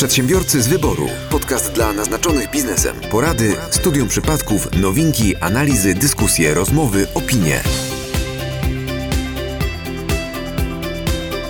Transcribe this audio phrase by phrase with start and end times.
[0.00, 1.06] Przedsiębiorcy z wyboru.
[1.30, 2.96] Podcast dla naznaczonych biznesem.
[3.10, 7.60] Porady, studium przypadków, nowinki, analizy, dyskusje, rozmowy, opinie.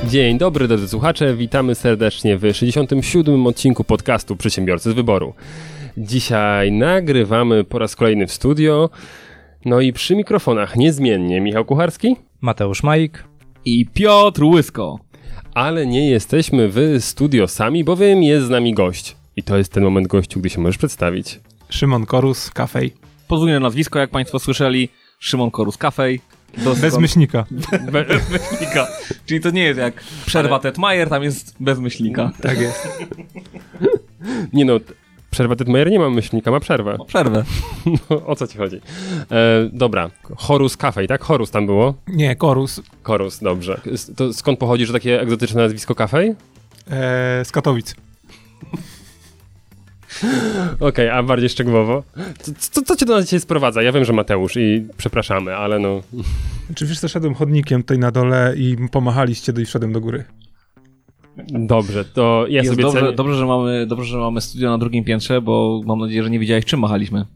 [0.09, 3.47] Dzień dobry drodzy słuchacze, witamy serdecznie w 67.
[3.47, 5.35] odcinku podcastu Przedsiębiorcy z wyboru.
[5.97, 8.91] Dzisiaj nagrywamy po raz kolejny w studio.
[9.65, 13.25] No i przy mikrofonach niezmiennie Michał Kucharski, Mateusz Majk.
[13.65, 15.10] i Piotr Łysko.
[15.61, 19.17] Ale nie jesteśmy w studio sami, bowiem jest z nami gość.
[19.37, 21.41] I to jest ten moment gościu, gdy się możesz przedstawić.
[21.69, 22.93] Szymon Korus, kafej.
[23.29, 26.21] Podwójne nazwisko, jak Państwo słyszeli, Szymon Korus Kafej.
[26.59, 27.45] Doskon- Bez myślnika.
[27.51, 28.87] Be- Bez myślnika.
[29.27, 32.33] Czyli to nie jest jak przerwa Ale- Tetmajer, tam jest bez myślnika.
[32.43, 32.89] Tak jest.
[34.53, 34.81] nie no,
[35.31, 36.99] przerwa Tetmajer nie ma myślnika, ma przerwę.
[36.99, 37.45] O, przerwę.
[38.11, 38.77] No, o co ci chodzi?
[39.31, 41.25] E, dobra, Horus Cafe, tak?
[41.25, 41.95] Horus tam było?
[42.09, 43.81] Nie, Korus Korus, dobrze.
[44.17, 46.35] To skąd pochodzi, że takie egzotyczne nazwisko Cafe?
[46.91, 47.95] e, z Katowic.
[50.81, 52.03] Okej, a bardziej szczegółowo?
[52.39, 53.83] Co, co, co cię do nas dzisiaj sprowadza?
[53.83, 56.01] Ja wiem, że Mateusz i przepraszamy, ale no...
[56.75, 60.25] Czy wiesz, co szedłem chodnikiem tutaj na dole i pomachaliście do i wszedłem do góry.
[61.49, 63.13] Dobrze, to ja Jest sobie dobrze, cenię...
[63.13, 66.39] dobrze, że mamy, dobrze, że mamy studio na drugim piętrze, bo mam nadzieję, że nie
[66.39, 67.27] wiedziałeś, czym machaliśmy.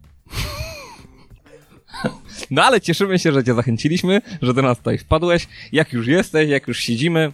[2.50, 5.48] No ale cieszymy się, że cię zachęciliśmy, że do nas tutaj wpadłeś.
[5.72, 7.32] Jak już jesteś, jak już siedzimy,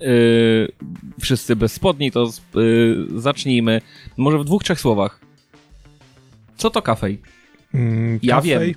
[0.00, 0.08] yy,
[1.20, 3.80] wszyscy bez spodni, to yy, zacznijmy.
[4.16, 5.20] Może w dwóch, trzech słowach.
[6.56, 7.20] Co to kafej?
[7.74, 8.74] Mm, Ja kafej,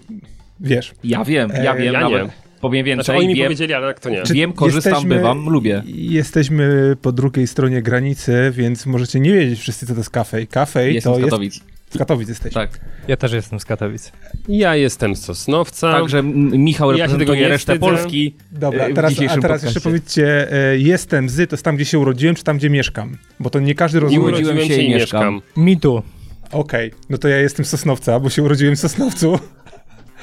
[0.60, 0.94] Wiesz.
[1.04, 2.24] Ja wiem, ja E, wiem, ja nawet.
[2.28, 2.43] nie.
[2.64, 4.24] Powiem więcej, Znaczy oni mi wiem, powiedzieli, ale tak to nie.
[4.24, 5.84] Czy- wiem, korzystam, jesteśmy- bywam, lubię.
[5.96, 10.48] Jesteśmy po drugiej stronie granicy, więc możecie nie wiedzieć wszyscy, co to jest kafej.
[10.48, 11.30] Kafej Jestem to z jest...
[11.32, 11.60] Katowic.
[11.90, 12.54] W Katowic jesteś.
[12.54, 12.80] Tak.
[13.08, 14.12] Ja też jestem z Katowic.
[14.48, 15.92] Ja jestem z Sosnowca.
[15.94, 17.92] Także Michał Ja tego reprezentuje nie resztę wstydzę.
[17.92, 18.36] Polski.
[18.52, 22.00] Dobra, e, teraz, a teraz jeszcze powiedzcie, e, jestem z, to jest tam, gdzie się
[22.00, 23.18] urodziłem, czy tam, gdzie mieszkam?
[23.40, 24.22] Bo to nie każdy rozumie.
[24.22, 25.42] urodziłem urodziłem się i i mieszkam.
[25.58, 26.04] Mi tu.
[26.52, 29.40] Okej, no to ja jestem z Sosnowca, bo się urodziłem w Sosnowcu.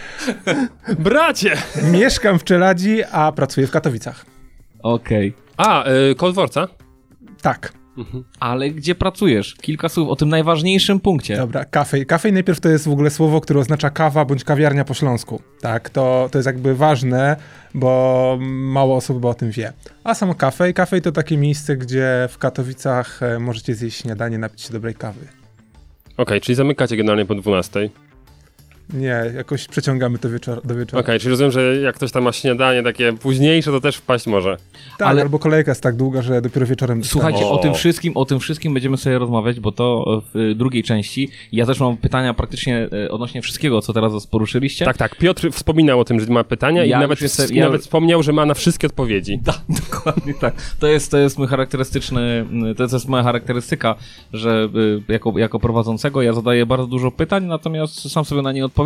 [0.99, 1.57] Bracie!
[1.93, 4.27] Mieszkam w Czeladzi, a pracuję w Katowicach.
[4.83, 5.35] Okej.
[5.57, 6.69] A, y, Kolworca?
[7.43, 7.73] Tak.
[8.41, 9.55] Ale gdzie pracujesz?
[9.55, 11.37] Kilka słów o tym najważniejszym punkcie.
[11.37, 12.07] Dobra, kafej.
[12.07, 15.43] Kafej najpierw to jest w ogóle słowo, które oznacza kawa bądź kawiarnia po śląsku.
[15.61, 17.37] Tak, to, to jest jakby ważne,
[17.75, 19.73] bo mało osób o tym wie.
[20.05, 24.61] A samo kafej, kafej to takie miejsce, gdzie w Katowicach e, możecie zjeść śniadanie, napić
[24.61, 25.27] się dobrej kawy.
[26.17, 27.91] Okej, czyli zamykacie generalnie po 12.
[28.91, 31.03] Okej, Nie, jakoś przeciągamy to wieczor do wieczoru.
[31.19, 34.57] czyli rozumiem, że jak ktoś tam ma śniadanie takie późniejsze, to też wpaść może.
[34.99, 37.45] Tak, Ale- albo kolejka jest tak długa, że dopiero wieczorem Słuchajcie.
[37.45, 37.51] O.
[37.51, 41.29] o tym wszystkim, o tym wszystkim będziemy sobie rozmawiać, bo to w y, drugiej części.
[41.53, 44.85] Ja też mam pytania praktycznie y, odnośnie wszystkiego, co teraz poruszyliście.
[44.85, 45.17] Tak, tak.
[45.17, 47.83] Piotr wspominał o tym, że ma pytania i Ja nawet, już jestem- i ja- nawet
[47.83, 49.39] wspomniał, że ma na wszystkie odpowiedzi.
[49.45, 50.55] Tak, dokładnie tak.
[50.81, 52.47] To jest, to jest mój charakterystyczny,
[52.77, 53.95] to jest moja charakterystyka,
[54.33, 54.69] że
[55.09, 58.80] y, jako, jako prowadzącego ja zadaję bardzo dużo pytań, natomiast sam sobie na nie odpowiadam.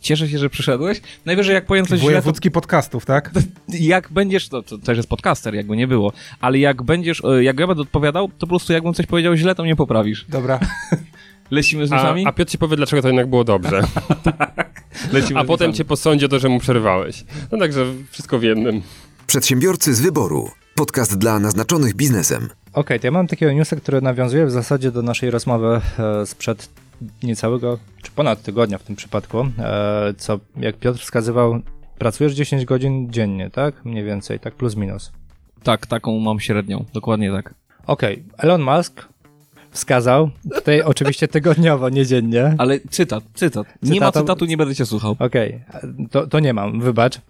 [0.00, 1.00] Cieszę się, że przyszedłeś.
[1.24, 3.30] Najwyżej jak powiem coś źle, to podcastów, tak?
[3.68, 7.60] jak będziesz, to, to też jest podcaster, jakby nie było, ale jak będziesz, e, jak
[7.60, 10.26] ja będę odpowiadał, to po prostu jakbym coś powiedział źle, to mnie poprawisz.
[10.28, 10.60] Dobra.
[11.50, 12.26] Lecimy z A, newsami?
[12.26, 13.82] a Piotr ci powie, dlaczego to jednak było dobrze.
[15.12, 17.24] Lecimy A z potem cię posądzi o to, że mu przerwałeś.
[17.52, 18.82] No także wszystko w jednym.
[19.26, 20.50] Przedsiębiorcy z wyboru.
[20.74, 22.48] Podcast dla naznaczonych biznesem.
[22.72, 26.68] Okej, to ja mam takiego newsa, który nawiązuje w zasadzie do naszej rozmowy e, sprzed
[27.22, 31.60] niecałego, czy ponad tygodnia w tym przypadku, e, co jak Piotr wskazywał,
[31.98, 33.84] pracujesz 10 godzin dziennie, tak?
[33.84, 35.12] Mniej więcej, tak plus minus.
[35.62, 37.54] Tak, taką mam średnią, dokładnie tak.
[37.86, 39.08] Okej, Elon Musk
[39.70, 42.54] wskazał, tutaj oczywiście tygodniowo, nie dziennie.
[42.58, 43.66] Ale cytat, cytat.
[43.82, 45.16] Nie ma Cytatu- nie będę cię słuchał.
[45.18, 45.60] Okej,
[46.10, 47.20] to, to nie mam, wybacz.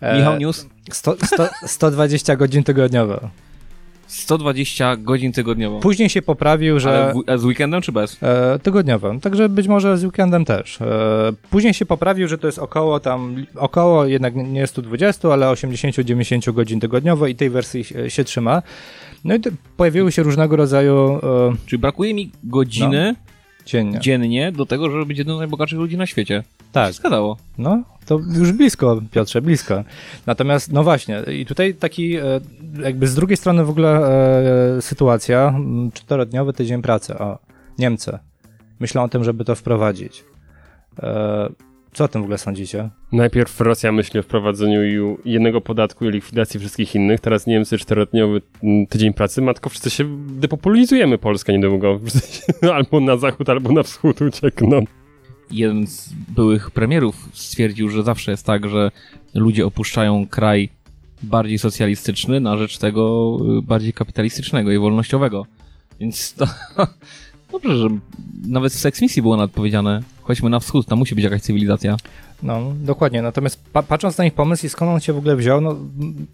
[0.00, 3.20] E, Michał News, 100, 100, 120 godzin tygodniowo.
[4.08, 5.80] 120 godzin tygodniowo.
[5.80, 7.14] Później się poprawił, że...
[7.14, 8.22] W, a z weekendem czy bez?
[8.22, 10.80] E, tygodniowo, także być może z weekendem też.
[10.80, 16.52] E, później się poprawił, że to jest około tam, około jednak nie 120, ale 80-90
[16.52, 18.62] godzin tygodniowo i tej wersji się, trzyma.
[19.24, 19.40] No i
[19.76, 23.14] pojawiły się różnego rodzaju e, Czyli brakuje mi godziny
[23.68, 24.00] dziennie.
[24.00, 26.42] dziennie do tego, żeby być jednym z najbogatszych ludzi na świecie.
[26.72, 27.36] Tak, Zgadało.
[27.58, 29.84] no to już blisko, Piotrze, blisko.
[30.26, 32.22] Natomiast, no właśnie, i tutaj taki e,
[32.82, 34.00] jakby z drugiej strony w ogóle
[34.78, 35.54] e, sytuacja,
[35.94, 37.38] czterodniowy tydzień pracy, o,
[37.78, 38.18] Niemcy.
[38.80, 40.24] Myślą o tym, żeby to wprowadzić.
[41.02, 41.48] E,
[41.92, 42.90] co o tym w ogóle sądzicie?
[43.12, 44.80] Najpierw Rosja myśli o wprowadzeniu
[45.24, 49.42] jednego podatku i likwidacji wszystkich innych, teraz Niemcy czterodniowy mm, tydzień pracy.
[49.42, 52.00] Matko, wszyscy się depopulizujemy Polskę niedługo.
[52.62, 54.84] Się albo na zachód, albo na wschód uciekną.
[55.50, 58.90] jeden z byłych premierów stwierdził, że zawsze jest tak, że
[59.34, 60.68] ludzie opuszczają kraj
[61.22, 65.46] bardziej socjalistyczny na rzecz tego y, bardziej kapitalistycznego i wolnościowego.
[66.00, 66.46] Więc to...
[67.52, 67.88] Dobrze, że
[68.48, 71.96] nawet w Sex Misji było nawet powiedziane, chodźmy na wschód, tam musi być jakaś cywilizacja.
[72.42, 73.22] No, dokładnie.
[73.22, 75.76] Natomiast pa patrząc na ich pomysł i skąd on się w ogóle wziął, no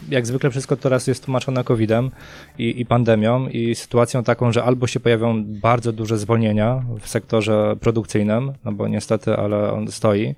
[0.08, 2.10] jak zwykle wszystko teraz jest tłumaczone COVID-em
[2.58, 7.76] i, i pandemią i sytuacją taką, że albo się pojawią bardzo duże zwolnienia w sektorze
[7.80, 10.34] produkcyjnym, no bo niestety, ale on stoi,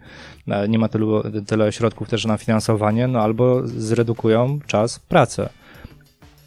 [0.49, 5.49] e, nie ma tylu, tyle środków też na finansowanie, no albo zredukują czas pracy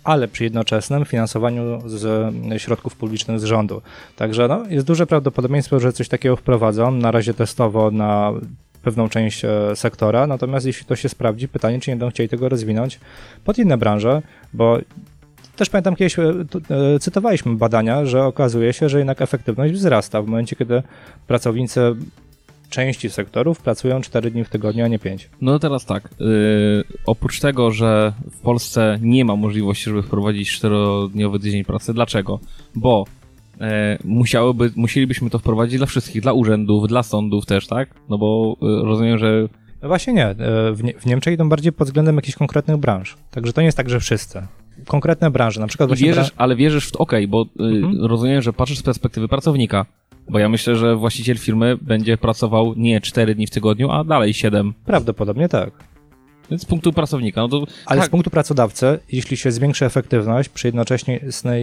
[0.03, 3.81] ale przy jednoczesnym finansowaniu z środków publicznych z rządu.
[4.15, 8.31] Także no, jest duże prawdopodobieństwo, że coś takiego wprowadzą, na razie testowo na
[8.81, 12.49] pewną część e, sektora, natomiast jeśli to się sprawdzi, pytanie, czy nie będą chcieli tego
[12.49, 12.99] rozwinąć
[13.45, 14.21] pod inne branże,
[14.53, 14.77] bo
[15.55, 16.33] też pamiętam kiedyś, e,
[16.95, 20.83] e, cytowaliśmy badania, że okazuje się, że jednak efektywność wzrasta w momencie, kiedy
[21.27, 21.81] pracownicy
[22.69, 25.29] części sektorów pracują 4 dni w tygodniu, a nie 5.
[25.41, 31.39] No teraz tak, yy, oprócz tego, że w Polsce nie ma możliwości, żeby wprowadzić 4-dniowy
[31.39, 32.39] tydzień pracy, dlaczego?
[32.75, 33.05] Bo
[33.61, 37.89] e, musiałyby, musielibyśmy to wprowadzić dla wszystkich, dla urzędów, dla sądów też, tak?
[38.09, 39.47] No bo e, rozumiem, że
[39.81, 40.35] no właśnie nie.
[40.73, 40.93] W, nie.
[40.93, 43.17] w Niemczech idą bardziej pod względem jakichś konkretnych branż.
[43.31, 44.41] Także to nie jest tak, że wszyscy.
[44.87, 46.07] Konkretne branże, na przykład właśnie.
[46.07, 48.05] Wierzysz, ale wierzysz w to, okej, okay, bo mhm.
[48.05, 49.85] rozumiem, że patrzysz z perspektywy pracownika.
[50.29, 54.33] Bo ja myślę, że właściciel firmy będzie pracował nie 4 dni w tygodniu, a dalej
[54.33, 54.73] 7.
[54.85, 55.71] Prawdopodobnie tak.
[56.49, 57.65] Więc z punktu pracownika, no to...
[57.85, 58.07] Ale tak.
[58.07, 61.19] z punktu pracodawcy, jeśli się zwiększy efektywność przy jednocześnie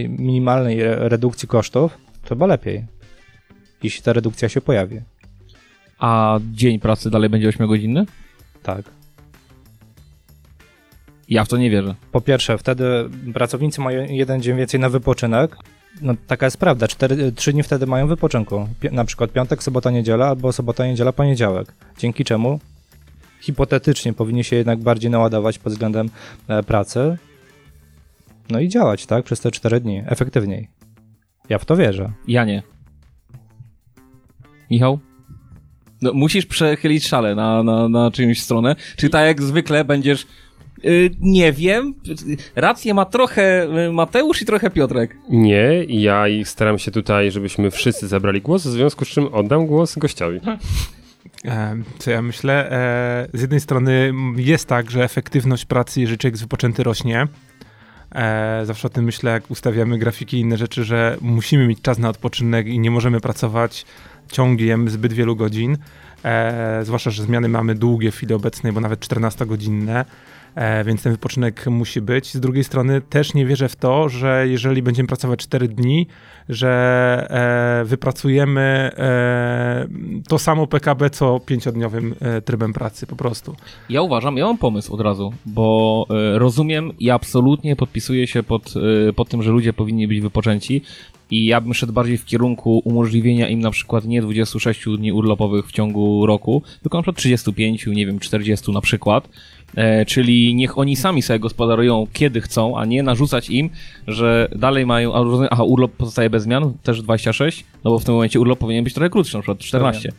[0.09, 2.85] minimalnej redukcji kosztów, to chyba lepiej.
[3.83, 5.01] Jeśli ta redukcja się pojawi.
[5.99, 8.05] A dzień pracy dalej będzie 8-godzinny?
[8.63, 8.85] Tak.
[11.29, 11.95] Ja w to nie wierzę.
[12.11, 12.85] Po pierwsze, wtedy
[13.33, 15.57] pracownicy mają jeden dzień więcej na wypoczynek,
[16.01, 18.67] no taka jest prawda, cztery, trzy dni wtedy mają wypoczynku.
[18.91, 21.73] na przykład piątek, sobota, niedziela albo sobota, niedziela, poniedziałek.
[21.97, 22.59] Dzięki czemu
[23.41, 26.09] hipotetycznie powinni się jednak bardziej naładować pod względem
[26.47, 27.17] e, pracy.
[28.49, 30.67] No i działać, tak, przez te cztery dni, efektywniej.
[31.49, 32.11] Ja w to wierzę.
[32.27, 32.63] Ja nie.
[34.71, 34.99] Michał?
[36.01, 38.75] No, musisz przechylić szale na, na, na czyjąś stronę.
[38.97, 40.27] Czy tak jak zwykle będziesz
[41.19, 41.93] nie wiem.
[42.55, 45.17] Rację ma trochę y, Mateusz i trochę Piotrek.
[45.29, 49.67] Nie, ja ich staram się tutaj, żebyśmy wszyscy zabrali głos, w związku z czym oddam
[49.67, 50.39] głos gościowi.
[51.45, 52.71] E, co ja myślę?
[52.71, 57.27] E, z jednej strony jest tak, że efektywność pracy, jeżeli człowiek jest wypoczęty, rośnie.
[58.15, 61.97] E, zawsze o tym myślę, jak ustawiamy grafiki i inne rzeczy, że musimy mieć czas
[61.97, 63.85] na odpoczynek i nie możemy pracować
[64.31, 65.77] ciągiem zbyt wielu godzin.
[66.83, 70.05] zwłaszcza, że zmiany mamy długie w chwili obecnej, bo nawet 14-godzinne.
[70.57, 72.33] E, więc ten wypoczynek musi być.
[72.33, 76.07] Z drugiej strony też nie wierzę w to, że jeżeli będziemy pracować 4 dni,
[76.49, 76.71] że
[77.81, 79.87] e, wypracujemy e,
[80.27, 82.15] to samo PKB co pięciodniowym
[82.45, 83.55] trybem pracy po prostu.
[83.89, 88.73] Ja uważam, ja mam pomysł od razu, bo rozumiem i absolutnie podpisuję się pod,
[89.15, 90.81] pod tym, że ludzie powinni być wypoczęci.
[91.31, 95.67] I ja bym szedł bardziej w kierunku umożliwienia im na przykład nie 26 dni urlopowych
[95.67, 99.29] w ciągu roku, tylko na przykład 35, nie wiem, 40 na przykład
[100.07, 103.69] czyli niech oni sami sobie gospodarują kiedy chcą, a nie narzucać im,
[104.07, 105.13] że dalej mają,
[105.49, 108.93] aha, urlop pozostaje bez zmian, też 26, no bo w tym momencie urlop powinien być
[108.93, 110.11] trochę krótszy, na przykład 14.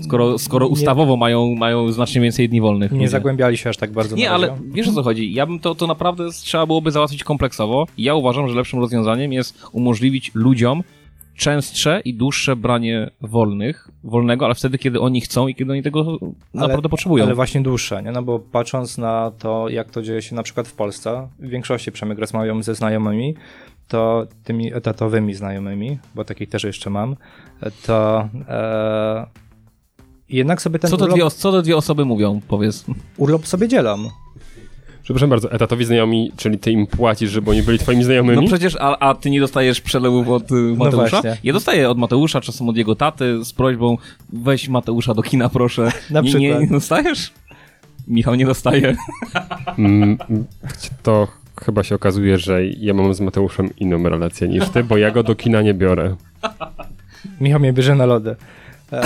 [0.00, 2.92] Skoro, skoro ustawowo nie, mają, mają znacznie więcej dni wolnych.
[2.92, 3.08] Nie ludzie.
[3.08, 4.16] zagłębiali się aż tak bardzo.
[4.16, 5.32] Nie, ale wiesz o co chodzi.
[5.32, 7.86] Ja bym to, to naprawdę trzeba byłoby załatwić kompleksowo.
[7.98, 10.82] Ja uważam, że lepszym rozwiązaniem jest umożliwić ludziom
[11.42, 16.18] częstsze i dłuższe branie wolnych, wolnego, ale wtedy, kiedy oni chcą i kiedy oni tego
[16.54, 17.24] ale, naprawdę potrzebują.
[17.24, 18.12] Ale właśnie dłuższe, nie?
[18.12, 21.92] No bo patrząc na to, jak to dzieje się na przykład w Polsce, w większości
[21.92, 23.34] przynajmniej rozmawiam ze znajomymi,
[23.88, 27.16] to tymi etatowymi znajomymi, bo takich też jeszcze mam,
[27.86, 29.26] to e,
[30.28, 32.84] jednak sobie ten co to, urlop, dwie, co to dwie osoby mówią, powiedz?
[33.16, 33.98] Urlop sobie dzielą.
[35.02, 38.42] Przepraszam bardzo, etatowi znajomi, czyli ty im płacisz, żeby oni byli twoimi znajomymi?
[38.42, 41.20] No przecież, a, a ty nie dostajesz przelewów od y, no Mateusza?
[41.24, 43.98] No ja dostaję od Mateusza, czasem od jego taty z prośbą
[44.32, 45.92] weź Mateusza do kina, proszę.
[46.10, 46.42] Na nie, przykład.
[46.42, 47.32] Nie, nie dostajesz?
[48.08, 48.96] Michał nie dostaje.
[49.78, 50.18] Mm,
[51.02, 51.28] to
[51.64, 55.22] chyba się okazuje, że ja mam z Mateuszem inną relację niż ty, bo ja go
[55.22, 56.16] do kina nie biorę.
[57.40, 58.36] Michał mnie bierze na lody.
[58.92, 59.02] E...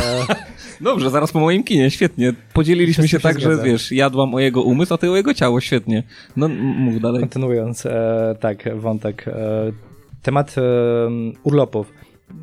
[0.81, 2.33] Dobrze, zaraz po moim kinie, świetnie.
[2.53, 6.03] Podzieliliśmy się tak, że wiesz, jadłam o jego umysł, a ty o jego ciało, świetnie.
[6.37, 7.21] No, mów dalej.
[7.21, 9.29] Kontynuując, e, tak, wątek.
[9.29, 9.73] E,
[10.23, 10.63] temat e,
[11.43, 11.93] urlopów.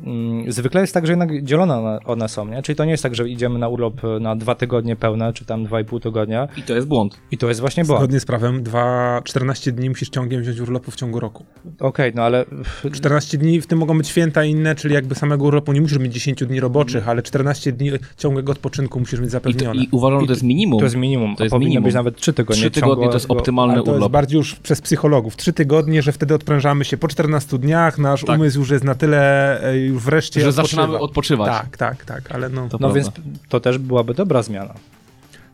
[0.06, 2.62] Mm, zwykle jest tak, że jednak dzielone one, są, nie?
[2.62, 5.44] Czyli to nie jest tak, że idziemy na urlop e, na dwa tygodnie pełne, czy
[5.44, 7.18] tam dwa i pół tygodnia I to jest błąd.
[7.30, 8.00] i to jest właśnie błąd.
[8.00, 11.44] Zgodnie z prawem, dwa, 14 dni musisz ciągiem wziąć urlopu w ciągu roku.
[11.80, 12.44] Okej, no ale
[12.92, 16.12] 14 dni, w tym mogą być święta inne, czyli jakby samego urlopu nie musisz mieć
[16.14, 19.82] 10 dni roboczych, ale 14 dni ciągłego odpoczynku musisz mieć I, to, zapewnione.
[19.82, 20.78] I uważam, że to jest minimum.
[20.78, 21.84] to jest minimum, To jest minimum.
[21.84, 22.60] być nawet trzy tygodnie.
[22.62, 24.12] Trzy tygodnie to jest ciągłego- optymalny Ale to jest urlop.
[24.12, 25.36] bardziej już przez psychologów.
[25.36, 28.36] Trzy tygodnie, że wtedy odprężamy się po 14 dniach, nasz Tak.
[28.38, 30.66] umysł już jest na tyle e, już wreszcie Że odpoczywa.
[30.68, 31.48] zaczynamy odpoczywać.
[31.48, 32.68] Tak, tak, tak, ale no...
[32.68, 32.94] To No prawda.
[32.94, 33.10] więc
[33.48, 34.74] to też byłaby dobra zmiana.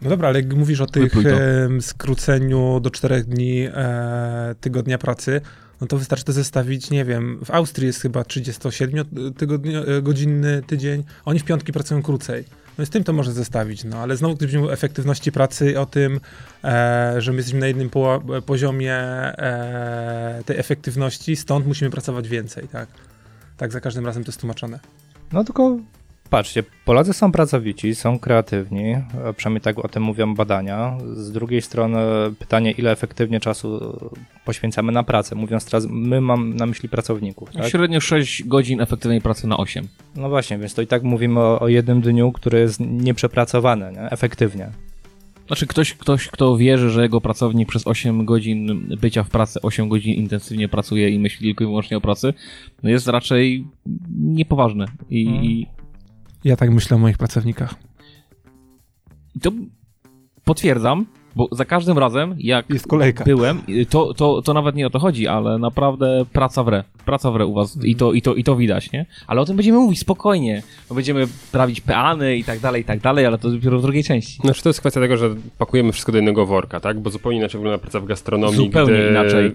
[0.03, 5.41] No dobra, ale jak mówisz o tych em, skróceniu do czterech dni e, tygodnia pracy,
[5.81, 11.45] no to wystarczy to zestawić, nie wiem, w Austrii jest chyba 37-godzinny tydzień, oni w
[11.45, 12.45] piątki pracują krócej.
[12.79, 15.87] No i z tym to może zestawić, no ale znowu gdybyśmy o efektywności pracy, o
[15.87, 16.21] tym,
[16.65, 22.69] e, że my jesteśmy na jednym po, poziomie e, tej efektywności, stąd musimy pracować więcej,
[22.69, 22.89] tak?
[23.61, 24.79] Tak za każdym razem to jest tłumaczone.
[25.33, 25.79] No tylko
[26.31, 30.99] patrzcie, Polacy są pracowici, są kreatywni, e, przynajmniej tak o tym mówią badania.
[31.13, 31.99] Z drugiej strony
[32.39, 33.99] pytanie, ile efektywnie czasu
[34.45, 35.35] poświęcamy na pracę.
[35.35, 37.67] Mówiąc teraz, my mam na myśli pracowników, tak?
[37.67, 39.89] Średnio 6 godzin efektywnej pracy na 8.
[40.17, 44.11] No właśnie, więc to i tak mówimy o, o jednym dniu, który jest nieprzepracowany, nie?
[44.11, 44.71] efektywnie.
[45.51, 49.89] Znaczy ktoś, ktoś, kto wierzy, że jego pracownik przez 8 godzin bycia w pracy, 8
[49.89, 52.35] godzin intensywnie pracuje i myśli tylko i wyłącznie o pracy,
[52.83, 53.67] no jest raczej
[54.11, 54.85] niepoważny.
[55.09, 55.67] I, i
[56.45, 57.75] Ja tak myślę o moich pracownikach.
[59.35, 59.51] I to
[60.45, 63.25] potwierdzam, bo za każdym razem, jak Jest kolejka.
[63.25, 66.85] byłem, to, to, to nawet nie o to chodzi, ale naprawdę praca w re.
[67.05, 69.07] Praca w re u was i to, i, to, i to widać, nie?
[69.27, 70.63] Ale o tym będziemy mówić spokojnie.
[70.89, 74.05] Bo będziemy prawić peany i tak dalej, i tak dalej, ale to dopiero w drugiej
[74.05, 74.39] części.
[74.43, 77.01] Znaczy to jest kwestia tego, że pakujemy wszystko do jednego worka, tak?
[77.01, 79.53] Bo zupełnie inaczej wygląda praca w gastronomii, Zupełnie inaczej.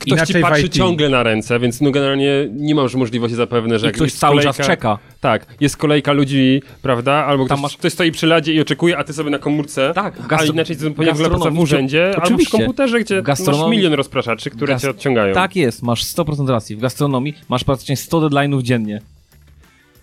[0.00, 3.78] Ktoś Inaczej ci w patrzy ciągle na ręce, więc no generalnie nie masz możliwości zapewne,
[3.78, 4.98] że I jak ktoś cały kolejka, czas czeka.
[5.20, 7.12] Tak, jest kolejka ludzi, prawda?
[7.12, 9.92] Albo ktoś, masz- ktoś stoi przy ladzie i oczekuje, a ty sobie na komórce.
[9.94, 13.22] Tak, w A gastro- inaczej to zupełnie wygląda praca w urzędzie, albo przy komputerze, gdzie
[13.22, 15.34] W masz milion rozpraszaczy, które Gas- cię odciągają.
[15.34, 16.76] Tak jest, masz 100% racji.
[16.76, 19.00] W gastronomii masz praktycznie 100 deadline'ów dziennie,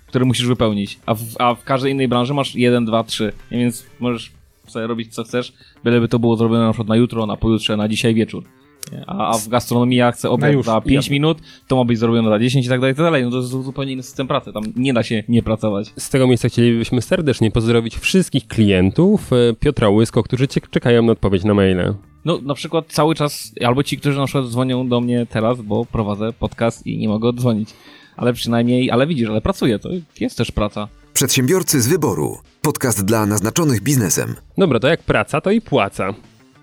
[0.07, 3.31] które musisz wypełnić, a w, a w każdej innej branży masz 1, 2, 3.
[3.51, 4.31] Więc możesz
[4.67, 7.87] sobie robić co chcesz, byleby to było zrobione na przykład na jutro, na pojutrze, na
[7.87, 8.43] dzisiaj wieczór.
[8.91, 9.03] Nie?
[9.07, 11.13] A, a w gastronomii ja chcę obiad już, za 5 jasne.
[11.13, 13.23] minut, to ma być zrobione za 10 i tak dalej, i tak dalej.
[13.23, 15.93] No to jest zupełnie inny system pracy, tam nie da się nie pracować.
[15.97, 21.43] Z tego miejsca chcielibyśmy serdecznie pozdrowić wszystkich klientów e, Piotra Łysko, którzy czekają na odpowiedź
[21.43, 21.93] na maile.
[22.25, 25.85] No na przykład cały czas, albo ci, którzy na przykład dzwonią do mnie teraz, bo
[25.85, 27.69] prowadzę podcast i nie mogę oddzwonić.
[28.17, 29.89] Ale przynajmniej, ale widzisz, ale pracuję, to
[30.19, 30.87] jest też praca.
[31.13, 32.37] Przedsiębiorcy z wyboru.
[32.61, 34.35] Podcast dla naznaczonych biznesem.
[34.57, 36.13] Dobra, to jak praca, to i płaca.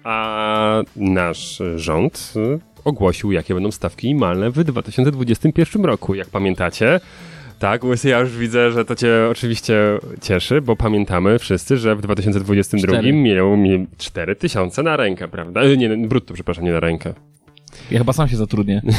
[0.05, 2.35] A nasz rząd
[2.85, 6.15] ogłosił, jakie będą stawki minimalne w 2021 roku.
[6.15, 7.01] Jak pamiętacie,
[7.59, 12.01] tak, Łysy, ja już widzę, że to cię oczywiście cieszy, bo pamiętamy wszyscy, że w
[12.03, 13.13] 2022 Cztery.
[13.13, 15.61] miał mi 4 tysiące na rękę, prawda?
[15.63, 17.15] E, Nie, brutto, przepraszam, nie na rękę.
[17.91, 18.83] Ja chyba sam się zatrudnię.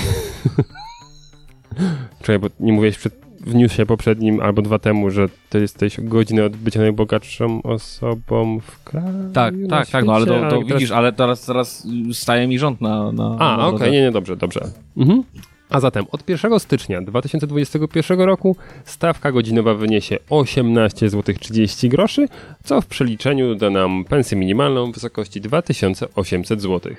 [2.22, 6.46] Czekaj, bo nie mówiłeś przed, w newsie poprzednim albo dwa temu, że ty jesteś godzinę
[6.46, 9.32] od bycia najbogatszą osobą w kraju.
[9.34, 12.82] Tak, tak, tak, no ale to, to teraz- widzisz, ale teraz, teraz staje mi rząd
[12.82, 13.12] na.
[13.12, 13.92] na A, okej, drodze.
[13.92, 14.62] nie, nie, dobrze, dobrze.
[14.98, 15.24] Mhm.
[15.70, 22.28] A zatem od 1 stycznia 2021 roku stawka godzinowa wyniesie 18 zł 30 groszy,
[22.64, 26.94] co w przeliczeniu da nam pensję minimalną w wysokości 2800 zł.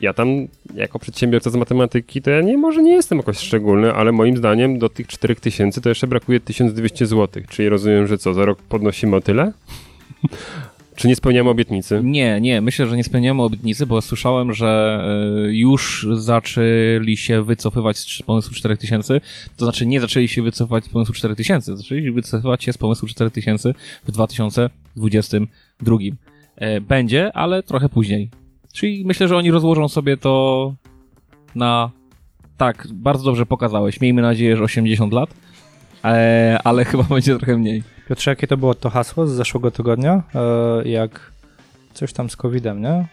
[0.00, 0.28] Ja tam,
[0.74, 4.78] jako przedsiębiorca z matematyki, to ja nie, może nie jestem jakoś szczególny, ale moim zdaniem
[4.78, 7.42] do tych 4000 to jeszcze brakuje 1200 zł.
[7.48, 9.52] Czyli rozumiem, że co, za rok podnosimy o tyle?
[10.96, 12.00] Czy nie spełniamy obietnicy?
[12.04, 15.00] Nie, nie, myślę, że nie spełniamy obietnicy, bo słyszałem, że
[15.48, 19.20] y, już zaczęli się wycofywać z pomysłu 4000,
[19.56, 23.74] to znaczy nie zaczęli się wycofywać z pomysłu 4000, zaczęli wycofywać się z pomysłu 4000
[24.04, 25.96] w 2022.
[26.56, 28.30] E, Będzie, ale trochę później.
[28.74, 30.74] Czyli myślę, że oni rozłożą sobie to
[31.54, 31.90] na...
[32.56, 34.00] Tak, bardzo dobrze pokazałeś.
[34.00, 35.34] Miejmy nadzieję, że 80 lat,
[36.04, 37.82] e, ale chyba będzie trochę mniej.
[38.08, 40.22] Piotrze, jakie to było to hasło z zeszłego tygodnia?
[40.34, 41.32] E, jak
[41.92, 43.08] coś tam z COVID-em, nie?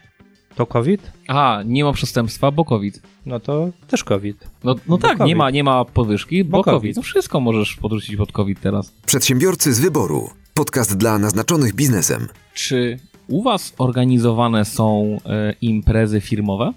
[0.55, 1.11] To COVID?
[1.27, 3.01] Aha, nie ma przestępstwa, bo COVID.
[3.25, 4.47] No to też COVID.
[4.63, 5.27] No, no tak, COVID.
[5.27, 6.79] nie ma, nie ma podwyżki, bo, Bo COVID.
[6.79, 6.95] COVID.
[6.95, 8.93] No wszystko możesz podrzucić pod COVID teraz.
[9.05, 10.29] Przedsiębiorcy z wyboru.
[10.53, 12.27] Podcast dla naznaczonych biznesem.
[12.53, 12.99] Czy
[13.31, 16.73] u was organizowane są e, imprezy firmowe?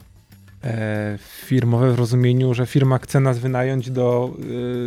[0.64, 4.30] E, firmowe w rozumieniu, że firma chce nas wynająć do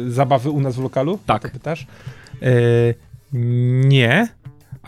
[0.08, 1.20] y, zabawy u nas w lokalu?
[1.26, 1.52] Tak.
[1.52, 1.88] Pytasz?
[2.42, 2.48] E,
[3.88, 4.28] nie,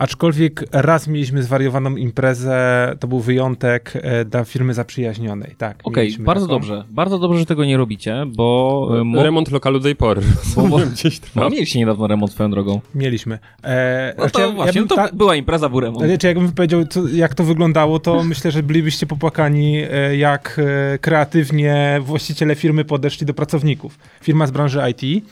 [0.00, 5.54] Aczkolwiek raz mieliśmy zwariowaną imprezę, to był wyjątek e, dla firmy zaprzyjaźnionej.
[5.58, 5.78] Tak.
[5.84, 6.54] Okej, mieliśmy bardzo taką.
[6.58, 6.84] dobrze.
[6.90, 8.88] Bardzo dobrze, że tego nie robicie, bo...
[9.00, 10.20] e, mo- Remont lokalu do tej pory.
[10.56, 11.40] Bo- bo- gdzieś trwa.
[11.40, 12.80] No, mieliście niedawno remont swoją drogą.
[12.94, 13.38] Mieliśmy.
[13.64, 16.04] E, No to znaczy, ja- właśnie, ja bym to ta- była impreza, był remont.
[16.06, 20.60] Znaczy, jakbym powiedział, co, jak to wyglądało, to myślę, że bylibyście popłakani, e, jak
[21.00, 23.98] kreatywnie właściciele firmy podeszli do pracowników.
[24.22, 25.24] Firma z branży IT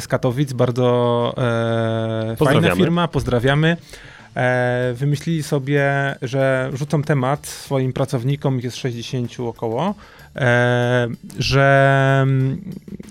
[0.00, 1.34] z Katowic, bardzo
[2.32, 3.76] e, fajna firma, pozdrawiamy.
[4.36, 9.94] E, wymyślili sobie, że rzucą temat swoim pracownikom, jest 60 około,
[10.36, 12.60] e, że mm,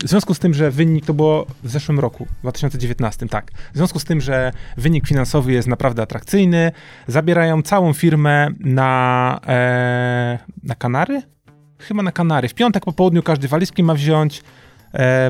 [0.04, 3.52] w związku z tym, że wynik to było w zeszłym roku, w 2019, tak.
[3.74, 6.72] W związku z tym, że wynik finansowy jest naprawdę atrakcyjny,
[7.08, 11.22] zabierają całą firmę na, e, na Kanary?
[11.80, 12.48] Chyba na Kanary.
[12.48, 14.44] W piątek po południu każdy walizki ma wziąć,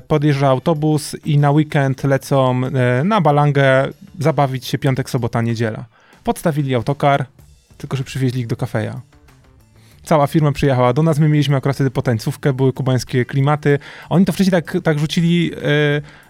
[0.08, 3.88] podjeżdża autobus i na weekend lecą e, na Balangę
[4.20, 5.86] zabawić się piątek, sobota, niedziela.
[6.24, 7.26] Podstawili autokar,
[7.78, 9.02] tylko że przywieźli ich do kafeja.
[10.04, 13.80] Cała firma przyjechała do nas, my mieliśmy akurat wtedy potańcówkę, były kubańskie klimaty.
[14.10, 15.58] Oni to wcześniej tak, tak rzucili, e,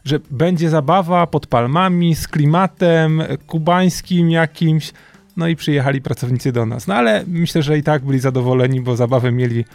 [0.05, 4.93] że będzie zabawa pod palmami, z klimatem e, kubańskim jakimś.
[5.37, 6.87] No i przyjechali pracownicy do nas.
[6.87, 9.65] No ale myślę, że i tak byli zadowoleni, bo zabawę mieli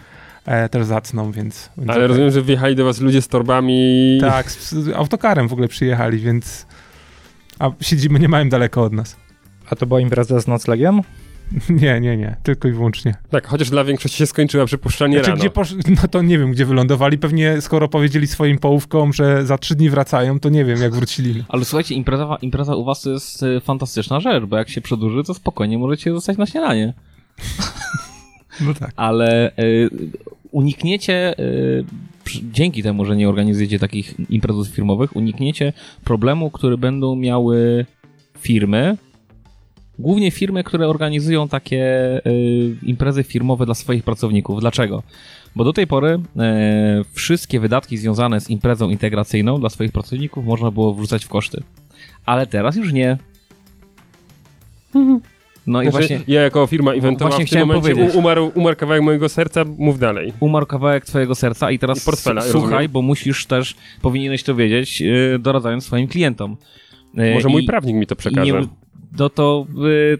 [0.45, 1.69] e, też zacną, więc...
[1.77, 2.07] więc Ale okej.
[2.07, 4.17] rozumiem, że wjechali do was ludzie z torbami.
[4.21, 6.65] Tak, z, z autokarem w ogóle przyjechali, więc...
[7.59, 9.15] A siedzimy nie mają daleko od nas.
[9.69, 11.01] A to była impreza z noclegiem?
[11.81, 13.15] Nie, nie, nie, tylko i wyłącznie.
[13.29, 15.39] Tak, chociaż dla większości się skończyła przypuszczalnie Znaczy, rano.
[15.39, 15.75] gdzie posz...
[16.01, 17.17] No to nie wiem, gdzie wylądowali.
[17.17, 21.43] Pewnie skoro powiedzieli swoim połówkom, że za trzy dni wracają, to nie wiem, jak wrócili.
[21.49, 25.23] Ale słuchajcie, impreza, impreza u was to jest e, fantastyczna rzecz, bo jak się przedłuży,
[25.23, 26.93] to spokojnie możecie zostać na śniadanie.
[28.61, 28.91] No tak.
[28.95, 29.61] Ale e,
[30.51, 31.35] unikniecie,
[32.23, 35.73] przy- dzięki temu, że nie organizujecie takich imprez firmowych, unikniecie
[36.03, 37.85] problemu, który będą miały
[38.39, 38.97] firmy,
[39.99, 41.85] głównie firmy, które organizują takie
[42.15, 42.21] e,
[42.83, 44.59] imprezy firmowe dla swoich pracowników.
[44.59, 45.03] Dlaczego?
[45.55, 50.71] Bo do tej pory e, wszystkie wydatki związane z imprezą integracyjną dla swoich pracowników można
[50.71, 51.63] było wrzucać w koszty.
[52.25, 53.17] Ale teraz już nie.
[55.69, 58.15] No i Znaczy, właśnie Ja jako firma eventowa Właśnie w tym chciałem momencie powiedzieć.
[58.15, 60.33] umarł, umarł kawałek mojego serca, mów dalej.
[60.39, 62.91] umarł kawałek twojego serca i teraz I portfela, słuchaj, rozumiem.
[62.91, 66.57] bo musisz też, powinieneś to wiedzieć, yy, doradzając swoim klientom.
[67.13, 68.51] Yy, Może mój i- prawnik mi to przekaże.
[68.53, 68.67] Nie,
[69.19, 70.19] no to yy,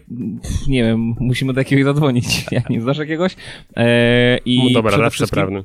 [0.68, 2.26] nie wiem, musimy do jakiegoś zadzwonić.
[2.52, 3.36] Ja nie znasz jakiegoś?
[3.76, 5.64] E, I No Dobra, wszystkim, prawny.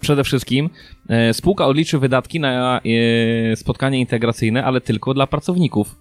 [0.00, 0.70] przede wszystkim
[1.08, 2.80] e, spółka odliczy wydatki na
[3.52, 5.96] e, spotkanie integracyjne, ale tylko dla pracowników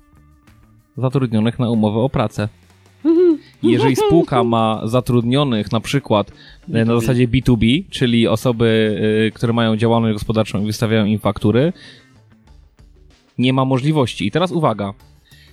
[0.97, 2.49] zatrudnionych na umowę o pracę.
[3.63, 6.31] Jeżeli spółka ma zatrudnionych na przykład
[6.69, 7.01] e, na B2B.
[7.01, 11.73] zasadzie B2B, czyli osoby, e, które mają działalność gospodarczą i wystawiają im faktury,
[13.37, 14.27] nie ma możliwości.
[14.27, 14.93] I teraz uwaga.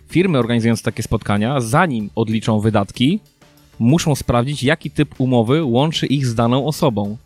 [0.09, 3.21] Firmy organizując takie spotkania, zanim odliczą wydatki,
[3.79, 7.17] muszą sprawdzić, jaki typ umowy łączy ich z daną osobą.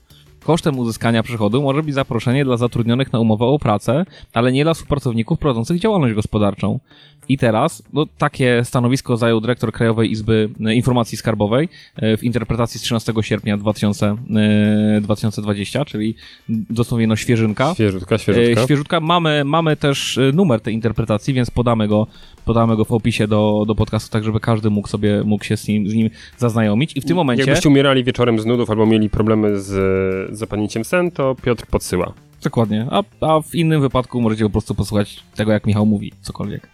[0.44, 4.74] Kosztem uzyskania przychodu może być zaproszenie dla zatrudnionych na umowę o pracę, ale nie dla
[4.74, 6.80] współpracowników prowadzących działalność gospodarczą.
[7.28, 12.80] I teraz, no, takie stanowisko zajął dyrektor Krajowej Izby e, Informacji Skarbowej e, w interpretacji
[12.80, 14.16] z 13 sierpnia 2000,
[14.96, 16.14] e, 2020, czyli
[16.48, 17.74] dosłownie no świeżynka.
[17.74, 18.64] Świeżutka, E, świeżutka.
[18.64, 19.00] Świeżutka.
[19.00, 22.06] Mamy, mamy też e, numer tej interpretacji, więc podamy go,
[22.44, 25.68] podamy go w opisie do, do podcastu, tak żeby każdy mógł sobie mógł się z
[25.68, 26.96] nim, z nim zaznajomić.
[26.96, 27.44] I w tym momencie.
[27.44, 29.72] Jakbyście umierali wieczorem z nudów albo mieli problemy z
[30.30, 32.12] e, zapadnięciem sen, to Piotr podsyła.
[32.44, 32.86] Dokładnie.
[32.90, 36.68] A, a w innym wypadku możecie po prostu posłuchać tego, jak Michał mówi, cokolwiek.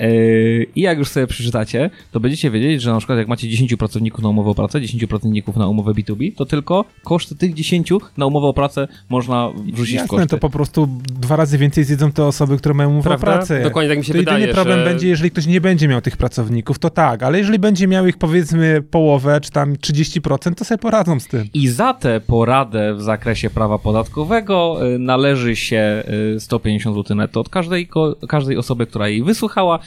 [0.00, 3.76] Yy, I jak już sobie przeczytacie, to będziecie wiedzieć, że na przykład jak macie 10
[3.76, 7.92] pracowników na umowę o pracę, 10 pracowników na umowę B2B, to tylko koszty tych 10
[8.16, 10.26] na umowę o pracę można wrzucić w Jasne, koszty.
[10.26, 10.88] to po prostu
[11.20, 13.26] dwa razy więcej zjedzą te osoby, które mają umowę o Prawda?
[13.26, 13.62] pracę.
[13.62, 14.84] Dokładnie tak mi się to wydaje, jedyny problem że...
[14.84, 18.18] będzie, jeżeli ktoś nie będzie miał tych pracowników, to tak, ale jeżeli będzie miał ich
[18.18, 21.48] powiedzmy połowę, czy tam 30%, to sobie poradzą z tym.
[21.54, 26.02] I za tę poradę w zakresie prawa podatkowego y, należy się
[26.36, 27.88] y, 150 zł netto od każdej,
[28.28, 29.78] każdej osoby, która jej wysłuchała.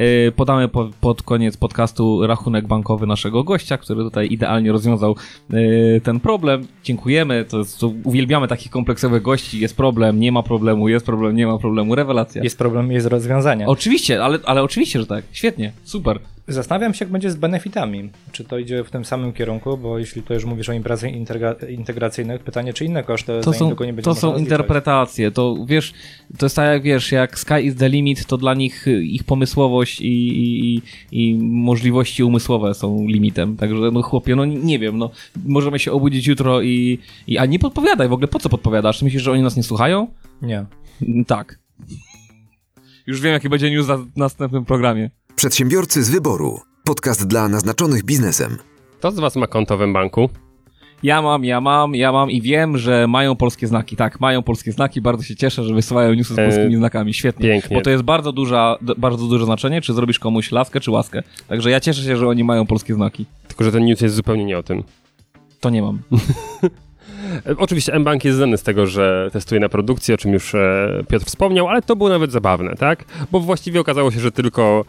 [0.00, 5.16] Y, Podamy po, pod koniec podcastu rachunek bankowy naszego gościa, który tutaj idealnie rozwiązał
[5.52, 6.66] y, ten problem.
[6.84, 9.60] Dziękujemy, to, jest, to uwielbiamy takich kompleksowych gości.
[9.60, 12.42] Jest problem, nie ma problemu, jest problem, nie ma problemu, rewelacja.
[12.42, 13.66] Jest problem, jest rozwiązanie.
[13.66, 15.24] Oczywiście, ale, ale oczywiście, że tak.
[15.32, 16.18] Świetnie, super.
[16.48, 18.10] Zastanawiam się, jak będzie z benefitami.
[18.32, 21.70] Czy to idzie w tym samym kierunku, bo jeśli to już mówisz o imprezach integra-
[21.70, 24.52] integracyjnych, pytanie, czy inne koszty To są, nie będzie to są rozliczać?
[24.52, 25.92] interpretacje, to wiesz,
[26.38, 29.24] to jest tak jak wiesz, jak Sky is the limit, to dla nich y, ich
[29.24, 30.82] pomysłowość i, i,
[31.12, 35.10] i, możliwości umysłowe są limitem, także no chłopie, no nie wiem, no
[35.46, 38.98] możemy się obudzić jutro i, i a nie podpowiadaj w ogóle, po co podpowiadasz?
[38.98, 40.06] Ty myślisz, że oni nas nie słuchają?
[40.42, 40.66] Nie.
[41.26, 41.58] Tak.
[43.06, 45.10] Już wiem, jaki będzie news na następnym programie.
[45.38, 46.60] Przedsiębiorcy z wyboru.
[46.84, 48.56] Podcast dla naznaczonych biznesem.
[48.98, 50.28] Kto z was ma konto w banku?
[51.02, 53.96] Ja mam, ja mam, ja mam i wiem, że mają polskie znaki.
[53.96, 57.14] Tak, mają polskie znaki, bardzo się cieszę, że wysyłają newsy z E, polskimi znakami.
[57.14, 57.48] Świetnie.
[57.48, 57.76] pięknie.
[57.76, 61.22] Bo to jest bardzo, duża, bardzo duże znaczenie, czy zrobisz komuś laskę, czy łaskę.
[61.48, 63.26] Także ja cieszę się, że oni mają polskie znaki.
[63.48, 64.82] Tylko, że ten news jest zupełnie nie o tym.
[65.60, 65.98] To nie mam.
[67.46, 70.88] E, Oczywiście mBank jest znany z tego, że testuje na produkcji, o czym już e,
[71.08, 73.04] Piotr wspomniał, ale to było nawet zabawne, tak?
[73.32, 74.84] Bo właściwie okazało się, że tylko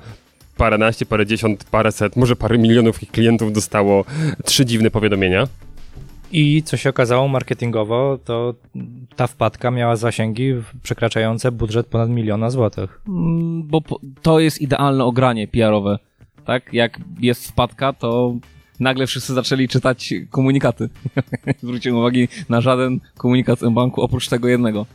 [0.59, 4.05] paręnaście, parędziesiąt, paręset, może parę milionów ich klientów dostało
[4.45, 5.47] trzy dziwne powiadomienia.
[6.31, 8.53] I co się okazało marketingowo, to
[9.15, 13.01] ta wpadka miała zasięgi przekraczające budżet ponad miliona złotych.
[13.07, 13.81] Mm, Bo
[14.21, 15.99] to jest idealne ogranie PR-owe.
[16.45, 16.73] Tak?
[16.73, 18.35] Jak jest wpadka, to
[18.79, 20.89] nagle wszyscy zaczęli czytać komunikaty.
[21.63, 24.85] Zwróciłem uwagi na żaden komunikat z mBanku oprócz tego jednego.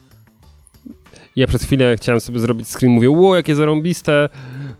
[1.37, 4.29] Ja przez chwilę chciałem sobie zrobić screen, mówię, ło, jakie zarąbiste,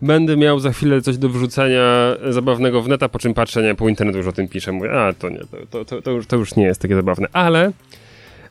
[0.01, 3.89] będę miał za chwilę coś do wrzucenia zabawnego w neta, po czym patrzę, nie, po
[3.89, 6.55] internetu już o tym piszę, mówię, a, to nie, to, to, to, już, to już
[6.55, 7.71] nie jest takie zabawne, ale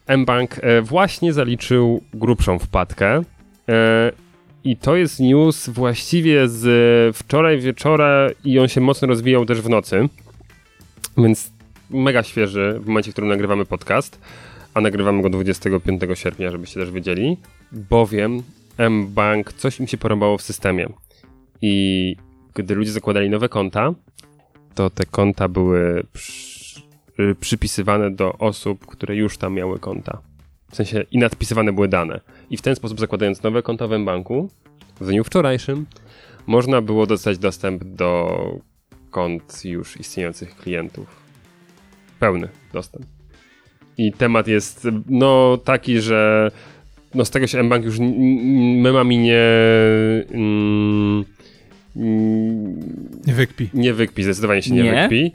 [0.09, 3.22] mBank e, właśnie zaliczył grubszą wpadkę.
[3.68, 4.12] E,
[4.64, 9.68] i to jest news właściwie z wczoraj wieczora i on się mocno rozwijał też w
[9.68, 10.09] nocy,
[11.18, 11.50] więc
[11.90, 14.20] mega świeży w momencie, w którym nagrywamy podcast,
[14.74, 17.37] a nagrywamy go 25 sierpnia, żebyście też wiedzieli,
[17.72, 18.42] bowiem
[18.90, 20.88] mBank coś im się porąbało w systemie
[21.62, 22.17] i
[22.55, 23.95] gdy ludzie zakładali nowe konta,
[24.75, 26.81] to te konta były przy,
[27.21, 30.19] y, przypisywane do osób, które już tam miały konta.
[30.71, 32.21] W sensie i nadpisywane były dane.
[32.51, 34.51] I w ten sposób zakładając nowe konta w mBanku,
[35.01, 35.87] w dniu wczorajszym,
[36.47, 38.38] można było dostać dostęp do
[39.11, 41.07] kont już istniejących klientów.
[42.21, 43.07] Pełny dostęp.
[43.99, 46.51] I temat jest no taki, że
[47.14, 47.99] no z tego się mBank już
[48.83, 49.45] memami nie
[50.31, 51.25] mm,
[51.96, 53.68] Nie wykpi.
[53.74, 55.00] nie wykpi, zdecydowanie się nie, Nie?
[55.02, 55.33] wykpi.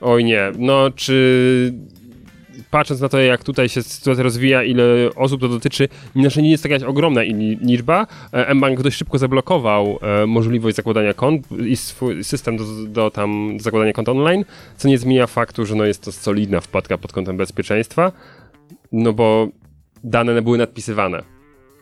[0.00, 1.74] Oj nie, no czy
[2.70, 4.84] patrząc na to, jak tutaj się sytuacja rozwija, ile
[5.16, 7.22] osób to dotyczy, znaczy nie jest to jakaś ogromna
[7.60, 8.06] liczba.
[8.32, 13.56] E, mBank dość szybko zablokował e, możliwość zakładania kont i swój system do, do tam
[13.56, 14.44] do zakładania kont online,
[14.76, 18.12] co nie zmienia faktu, że no jest to solidna wpadka pod kątem bezpieczeństwa,
[18.92, 19.48] no bo
[20.04, 21.22] dane były nadpisywane.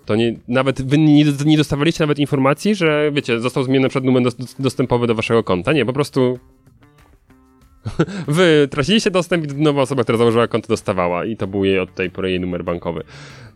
[0.04, 4.22] To nie, nawet wy nie, nie dostawaliście nawet informacji, że wiecie, został zmieniony przed numer
[4.22, 5.72] dos, dostępowy do waszego konta.
[5.72, 6.38] Nie, po prostu
[8.28, 11.94] wy traciliście dostęp i nowa osoba, która założyła konto dostawała i to był jej od
[11.94, 13.02] tej pory jej numer bankowy.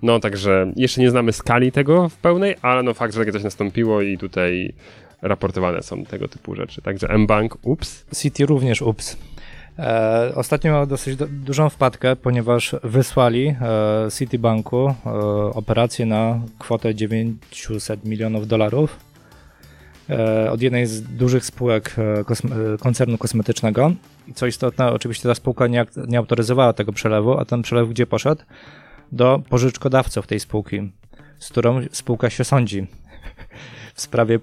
[0.02, 3.44] No także jeszcze nie znamy skali tego w pełnej, ale no fakt, że takie coś
[3.44, 4.74] nastąpiło i tutaj
[5.22, 6.82] raportowane są tego typu rzeczy.
[6.82, 8.06] Także mBank, ups.
[8.22, 9.16] City również ups.
[9.78, 13.56] E, ostatnio miał dosyć do, dużą wpadkę, ponieważ wysłali e,
[14.18, 15.10] Citibanku e,
[15.54, 18.96] operację na kwotę 900 milionów dolarów
[20.10, 23.92] e, od jednej z dużych spółek e, kosme, e, koncernu kosmetycznego.
[24.28, 28.06] I co istotne, oczywiście ta spółka nie, nie autoryzowała tego przelewu, a ten przelew gdzie
[28.06, 28.42] poszedł?
[29.12, 30.92] Do pożyczkodawców tej spółki,
[31.38, 32.86] z którą spółka się sądzi
[33.94, 34.38] w sprawie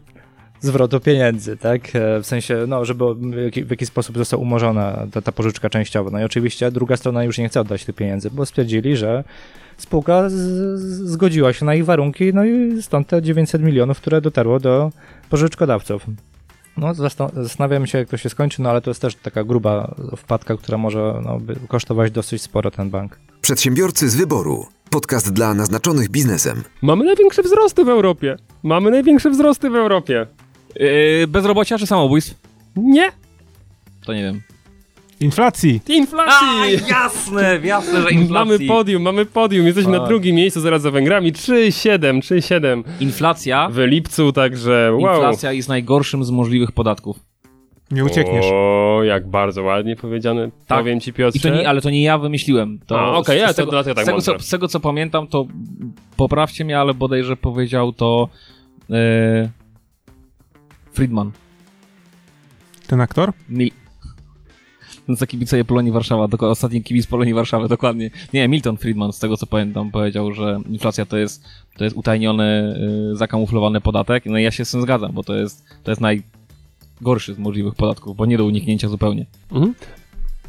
[0.62, 1.96] zwrotu pieniędzy, tak?
[1.96, 5.70] E, W sensie, no, żeby w jaki, w jaki sposób została umorzona ta, ta pożyczka
[5.70, 6.10] częściowa.
[6.12, 9.24] No i oczywiście druga strona już nie chce oddać tych pieniędzy, bo stwierdzili, że
[9.78, 14.22] spółka z, z, zgodziła się na ich warunki, no i stąd te 900 milionów, które
[14.22, 14.92] dotarło do
[15.30, 16.06] pożyczkodawców.
[16.78, 19.96] No, zastan- zastanawiam się, jak to się skończy, no ale to jest też taka gruba
[20.18, 23.20] wpadka, która może no, kosztować dosyć sporo ten bank.
[23.42, 24.66] Przedsiębiorcy z wyboru.
[24.90, 26.64] Podcast dla naznaczonych biznesem.
[26.82, 28.38] Mamy największe wzrosty w Europie.
[28.64, 30.28] Mamy największe wzrosty w Europie.
[30.80, 32.36] Yy, bezrobocia czy samobójstw?
[32.76, 33.12] Nie!
[34.06, 34.42] To nie wiem.
[35.20, 35.82] Inflacji.
[35.90, 36.48] Inflacji!
[36.90, 38.34] jasne, jasne, że inflacji.
[38.34, 39.66] Mamy podium, mamy podium.
[39.66, 40.08] Jesteśmy na Tak.
[40.08, 41.34] drugim miejscu zaraz za Węgrami.
[41.34, 45.16] 3,7, 3,7 Inflacja, w lipcu, także wow.
[45.16, 47.20] inflacja jest najgorszym z możliwych podatków.
[47.92, 48.46] Nie uciekniesz.
[48.52, 50.52] O, jak bardzo ładnie powiedziane.
[50.68, 50.80] Tak.
[50.80, 51.38] Powiem ci Piotrze.
[51.40, 52.80] I to nie, ale to nie ja wymyśliłem.
[52.88, 55.28] To A, okej, z- ja tego, dlatego tak z, tego, co, z tego co pamiętam,
[55.28, 55.46] to
[56.18, 58.30] poprawcie mnie, ale bodajże powiedział to
[58.90, 59.50] e,
[60.94, 61.32] Friedman.
[62.88, 63.34] Ten aktor?
[63.50, 63.70] Mil...
[65.08, 68.12] Ten co kibicuje Polonii Warszawa, doko- ostatni kibic Polonii Warszawy, dokładnie.
[68.34, 71.44] Nie, Milton Friedman, z tego co pamiętam, powiedział, że inflacja to jest,
[71.78, 72.76] to jest utajniony,
[73.14, 74.26] y, zakamuflowany podatek.
[74.26, 77.76] No i ja się z tym zgadzam, bo to jest, to jest najgorszy z możliwych
[77.76, 79.26] podatków, bo nie do uniknięcia zupełnie.
[79.52, 79.74] Mhm.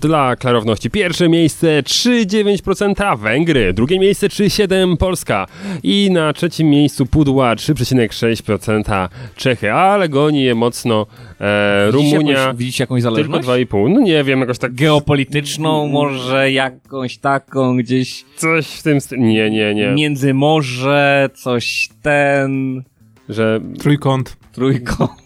[0.03, 5.47] Dla klarowności pierwsze miejsce 3,9% Węgry, drugie miejsce 3,7% Polska
[5.83, 11.07] i na trzecim miejscu pudła 3,6% Czechy, ale goni je mocno
[11.41, 13.49] e, Widzicie Rumunia, jakąś, widzicie jakąś tylko zależność?
[13.49, 13.91] 2,5%.
[13.95, 18.99] No nie wiem, jakoś tak Geopolityczną, może jakąś taką gdzieś coś w tym.
[19.13, 19.93] Nie, nie, nie.
[19.93, 22.83] między morze, coś ten,
[23.29, 24.37] Że Trójkąt.
[24.53, 25.22] trójkąt.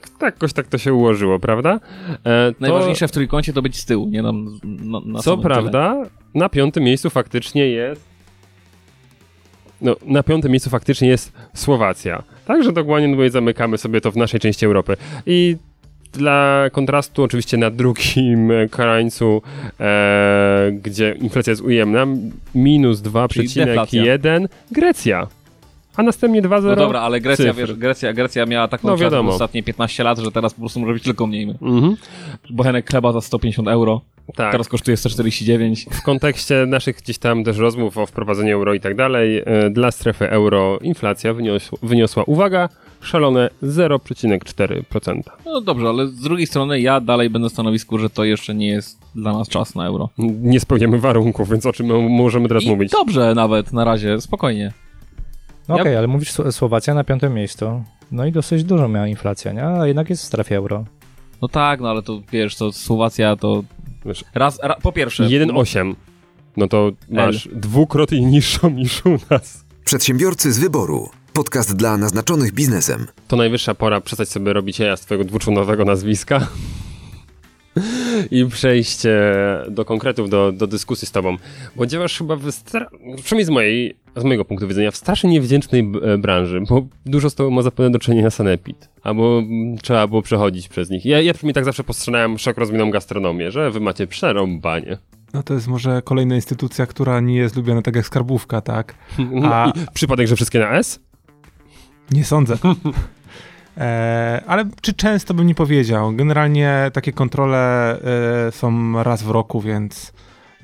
[0.00, 1.80] Tak, tak, jakoś tak to się ułożyło, prawda?
[2.24, 6.02] E, to, Najważniejsze w trójkącie to być z tyłu, nie nam na, na Co prawda,
[6.34, 8.04] na piątym miejscu faktycznie jest.
[9.80, 12.22] No, na piątym miejscu faktycznie jest Słowacja.
[12.46, 14.96] Także dokładnie tutaj zamykamy sobie to w naszej części Europy.
[15.26, 15.56] I
[16.12, 19.42] dla kontrastu, oczywiście na drugim krańcu,
[19.80, 22.06] e, gdzie inflacja jest ujemna,
[22.54, 24.02] minus Czyli deflacja.
[24.02, 25.26] 2,1 Grecja.
[25.96, 26.62] A następnie 2,0.
[26.62, 29.30] No dobra, ale Grecja, wiesz, Grecja, Grecja miała taką No wiadomo.
[29.32, 31.54] ostatnie 15 lat, że teraz po prostu może być tylko mniej.
[31.62, 31.96] Mhm.
[32.50, 34.00] Bochenek chleba za 150 euro,
[34.36, 34.52] Tak.
[34.52, 35.86] teraz kosztuje 149.
[35.90, 39.90] W kontekście naszych gdzieś tam też rozmów o wprowadzeniu euro i tak dalej, e, dla
[39.90, 42.68] strefy euro inflacja wyniosła, wyniosła uwaga,
[43.00, 45.20] szalone 0,4%.
[45.46, 48.98] No dobrze, ale z drugiej strony ja dalej będę stanowisku, że to jeszcze nie jest
[49.14, 50.08] dla nas czas na euro.
[50.42, 52.92] Nie spełniamy warunków, więc o czym my możemy teraz I mówić?
[52.92, 54.72] dobrze nawet na razie, spokojnie.
[55.68, 57.82] No Ja- okej, ale mówisz Sł- Słowacja na piątym miejscu.
[58.12, 59.64] No i dosyć dużo miała inflacja, nie?
[59.64, 60.84] A jednak jest w strefie euro.
[61.42, 63.62] No tak, no ale to wiesz, to Słowacja to
[64.06, 65.24] Wiesz, raz, ra, po pierwsze...
[65.24, 65.94] 1,8.
[66.56, 69.64] No to masz dwukrotnie niższą niż u nas.
[69.84, 71.08] Przedsiębiorcy z wyboru.
[71.32, 73.06] Podcast dla naznaczonych biznesem.
[73.28, 76.46] To najwyższa pora przestać sobie robić jaja z twojego dwuczłonowego nazwiska
[78.30, 79.02] i przejść
[79.70, 81.36] do konkretów, do, do dyskusji z tobą.
[81.76, 82.50] Bo działasz chyba w,
[83.24, 87.34] przynajmniej z, mojej, z mojego punktu widzenia, w strasznie niewdzięcznej e, branży, bo dużo z
[87.34, 88.88] tobą ma zapewne do czynienia sanepid.
[89.02, 91.04] Albo mm, trzeba było przechodzić przez nich.
[91.04, 94.98] Ja, ja przynajmniej tak zawsze postrzegałem szeroko rozumianą gastronomię, że wy macie przerąbanie.
[95.34, 98.94] No to jest może kolejna instytucja, która nie jest lubiana tak jak skarbówka, tak?
[99.44, 101.00] A- przypadek, że wszystkie na S?
[102.10, 102.58] Nie sądzę.
[103.78, 106.12] E, ale czy często bym nie powiedział?
[106.12, 107.92] Generalnie takie kontrole
[108.48, 110.12] e, są raz w roku, więc,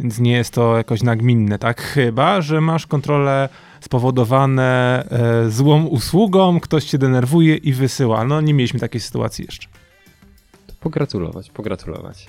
[0.00, 1.83] więc nie jest to jakoś nagminne, tak?
[1.83, 3.48] Chyba, że masz kontrole
[3.81, 8.24] spowodowane e, złą usługą, ktoś cię denerwuje i wysyła.
[8.24, 9.68] No nie mieliśmy takiej sytuacji jeszcze.
[10.81, 12.26] Pogratulować, pogratulować.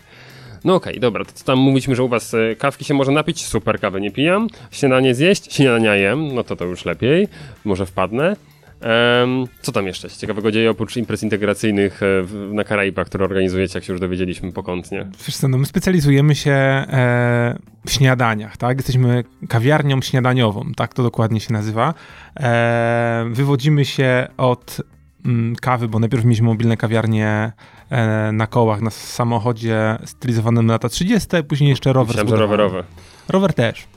[0.63, 3.79] No okej, dobra, to tam mówiliśmy, że u was e, kawki się może napić, super,
[3.79, 7.27] kawy nie pijam, śniadanie zjeść, śniadania jem, no to to już lepiej,
[7.65, 8.35] może wpadnę.
[8.83, 13.25] Em, co tam jeszcze się ciekawego dzieje oprócz imprez integracyjnych e, w, na Karaibach, które
[13.25, 15.07] organizujecie, jak się już dowiedzieliśmy pokątnie?
[15.27, 18.77] Wiesz co, no my specjalizujemy się e, w śniadaniach, tak?
[18.77, 21.93] Jesteśmy kawiarnią śniadaniową, tak to dokładnie się nazywa.
[22.39, 24.81] E, wywodzimy się od
[25.25, 27.51] mm, kawy, bo najpierw mieliśmy mobilne kawiarnie
[27.89, 32.83] e, na kołach, na samochodzie stylizowanym na lata 30., później jeszcze rower Myślałem, że rowerowe.
[33.29, 33.87] Rower też.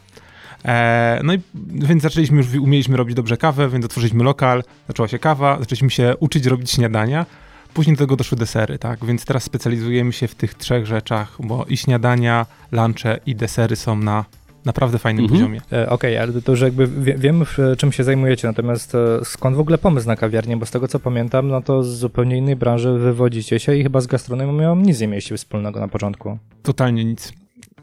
[0.66, 1.38] E, no i
[1.74, 6.14] więc zaczęliśmy już, umieliśmy robić dobrze kawę, więc otworzyliśmy lokal, zaczęła się kawa, zaczęliśmy się
[6.20, 7.26] uczyć robić śniadania.
[7.74, 9.04] Później do tego doszły desery, tak?
[9.04, 13.96] Więc teraz specjalizujemy się w tych trzech rzeczach, bo i śniadania, lunche i desery są
[13.96, 14.24] na
[14.64, 15.40] naprawdę fajnym Mhm.
[15.40, 15.60] poziomie.
[15.72, 19.56] E, Okej, ale to już jakby wie, wiemy, w, czym się zajmujecie, natomiast e, skąd
[19.56, 20.56] w ogóle pomysł na kawiarnię?
[20.56, 24.00] Bo z tego co pamiętam, no to z zupełnie innej branży wywodzicie się i chyba
[24.00, 26.38] z gastronomią nic nie mieliście wspólnego na początku.
[26.62, 27.32] Totalnie nic.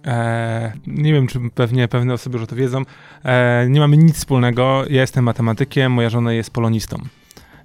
[0.06, 2.82] E, nie wiem, czy pewnie pewne osoby już o to wiedzą.
[3.26, 4.84] E, nie mamy nic wspólnego.
[4.90, 6.98] Ja jestem matematykiem, moja żona jest polonistą.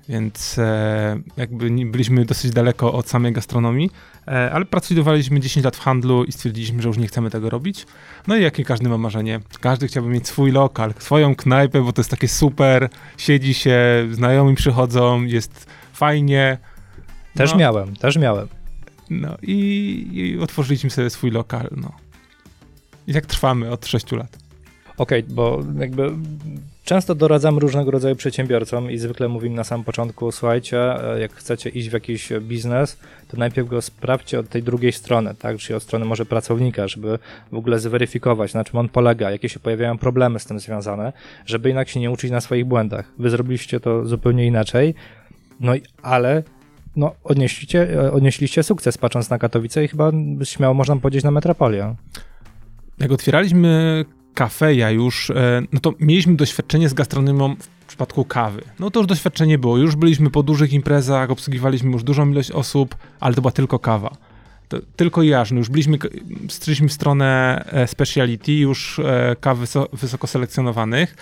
[0.09, 3.90] Więc e, jakby byliśmy dosyć daleko od samej gastronomii,
[4.29, 7.87] e, ale pracowaliśmy 10 lat w handlu i stwierdziliśmy, że już nie chcemy tego robić.
[8.27, 9.40] No i jakie każdy ma marzenie.
[9.61, 12.88] Każdy chciałby mieć swój lokal, swoją knajpę, bo to jest takie super.
[13.18, 16.59] Siedzi się, znajomi przychodzą, jest fajnie.
[17.35, 17.59] Też No.
[17.59, 18.48] miałem, też miałem.
[19.11, 21.92] No i, i otworzyliśmy sobie swój lokal, no.
[23.08, 24.38] I tak trwamy od 6 lat.
[24.98, 26.10] Okej, bo jakby
[26.84, 30.78] często doradzamy różnego rodzaju przedsiębiorcom i zwykle mówimy na samym początku, słuchajcie,
[31.14, 35.34] e, jak chcecie iść w jakiś biznes, to najpierw go sprawdźcie od tej drugiej strony,
[35.34, 37.18] tak, czyli od strony może pracownika, żeby
[37.52, 41.12] w ogóle zweryfikować, na czym on polega, jakie się pojawiają problemy z tym związane,
[41.46, 43.12] żeby jednak się nie uczyć na swoich błędach.
[43.18, 44.94] Wy zrobiliście to zupełnie inaczej,
[45.60, 46.42] no i ale
[46.96, 50.12] no, odnieśliście, e, odnieśliście sukces patrząc na Katowice i chyba
[50.44, 51.94] śmiało można powiedzieć na metropolię.
[53.00, 58.62] Jak otwieraliśmy kafeja już, e, no to mieliśmy doświadczenie z gastronomią w przypadku kawy.
[58.78, 59.78] No to już doświadczenie było.
[59.78, 64.16] Już byliśmy po dużych imprezach, obsługiwaliśmy już dużą ilość osób, ale to była tylko kawa.
[64.68, 65.50] To, tylko jaż.
[65.50, 65.98] No już byliśmy,
[66.48, 71.14] strzeliśmy w stronę e, speciality, już e, kaw wyso, wysoko selekcjonowanych,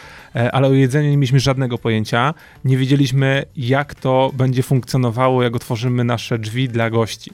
[0.53, 2.35] ale o jedzeniu nie mieliśmy żadnego pojęcia.
[2.65, 7.31] Nie wiedzieliśmy, jak to będzie funkcjonowało, jak otworzymy nasze drzwi dla gości.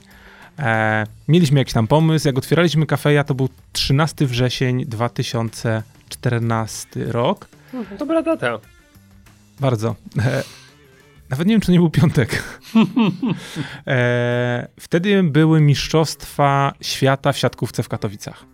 [0.58, 2.28] E, mieliśmy jakiś tam pomysł.
[2.28, 7.48] Jak otwieraliśmy kafeja, to był 13 wrzesień 2014 rok.
[7.98, 8.58] Dobra data.
[9.60, 9.96] Bardzo.
[10.18, 10.42] E,
[11.30, 12.42] nawet nie wiem, czy nie był piątek.
[13.86, 18.44] e, wtedy były Mistrzostwa Świata w siatkówce w Katowicach.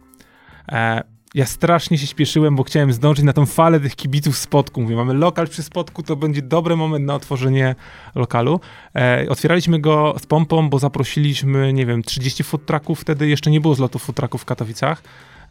[1.35, 4.83] Ja strasznie się śpieszyłem, bo chciałem zdążyć na tą falę tych kibiców spotku.
[4.83, 7.75] Mówię, mamy lokal przy spotku, to będzie dobry moment na otworzenie
[8.15, 8.61] lokalu.
[8.97, 13.61] E, otwieraliśmy go z pompą, bo zaprosiliśmy, nie wiem, 30 food trucków, wtedy jeszcze nie
[13.61, 15.03] było zlotu food trucków w Katowicach.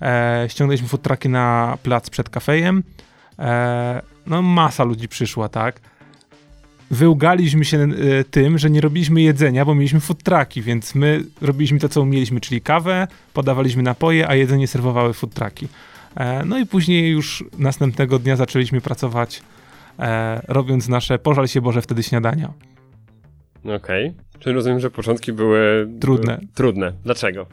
[0.02, 2.84] E, ściągnęliśmy food trucki na plac przed kafejem.
[3.40, 5.82] E, no masa ludzi przyszła, tak?
[6.92, 11.80] Wyłgaliśmy się e, tym, że nie robiliśmy jedzenia, bo mieliśmy food trucki, więc my robiliśmy
[11.80, 15.68] to, co umieliśmy, czyli kawę, podawaliśmy napoje, a jedzenie serwowały food trucki.
[16.16, 19.42] E, no i później już następnego dnia zaczęliśmy pracować,
[20.00, 22.54] e, robiąc nasze, pożal się Boże, wtedy śniadania.
[23.76, 24.14] Okej.
[24.40, 25.90] Czyli rozumiem, że początki były...
[26.02, 26.40] Trudne.
[26.54, 26.94] Trudne.
[27.04, 27.46] Dlaczego?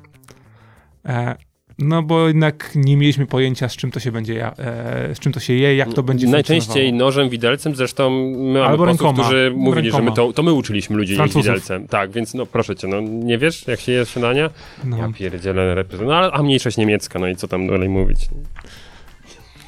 [1.78, 5.40] No bo jednak nie mieliśmy pojęcia, z czym to się będzie, e, z czym to
[5.40, 9.24] się je, jak to będzie Najczęściej nożem, widelcem, zresztą my mamy Albo posłów, rękoma.
[9.24, 10.28] którzy mówili, że my Rękoma.
[10.28, 11.88] to, to my uczyliśmy ludzi jeść widelcem.
[11.88, 14.50] Tak, więc no proszę cię, no nie wiesz, jak się je śniadania?
[14.84, 14.96] No.
[14.98, 16.08] Ja pierdzielę reprezent.
[16.08, 18.28] No a mniejszość niemiecka, no i co tam dalej mówić?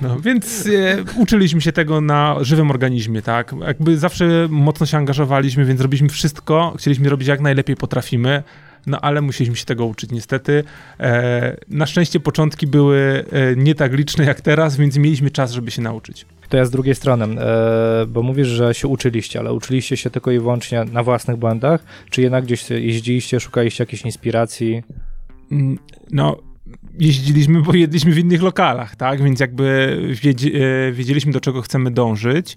[0.00, 3.54] No, więc e, uczyliśmy się tego na żywym organizmie, tak?
[3.66, 8.42] Jakby zawsze mocno się angażowaliśmy, więc robiliśmy wszystko, chcieliśmy robić jak najlepiej potrafimy,
[8.86, 10.64] no ale musieliśmy się tego uczyć niestety.
[11.00, 15.70] E, na szczęście początki były e, nie tak liczne jak teraz, więc mieliśmy czas, żeby
[15.70, 16.26] się nauczyć.
[16.48, 20.30] To ja z drugiej strony, e, bo mówisz, że się uczyliście, ale uczyliście się tylko
[20.30, 24.82] i wyłącznie na własnych błędach, czy jednak gdzieś jeździliście, szukaliście jakiejś inspiracji?
[25.52, 25.78] Mm,
[26.10, 26.36] No,
[26.98, 29.22] jeździliśmy, bo jedliśmy w innych lokalach, tak?
[29.22, 32.56] Więc jakby wiedzi, e, wiedzieliśmy, do czego chcemy dążyć,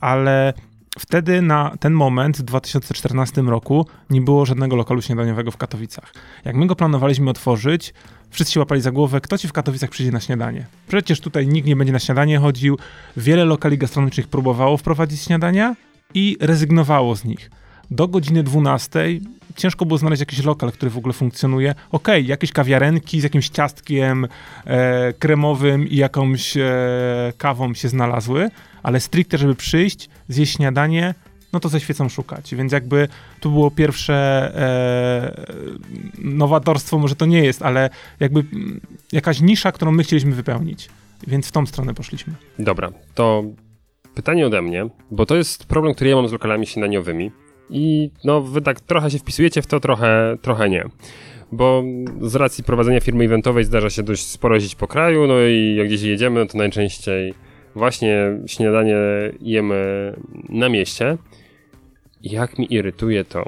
[0.00, 0.52] ale
[0.98, 6.14] wtedy na ten moment, w 2014 roku, nie było żadnego lokalu śniadaniowego w Katowicach.
[6.44, 7.94] Jak my go planowaliśmy otworzyć,
[8.30, 10.66] wszyscy się łapali za głowę, kto ci w Katowicach przyjdzie na śniadanie?
[10.88, 12.78] Przecież tutaj nikt nie będzie na śniadanie chodził.
[13.16, 15.76] Wiele lokali gastronomicznych próbowało wprowadzić śniadania
[16.14, 17.50] i rezygnowało z nich.
[17.90, 19.06] Do godziny 12
[19.56, 21.74] ciężko było znaleźć jakiś lokal, który w ogóle funkcjonuje.
[21.92, 24.28] Okej, jakieś kawiarenki z jakimś ciastkiem
[24.64, 26.68] e, kremowym i jakąś e,
[27.38, 28.50] kawą się znalazły,
[28.82, 31.14] ale stricte, żeby przyjść, zjeść śniadanie,
[31.52, 32.54] no to ze świecą szukać.
[32.54, 33.08] Więc jakby
[33.40, 34.14] tu było pierwsze
[34.54, 35.32] e,
[36.18, 37.90] nowatorstwo, może to nie jest, ale
[38.20, 38.44] jakby
[39.12, 40.88] jakaś nisza, którą my chcieliśmy wypełnić.
[41.26, 42.34] Więc w tą stronę poszliśmy.
[42.58, 43.44] Dobra, to
[44.14, 47.30] pytanie ode mnie, bo to jest problem, który ja mam z lokalami śniadaniowymi
[47.70, 50.84] i no wy tak trochę się wpisujecie w to, trochę, trochę nie.
[51.52, 51.82] Bo
[52.20, 55.86] z racji prowadzenia firmy eventowej zdarza się dość sporo jeździć po kraju, no i jak
[55.86, 57.34] gdzieś jedziemy, no to najczęściej
[57.74, 58.96] właśnie śniadanie
[59.40, 60.12] jemy
[60.48, 61.16] na mieście.
[62.22, 63.44] I jak mi irytuje to,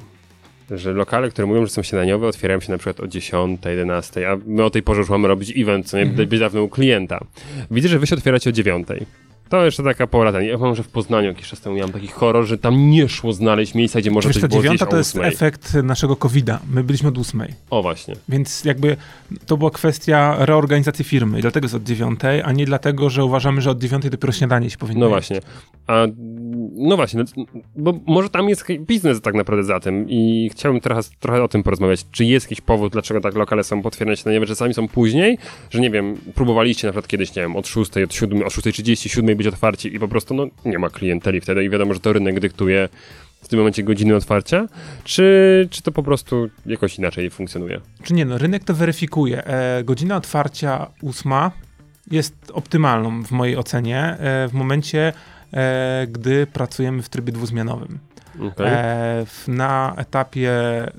[0.70, 4.36] że lokale, które mówią, że są śniadaniowe, otwierają się na przykład o 10, 11, a
[4.46, 6.28] my o tej porze już mamy robić event, co nie Mhm.
[6.28, 7.20] być dawno u klienta.
[7.70, 8.88] Widzę, że wy się otwieracie o 9.
[9.48, 10.32] To jeszcze taka pora.
[10.32, 13.08] ten- Ja mam, że w Poznaniu jakiś czas temu miałem taki horror, że tam nie
[13.08, 15.24] szło znaleźć miejsca, gdzie można Wiesz, coś było dziewiąta zjeść to jest 8.
[15.32, 16.60] efekt naszego COVID-a.
[16.70, 17.54] My byliśmy od ósmej.
[17.70, 18.14] O właśnie.
[18.28, 18.96] Więc jakby
[19.46, 23.60] to była kwestia reorganizacji firmy i dlatego jest od dziewiątej, a nie dlatego, że uważamy,
[23.60, 25.40] że od dziewiątej dopiero śniadanie się powinno No właśnie.
[25.86, 26.06] A,
[26.76, 27.24] no właśnie,
[27.76, 31.62] bo może tam jest biznes tak naprawdę za tym i chciałbym trochę, trochę o tym
[31.62, 32.06] porozmawiać.
[32.12, 35.38] Czy jest jakiś powód, dlaczego tak lokale są potwierdzone śniadaniowe, że czasami są później,
[35.70, 39.08] że nie wiem, próbowaliście na przykład kiedyś, nie wiem, od 6, od 7, od 6.30,
[39.08, 42.12] 7 być otwarci i po prostu no, nie ma klienteli wtedy i wiadomo, że to
[42.12, 42.88] rynek dyktuje
[43.42, 44.68] w tym momencie godziny otwarcia,
[45.04, 47.80] czy, czy to po prostu jakoś inaczej funkcjonuje?
[48.02, 49.44] Czy nie, no rynek to weryfikuje.
[49.44, 51.50] E, godzina otwarcia ósma
[52.10, 55.12] jest optymalną w mojej ocenie e, w momencie,
[55.52, 57.98] e, gdy pracujemy w trybie dwuzmianowym.
[58.52, 58.66] Okay.
[58.66, 60.52] E, na etapie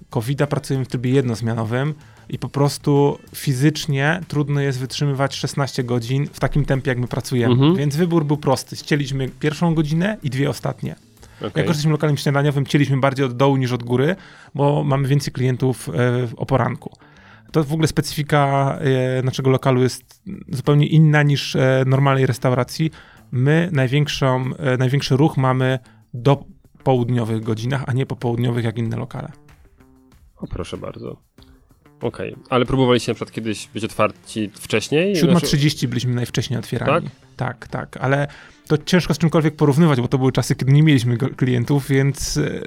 [0.09, 1.93] COVID-a pracujemy w trybie jednozmianowym
[2.29, 7.53] i po prostu fizycznie trudno jest wytrzymywać 16 godzin w takim tempie, jak my pracujemy.
[7.53, 7.75] Mhm.
[7.75, 8.75] Więc wybór był prosty.
[8.75, 10.95] Chcieliśmy pierwszą godzinę i dwie ostatnie.
[11.37, 11.47] okay.
[11.47, 14.15] Jako, że jesteśmy lokalem śniadaniowym, chcieliśmy bardziej od dołu niż od góry,
[14.55, 15.91] bo mamy więcej klientów e,
[16.37, 16.91] o poranku.
[17.51, 22.91] To w ogóle specyfika e, naszego lokalu jest zupełnie inna niż e, normalnej restauracji.
[23.31, 25.79] My największą, największy ruch mamy
[26.13, 26.43] do
[26.83, 29.31] południowych godzinach, a nie po południowych jak inne lokale.
[30.37, 31.17] O, proszę bardzo.
[32.01, 35.15] Okej, ale próbowaliście na przykład kiedyś być otwarci wcześniej?
[35.15, 37.07] 7.30 byliśmy najwcześniej otwierani.
[37.07, 37.15] Tak?
[37.35, 38.27] Tak, tak, ale
[38.69, 42.61] to ciężko z czymkolwiek porównywać, bo to były czasy, kiedy nie mieliśmy klientów, więc e,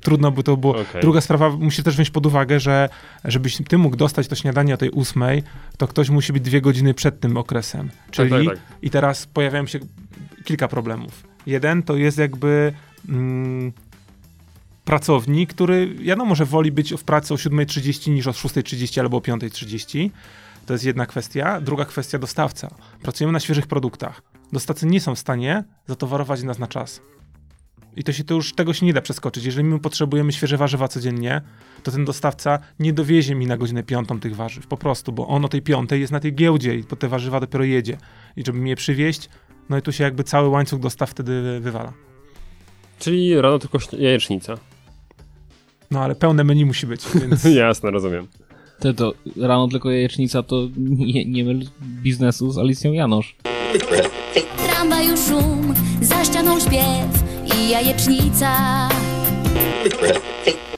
[0.00, 0.80] trudno by to było.
[0.80, 1.02] Okej.
[1.02, 2.88] Druga sprawa, musisz też wziąć pod uwagę, że
[3.24, 5.42] żebyś ty mógł dostać to śniadanie o tej ósmej,
[5.78, 7.90] to ktoś musi być dwie godziny przed tym okresem.
[8.10, 8.58] Czyli tak, tak.
[8.82, 9.78] i teraz pojawiają się
[10.44, 11.22] kilka problemów.
[11.46, 12.72] Jeden to jest jakby
[13.08, 13.72] mm,
[14.84, 19.20] pracownik, który wiadomo, że woli być w pracy o 7.30 niż o 6.30 albo o
[19.20, 20.10] 5.30.
[20.66, 21.60] To jest jedna kwestia.
[21.60, 22.74] Druga kwestia dostawca.
[23.02, 24.22] Pracujemy na świeżych produktach.
[24.52, 27.00] Dostawcy nie są w stanie zatowarować nas na czas.
[27.96, 29.44] I to się to już tego się nie da przeskoczyć.
[29.44, 31.40] Jeżeli my potrzebujemy świeże warzywa codziennie,
[31.82, 34.66] to ten dostawca nie dowiezie mi na godzinę piątą tych warzyw.
[34.66, 37.40] Po prostu, bo on o tej piątej jest na tej giełdzie i po te warzywa
[37.40, 37.98] dopiero jedzie.
[38.36, 39.28] I żeby mi je przywieźć,
[39.68, 41.92] no i tu się jakby cały łańcuch dostaw wtedy wy- wywala.
[42.98, 44.54] Czyli rano tylko jajecznica.
[45.90, 48.26] No ale pełne menu musi być, więc Jasne, rozumiem.
[48.80, 51.66] To, to rano tylko jajecznica to nie, nie myl
[52.02, 53.36] biznesu z Alicją Janosz.
[54.66, 57.24] Tramwaju szum, za ścianą śpiew
[57.58, 58.88] i jajecznica.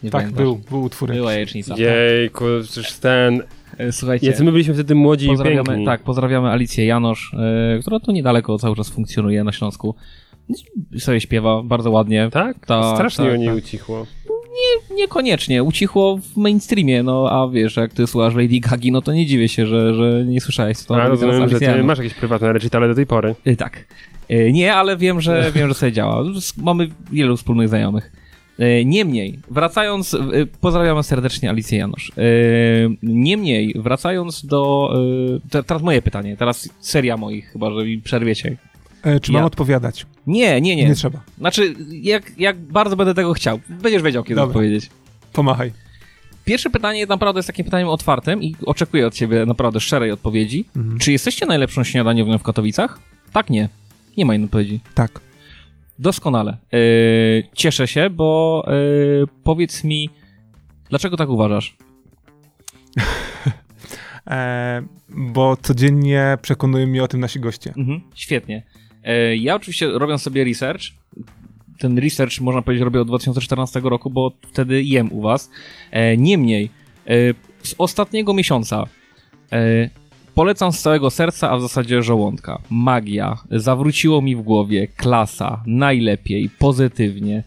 [0.03, 0.43] Nie tak, pamiętasz?
[0.43, 1.13] był, był utwór.
[1.13, 1.75] Była jajecznica.
[1.79, 3.43] Jejku, przecież ten...
[3.79, 5.85] E, Słuchajcie, Jacy my byliśmy wtedy młodzi i pozdrawiamy, piękni.
[5.87, 9.95] tak, pozdrawiamy Alicję Janosz, e, która tu niedaleko cały czas funkcjonuje na Śląsku.
[10.99, 12.29] Sobie śpiewa bardzo ładnie.
[12.33, 12.67] Tak?
[12.67, 13.57] Tak, Strasznie tak, o niej tak.
[13.57, 14.07] ucichło.
[14.95, 19.27] Niekoniecznie, ucichło w mainstreamie, no a wiesz, jak ty słuchasz Lady Gagi, no to nie
[19.27, 22.89] dziwię się, że, że nie słyszałeś to A rozumiem, że ty masz jakieś prywatne recitale
[22.89, 23.35] do tej pory.
[23.47, 23.85] Y, Tak.
[24.31, 26.25] Y, Nie, ale wiem, że wiem, że sobie działa.
[26.63, 28.13] Mamy wielu wspólnych znajomych.
[28.61, 30.17] Y, Niemniej, wracając,
[30.61, 32.09] pozdrawiamy serdecznie Alicję Janosz.
[32.19, 34.93] Y, Niemniej, wracając do.
[35.51, 38.57] te- Teraz moje pytanie, teraz seria moich, chyba że mi przerwiecie.
[39.07, 39.39] E, czy Ja.
[39.39, 40.07] mam odpowiadać?
[40.27, 40.95] Nie, nie, Nie, nie.
[40.95, 41.23] trzeba.
[41.39, 43.61] Znaczy, jak, jak bardzo będę tego chciał.
[43.69, 44.47] Będziesz wiedział, kiedy Dobra.
[44.49, 44.91] odpowiedzieć.
[45.33, 45.73] Pomachaj.
[46.45, 50.65] Pierwsze pytanie naprawdę jest takim pytaniem otwartym i oczekuję od ciebie naprawdę szczerej odpowiedzi.
[50.77, 50.99] Mhm.
[50.99, 52.99] Czy jesteście najlepszą śniadaniową w Katowicach?
[53.33, 53.69] Tak, nie.
[54.17, 54.81] Nie ma innej odpowiedzi.
[54.95, 55.21] Tak.
[55.99, 56.57] Doskonale.
[56.73, 56.79] Yy,
[57.55, 60.11] cieszę się, bo yy, powiedz mi,
[60.91, 61.77] dlaczego tak uważasz?
[64.31, 67.75] E, bo codziennie przekonują mnie o tym nasi goście.
[67.77, 68.63] Mhm, świetnie.
[69.07, 70.83] Yy, ja oczywiście robiąc sobie research,
[71.79, 75.51] ten research można powiedzieć robię od 2014 roku, bo wtedy jem u was.
[75.91, 76.71] E, niemniej,
[77.07, 77.11] e,
[77.63, 78.85] z ostatniego miesiąca
[79.53, 79.91] e,
[80.35, 82.59] polecam z całego serca, a w zasadzie żołądka.
[82.71, 87.43] Magia, zawróciło mi w głowie, klasa, najlepiej, pozytywnie,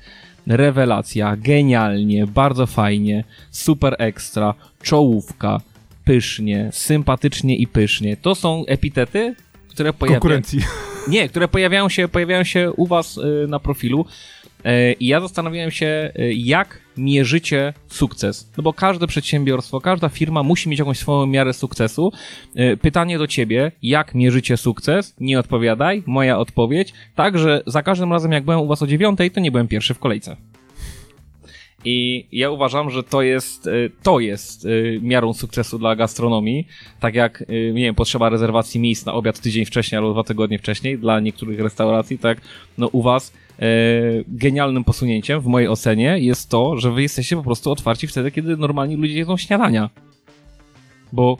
[0.47, 5.61] rewelacja, genialnie, bardzo fajnie, super ekstra, czołówka,
[6.05, 8.17] pysznie, sympatycznie i pysznie.
[8.17, 9.35] To są epitety,
[9.79, 10.59] które pojawiają Konkurencji.
[11.07, 14.05] nie, które pojawiają się, pojawiają się u was y, na profilu.
[14.65, 18.51] Y, I ja zastanawiałem się, y, jak mierzycie sukces.
[18.57, 22.11] No bo każde przedsiębiorstwo, każda firma musi mieć jakąś swoją miarę sukcesu.
[22.59, 25.15] Y, Pytanie do ciebie, jak mierzycie sukces?
[25.19, 26.93] Nie odpowiadaj, moja odpowiedź.
[27.15, 29.99] Także za każdym razem, jak byłem u was o dziewiątej, to nie byłem pierwszy w
[29.99, 30.35] kolejce.
[31.85, 36.67] I ja uważam, że to jest, y, to jest y, miarą sukcesu dla gastronomii.
[36.99, 40.59] Tak jak, y, nie wiem, potrzeba rezerwacji miejsc na obiad tydzień wcześniej albo dwa tygodnie
[40.59, 42.41] wcześniej dla niektórych restauracji, tak
[42.77, 43.63] no u was y,
[44.27, 48.57] genialnym posunięciem w mojej ocenie jest to, że wy jesteście po prostu otwarci wtedy, kiedy
[48.57, 49.89] normalni ludzie jedzą śniadania.
[51.13, 51.37] Bo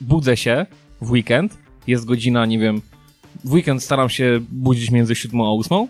[0.00, 0.66] budzę się
[1.00, 2.82] w weekend, jest godzina, nie wiem,
[3.44, 5.88] w weekend staram się budzić między 7 a 8,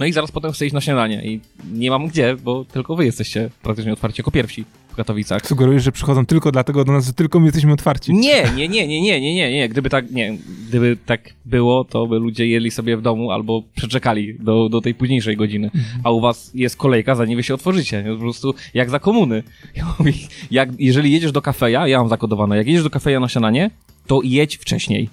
[0.00, 1.40] no i zaraz potem chcę iść na śniadanie i
[1.72, 5.46] nie mam gdzie, bo tylko wy jesteście praktycznie otwarci jako pierwsi w Katowicach.
[5.46, 8.12] Sugerujesz, że przychodzą tylko dlatego do nas, że tylko my jesteśmy otwarci.
[8.12, 9.68] Nie, nie, nie, nie, nie, nie, nie, nie.
[9.68, 10.38] Gdyby tak, nie,
[10.68, 14.94] gdyby tak było, to by ludzie jedli sobie w domu albo przeczekali do, do tej
[14.94, 15.70] późniejszej godziny.
[16.04, 18.04] A u was jest kolejka, zanim wy się otworzycie.
[18.14, 19.42] Po prostu jak za komuny.
[20.50, 23.70] Jak, jeżeli jedziesz do kafeja, ja mam zakodowane, jak jedziesz do kafeja na śniadanie,
[24.06, 25.08] to jedź wcześniej.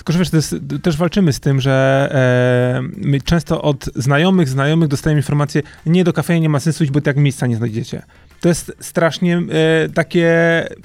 [0.00, 4.88] Tylko, że wiesz, jest, też walczymy z tym, że e, my często od znajomych, znajomych
[4.88, 8.02] dostajemy informację, nie, do kafeja nie ma sensu iść, bo tak miejsca nie znajdziecie.
[8.40, 10.28] To jest strasznie e, takie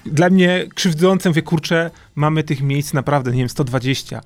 [0.05, 4.21] dla mnie krzywdzące, mówię, kurczę, mamy tych miejsc naprawdę, nie wiem, 120.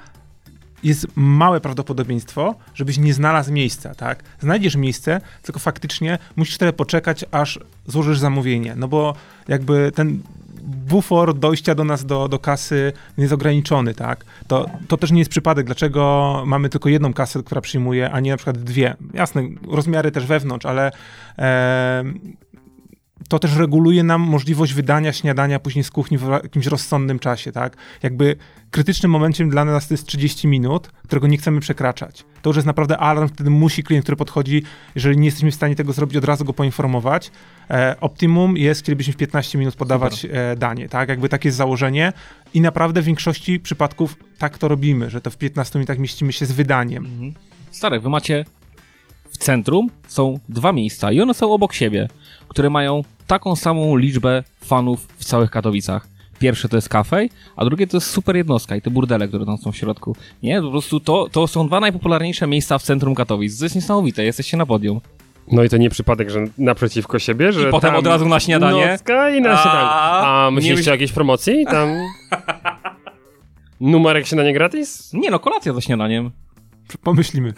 [0.84, 4.24] Jest małe prawdopodobieństwo, żebyś nie znalazł miejsca, tak?
[4.40, 9.16] Znajdziesz miejsce, tylko faktycznie musisz tyle poczekać, aż złożysz zamówienie, no bo
[9.48, 10.22] jakby ten
[10.70, 14.26] bufor dojścia do nas do, do kasy jest ograniczony, tak?
[14.48, 18.32] To, to też nie jest przypadek, dlaczego mamy tylko jedną kasę, która przyjmuje, a nie
[18.32, 18.96] na przykład dwie.
[19.14, 20.92] Jasne, rozmiary też wewnątrz, ale
[21.38, 22.04] e,
[23.30, 27.78] to też reguluje nam możliwość wydania śniadania później z kuchni w jakimś rozsądnym czasie, tak?
[28.04, 28.36] Jakby
[28.72, 32.26] krytycznym momentem dla nas to jest 30 minut, którego nie chcemy przekraczać.
[32.42, 34.64] To już jest naprawdę alarm, wtedy musi klient, który podchodzi,
[34.96, 37.32] jeżeli nie jesteśmy w stanie tego zrobić, od razu go poinformować.
[37.70, 41.10] E, optimum jest, chcielibyśmy w 15 minut podawać e, danie, tak?
[41.10, 42.14] Jakby takie jest założenie
[42.54, 46.46] i naprawdę w większości przypadków tak to robimy, że to w 15 minutach mieścimy się
[46.46, 47.34] z wydaniem.
[47.72, 48.46] Stary, wy macie
[49.30, 52.08] w centrum są dwa miejsca i one są obok siebie,
[52.48, 56.08] które mają taką samą liczbę fanów w całych Katowicach.
[56.40, 59.58] Pierwsze to jest kafej, a drugie to jest super jednostka i te burdele, które tam
[59.58, 60.16] są w środku.
[60.44, 63.60] Nie, po prostu to, to są dwa najpopularniejsze miejsca w centrum Katowic.
[63.60, 65.02] To jest niesamowite, jesteście na podium.
[65.52, 68.40] No i to nie przypadek, że naprzeciwko siebie, że I potem tam od razu na
[68.40, 68.88] śniadanie?
[68.88, 69.90] Nocka i na A, śniadanie.
[69.90, 71.66] A nie myśliście myśl- o jakiejś promocji?
[71.66, 71.90] Tam...
[73.82, 75.14] Numerek śniadanie gratis?
[75.14, 76.32] Nie no, kolacja za śniadaniem.
[77.04, 77.54] Pomyślimy.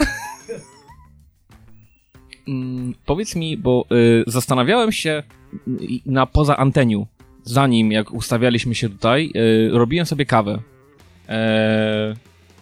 [3.05, 5.23] powiedz mi, bo y, zastanawiałem się
[5.67, 5.71] y,
[6.05, 7.07] na poza anteniu,
[7.43, 10.59] zanim jak ustawialiśmy się tutaj, y, robiłem sobie kawę.
[11.27, 12.15] Eee,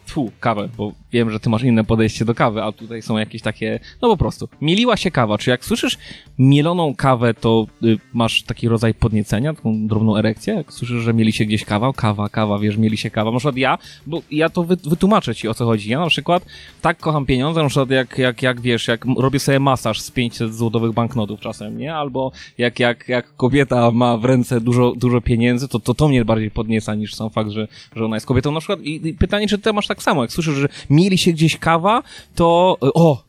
[0.09, 3.41] Fu, kawę, bo wiem, że ty masz inne podejście do kawy, a tutaj są jakieś
[3.41, 4.49] takie, no po prostu.
[4.61, 5.97] Mieliła się kawa, czy jak słyszysz
[6.39, 10.53] mieloną kawę, to y, masz taki rodzaj podniecenia, taką drobną erekcję?
[10.53, 13.31] Jak słyszysz, że mieli się gdzieś kawa, kawa, kawa, wiesz, mieli się kawa.
[13.31, 15.89] Na przykład ja, bo ja to wy, wytłumaczę ci o co chodzi.
[15.89, 16.45] Ja na przykład
[16.81, 20.55] tak kocham pieniądze, na przykład jak, jak, jak wiesz, jak robię sobie masaż z 500
[20.55, 21.95] złotowych banknotów czasem, nie?
[21.95, 26.25] Albo jak, jak, jak kobieta ma w ręce dużo, dużo pieniędzy, to, to to mnie
[26.25, 28.51] bardziej podnieca niż sam fakt, że, że ona jest kobietą.
[28.51, 31.31] Na przykład i, i pytanie, czy ty masz tak samo, jak słyszysz, że mieli się
[31.31, 32.03] gdzieś kawa,
[32.35, 33.23] to y, o,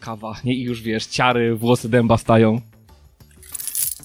[0.00, 0.54] kawa, nie?
[0.54, 2.60] I już wiesz, ciary, włosy dęba stają.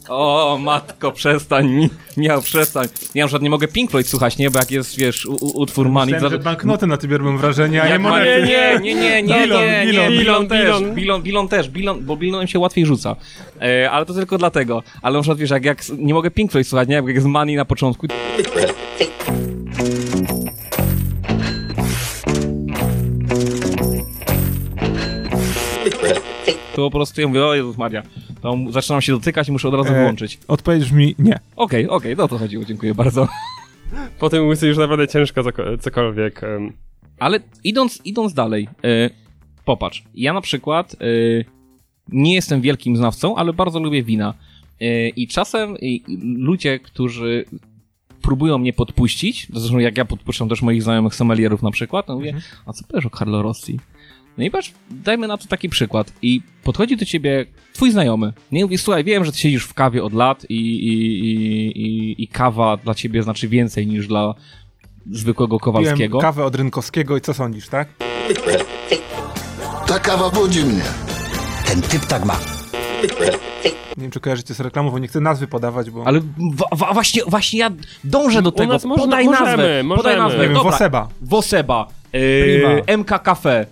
[0.09, 2.87] O, matko, przestań, miał przestań.
[3.15, 4.51] Ja na przykład nie mogę Pink Floyd słuchać, nie?
[4.51, 6.13] Bo jak jest, wiesz, u, utwór Money...
[6.13, 8.47] Myślałem, że banknoty na tobie robią wrażenie, a nie monety.
[8.47, 10.95] nie, nie, nie, nie, nie, Bilon, nie, bilon, też, bilon.
[10.95, 13.15] bilon, bilon też, bilon, bo bilonem się łatwiej rzuca.
[13.61, 14.83] E, ale to tylko dlatego.
[15.01, 16.95] Ale na przykład, wiesz, jak, jak nie mogę Pink Floyd słuchać, nie?
[16.95, 18.07] Jak jest Money na początku,
[26.81, 28.03] to po prostu ja mówię, o Jezus Maria,
[28.41, 30.39] to zaczynam się dotykać i muszę od razu E, wyłączyć.
[30.47, 31.39] Odpowiedź brzmi nie.
[31.55, 33.27] Okej, okej, no o to chodziło, dziękuję bardzo.
[34.19, 35.43] Potem łysy już naprawdę ciężko
[35.79, 36.41] cokolwiek.
[37.19, 39.09] Ale idąc, idąc dalej, e,
[39.65, 40.97] popatrz, ja na przykład e,
[42.09, 44.33] nie jestem wielkim znawcą, ale bardzo lubię wina.
[44.81, 45.77] E, I czasem
[46.21, 47.45] ludzie, którzy
[48.21, 52.33] próbują mnie podpuścić, zresztą jak ja podpuszczam też moich znajomych sommelierów na przykład, to mówię,
[52.65, 53.79] a co powiesz o Carlo Rossi?
[54.37, 56.13] No i patrz, dajmy na to taki przykład.
[56.21, 58.33] I podchodzi do ciebie twój znajomy.
[58.51, 60.93] Nie mówi, słuchaj, wiem, że ty siedzisz w kawie od lat i, i,
[61.31, 64.33] i, i, i kawa dla ciebie znaczy więcej niż dla
[65.11, 66.19] zwykłego Kowalskiego.
[66.19, 67.87] Piłem kawę od Rynkowskiego i co sądzisz, tak?
[69.87, 70.83] Ta kawa budzi mnie.
[71.67, 72.39] Ten typ tak ma.
[73.97, 76.07] Nie wiem, czy kojarzycie z reklamą, bo nie chcę nazwy podawać, bo...
[76.07, 76.21] Ale
[76.93, 77.69] właśnie, właśnie ja
[78.03, 78.73] dążę do tego.
[78.73, 79.83] można- podaj możemy, nazwę.
[79.83, 79.97] możemy.
[80.03, 80.49] Podaj nazwę.
[80.63, 81.07] Woseba.
[81.21, 81.87] Woseba.
[82.13, 82.97] Yy.
[82.97, 83.65] MK Cafe.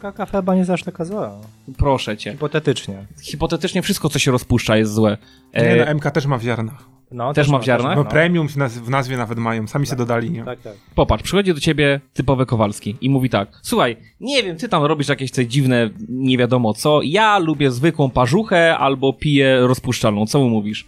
[0.00, 1.40] Kafe chyba nie jest aż taka zła.
[1.78, 2.32] Proszę cię.
[2.32, 3.06] Hipotetycznie.
[3.22, 5.18] Hipotetycznie wszystko, co się rozpuszcza, jest złe.
[5.54, 6.96] Nie, E, no, MK też ma w ziarnach.
[7.10, 7.96] No, Też ma w ziarnach?
[7.96, 8.10] No, no.
[8.10, 10.44] premium w nazwie nawet mają, sami się dodali, nie?
[10.44, 10.72] Tak, tak.
[10.94, 15.08] Popatrz, przychodzi do ciebie typowy Kowalski i mówi tak, słuchaj, nie wiem, ty tam robisz
[15.08, 20.48] jakieś coś dziwne, nie wiadomo co, ja lubię zwykłą parzuchę albo piję rozpuszczalną, co mu
[20.50, 20.86] mówisz?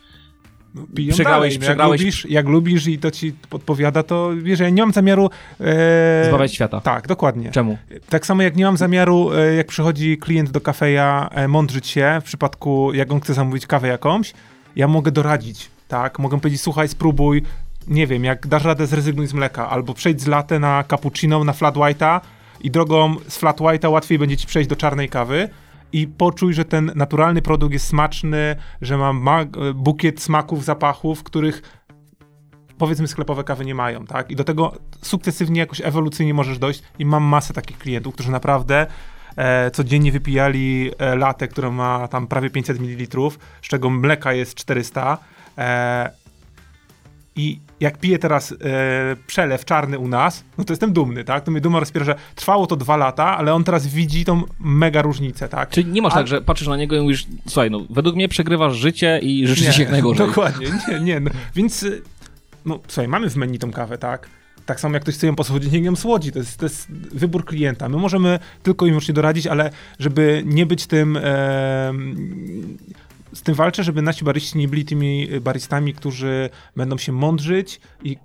[0.79, 1.59] No, piją Przegrałeś- dalej.
[1.61, 4.93] No, przegrałeś- Jak lubisz, jak lubisz i to ci podpowiada, to wiesz, ja nie mam
[4.93, 5.31] zamiaru...
[5.61, 6.25] E...
[6.29, 6.81] Zbawiać świata.
[6.81, 7.51] Tak, dokładnie.
[7.51, 7.79] Czemu?
[8.09, 12.19] Tak samo jak nie mam zamiaru, e, jak przychodzi klient do kafeja, e, mądrzyć się
[12.21, 14.33] w przypadku, jak on chce zamówić kawę jakąś,
[14.77, 16.19] ja mogę doradzić, tak?
[16.19, 17.43] Mogę powiedzieć, słuchaj, spróbuj,
[17.89, 21.53] nie wiem, jak dasz radę, zrezygnuj z mleka, albo przejdź z latte na cappuccino, na
[21.53, 22.21] flat white'a
[22.61, 25.49] i drogą z flat white'a łatwiej będzie ci przejść do czarnej kawy
[25.93, 31.63] i poczuj, że ten naturalny produkt jest smaczny, że ma ma bukiet smaków, zapachów, których
[32.79, 34.31] powiedzmy sklepowe kawy nie mają, tak?
[34.31, 34.73] I do tego
[35.03, 38.87] sukcesywnie, jakoś ewolucyjnie możesz dojść i mam masę takich klientów, którzy naprawdę
[39.37, 43.31] e, codziennie wypijali e, latę, która ma tam prawie 500 ml,
[43.63, 45.19] z czego mleka jest 400
[45.59, 46.11] e,
[47.37, 48.57] i jak piję teraz e,
[49.27, 51.45] przelew czarny u nas, no to jestem dumny, tak?
[51.45, 55.03] To mnie duma rozpiera, że trwało to dwa lata, ale on teraz widzi tą mega
[55.03, 55.71] różnicę, tak?
[55.71, 58.29] Czyli nie masz A- tak, że patrzysz na niego i mówisz, słuchaj, no według mnie
[58.29, 60.27] przegrywasz życie i życzysz ci jak najgorzej.
[60.27, 61.21] Dokładnie, nie, nie.
[61.21, 62.03] No, więc, y,
[62.67, 64.29] no słuchaj, mamy w menu tą kawę, tak?
[64.67, 66.33] Tak samo jak ktoś chce ją posłodzić, niech ją słodzi.
[66.33, 67.89] To jest, to jest wybór klienta.
[67.89, 71.19] My możemy tylko i wyłącznie doradzić, ale żeby nie być tym...
[73.33, 78.17] z tym walczę, żeby nasi baryści nie byli tymi baristami, którzy będą się mądrzyć i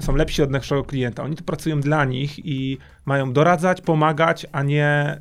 [0.00, 1.22] są lepsi od naszego klienta.
[1.22, 5.18] Oni tu pracują dla nich i mają doradzać, pomagać, a nie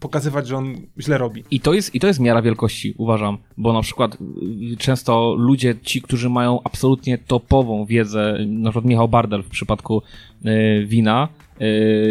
[0.00, 1.44] pokazywać, że on źle robi.
[1.50, 4.16] I to, jest, I to jest miara wielkości, uważam, bo na przykład
[4.72, 10.02] y, często ludzie, ci, którzy mają absolutnie topową wiedzę, na przykład Michał Bardel w przypadku
[10.44, 11.43] y, wina, y,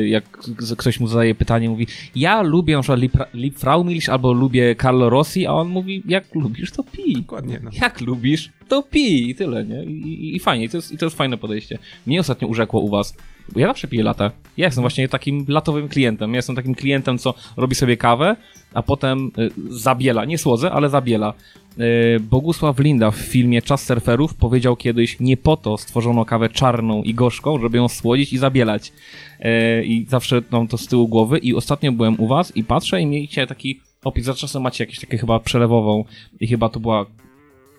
[0.05, 2.99] jak k- ktoś mu zadaje pytanie, mówi, ja lubię na przykład
[3.33, 7.13] Liebfraumilch albo lubię Carlo Rossi, a on mówi, jak lubisz, to pij.
[7.13, 7.59] Dokładnie.
[7.63, 7.71] No.
[7.81, 9.83] Jak lubisz, to pij i tyle, nie?
[9.83, 11.79] I, i, i fajnie, I to, jest, i to jest fajne podejście.
[12.07, 13.15] Mnie ostatnio urzekło u was,
[13.55, 14.31] ja zawsze piję latę.
[14.57, 16.31] Ja jestem właśnie takim latowym klientem.
[16.31, 18.35] Ja jestem takim klientem, co robi sobie kawę,
[18.73, 20.25] a potem y, zabiela.
[20.25, 21.33] Nie słodzę, ale zabiela.
[21.79, 27.03] Y, Bogusław Linda w filmie Czas surferów powiedział kiedyś, nie po to stworzono kawę czarną
[27.03, 28.93] i gorzką, żeby ją słodzić i zabielać.
[29.39, 33.01] Y, I zawsze mam to z tyłu głowy i ostatnio byłem u was i patrzę
[33.01, 36.05] i mieliście taki opis, za czasem macie jakieś takie chyba przelewową
[36.39, 37.05] i chyba to była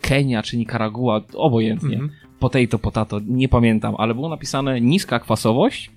[0.00, 1.94] Kenia czy Nikaragua, obojętnie.
[1.94, 2.10] Mhm.
[2.44, 5.90] Potato, potato, nie pamiętam, ale było napisane niska kwasowość,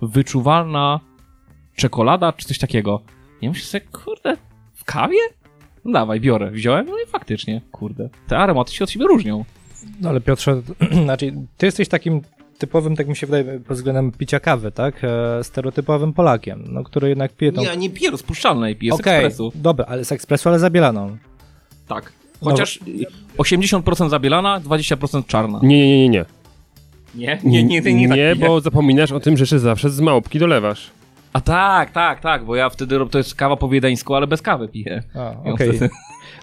[0.00, 1.00] wyczuwalna
[1.76, 3.00] czekolada czy coś takiego.
[3.42, 4.36] Ja myślę sobie, kurde,
[4.74, 5.18] w kawie?
[5.84, 6.50] No dawaj, biorę.
[6.50, 8.08] Wziąłem, no i faktycznie, kurde.
[8.28, 9.44] Te aromaty się od siebie różnią.
[10.00, 10.62] No ale Piotrze,
[11.04, 12.20] znaczy, ty jesteś takim
[12.58, 15.04] typowym, tak mi się wydaje, pod względem picia kawy, tak?
[15.04, 17.62] E, stereotypowym Polakiem, no, który jednak pije tą...
[17.62, 19.52] Nie, nie piję rozpuszczalnej, piję z Okej, ekspresu.
[19.54, 21.16] dobra, ale z ekspresu, ale zabielaną.
[21.88, 22.12] Tak.
[22.44, 22.78] Chociaż
[23.38, 25.60] 80% zabielana, 20% czarna.
[25.62, 26.24] Nie, nie, nie, nie.
[27.14, 28.36] Nie, nie, nie, nie, nie, tak piję.
[28.48, 30.90] bo zapominasz o tym, że jeszcze zawsze z małpki dolewasz.
[31.32, 34.42] A tak, tak, tak, bo ja wtedy rob- to jest kawa po wiedeńsku, ale bez
[34.42, 35.02] kawy piję.
[35.44, 35.68] Okej.
[35.68, 35.90] wtedy-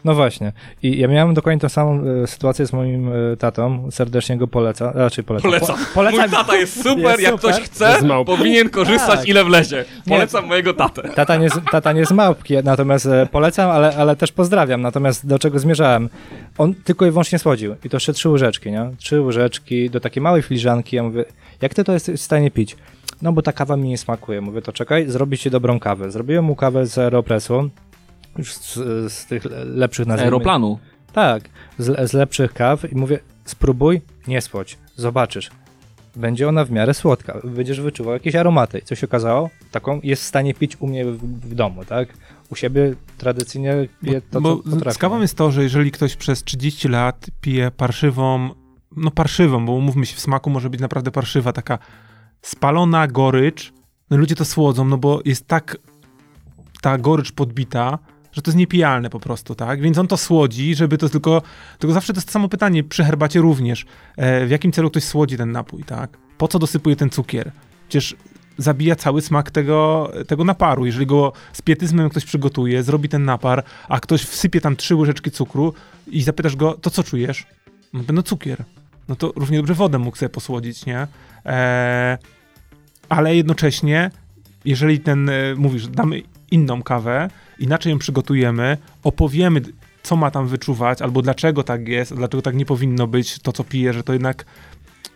[0.06, 0.52] No właśnie.
[0.84, 3.92] I ja miałem dokładnie tą samą e, sytuację z moim e, tatą.
[3.92, 5.52] Serdecznie go poleca, raczej polecam.
[5.52, 5.78] Polecam.
[5.78, 6.20] Po, polecam.
[6.22, 7.52] Mój tata jest super, Jest jak super.
[7.54, 7.96] ktoś chce,
[8.26, 9.28] powinien korzystać Tak.
[9.28, 9.86] ile wlezie.
[10.08, 11.10] Polecam mojego tatę.
[11.16, 14.82] Tata nie, z- tata nie z małpki, natomiast e, polecam, ale, ale też pozdrawiam.
[14.82, 16.10] Natomiast do czego zmierzałem?
[16.58, 17.76] On tylko i wyłącznie słodził.
[17.84, 18.92] I to jeszcze trzy łyżeczki, nie?
[18.98, 20.96] Trzy łyżeczki do takiej małej filiżanki.
[20.96, 21.26] Ja mówię,
[21.62, 22.76] jak ty to jesteś w stanie pić?
[23.22, 24.42] No bo ta kawa mi nie smakuje.
[24.42, 26.12] Mówię, to czekaj, zrobić ci dobrą kawę.
[26.12, 27.70] Zrobiłem mu kawę z Aeropressu,
[28.40, 28.74] już z,
[29.14, 30.26] z tych lepszych nazwisk.
[30.26, 30.80] Aeroplanu.
[31.14, 35.50] Tak, z, z lepszych kaw i mówię, spróbuj, nie słodź, zobaczysz.
[36.16, 38.82] Będzie ona w miarę słodka, będziesz wyczuwał jakieś aromaty.
[38.86, 39.50] Co się okazało?
[39.72, 41.18] Taką jest w stanie pić u mnie w,
[41.50, 42.10] w domu, tak?
[42.50, 44.96] U siebie tradycyjnie piję to, Bo co potrafię.
[44.96, 48.50] z kawą jest to, że jeżeli ktoś przez 30 lat pije parszywą,
[48.96, 51.80] no parszywą, bo umówmy się, w smaku może być naprawdę parszywa, taka
[52.42, 53.74] spalona gorycz,
[54.10, 55.78] no ludzie to słodzą, no bo jest tak
[56.82, 58.00] ta gorycz podbita,
[58.32, 59.82] że to jest niepijalne po prostu, tak?
[59.82, 61.42] Więc on to słodzi, żeby to tylko,
[61.80, 63.86] tylko zawsze to jest to samo pytanie, przy herbacie również,
[64.18, 66.18] e, w jakim celu ktoś słodzi ten napój, tak?
[66.38, 67.52] Po co dosypuje ten cukier?
[67.90, 68.16] Przecież
[68.58, 70.86] zabija cały smak tego, tego naparu.
[70.86, 75.32] Jeżeli go z pietyzmem ktoś przygotuje, zrobi ten napar, a ktoś wsypie tam trzy łyżeczki
[75.32, 75.74] cukru
[76.08, 77.48] i zapytasz go, to co czujesz?
[77.94, 78.64] No, cukier.
[79.08, 81.08] No to równie dobrze wodę mógł sobie posłodzić, nie?
[81.46, 82.18] Eee,
[83.10, 84.12] ale jednocześnie,
[84.66, 86.22] jeżeli ten, e, mówisz, damy
[86.52, 87.30] inną kawę,
[87.60, 89.62] inaczej ją przygotujemy, opowiemy,
[90.04, 93.64] co ma tam wyczuwać, albo dlaczego tak jest, dlaczego tak nie powinno być to, co
[93.64, 94.46] pije, że to jednak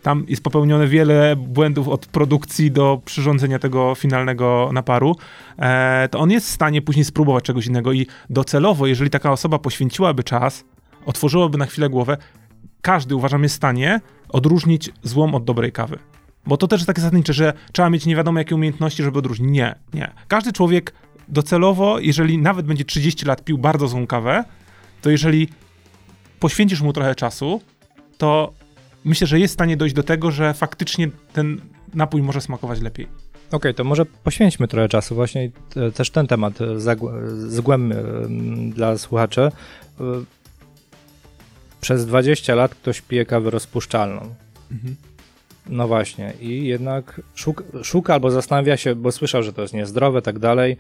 [0.01, 5.15] tam jest popełnione wiele błędów od produkcji do przyrządzenia tego finalnego naparu,
[5.59, 9.59] e, to on jest w stanie później spróbować czegoś innego i docelowo, jeżeli taka osoba
[9.59, 10.63] poświęciłaby czas,
[11.05, 12.17] otworzyłaby na chwilę głowę,
[12.81, 15.99] każdy uważam jest w stanie odróżnić złą od dobrej kawy.
[16.45, 19.51] Bo to też jest takie zasadnicze, że trzeba mieć nie wiadomo jakie umiejętności, żeby odróżnić.
[19.51, 20.11] Nie, nie.
[20.27, 20.93] Każdy człowiek
[21.27, 24.43] docelowo, jeżeli nawet będzie 30 lat pił bardzo złą kawę,
[25.01, 25.47] to jeżeli
[26.39, 27.61] poświęcisz mu trochę czasu,
[28.17, 28.53] to
[29.05, 31.61] myślę, że jest w stanie dojść do tego, że faktycznie ten
[31.93, 33.07] napój może smakować lepiej.
[33.51, 36.79] Okej, to może poświęćmy trochę czasu właśnie e, też ten temat e,
[37.49, 38.03] zgłębmy e,
[38.69, 39.51] dla słuchaczy.
[41.81, 44.35] Przez 20 lat ktoś pije kawę rozpuszczalną.
[44.71, 44.95] Mhm.
[45.69, 50.21] No właśnie, i jednak szuka, szuka albo zastanawia się, bo słyszał, że to jest niezdrowe,
[50.21, 50.77] tak dalej.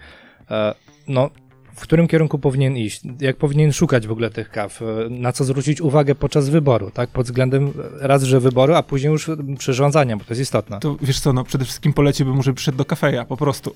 [0.51, 0.75] E,
[1.07, 1.29] No,
[1.75, 3.01] w którym kierunku powinien iść?
[3.19, 4.81] Jak powinien szukać w ogóle tych kaw?
[4.81, 7.09] E, Na co zwrócić uwagę podczas wyboru, tak?
[7.09, 10.79] Pod względem raz, że wyboru, a później już przyrządzania, bo to jest istotne.
[10.79, 13.75] To wiesz co, no przede wszystkim poleciłbym mu, przyszedł do kafeja, po prostu.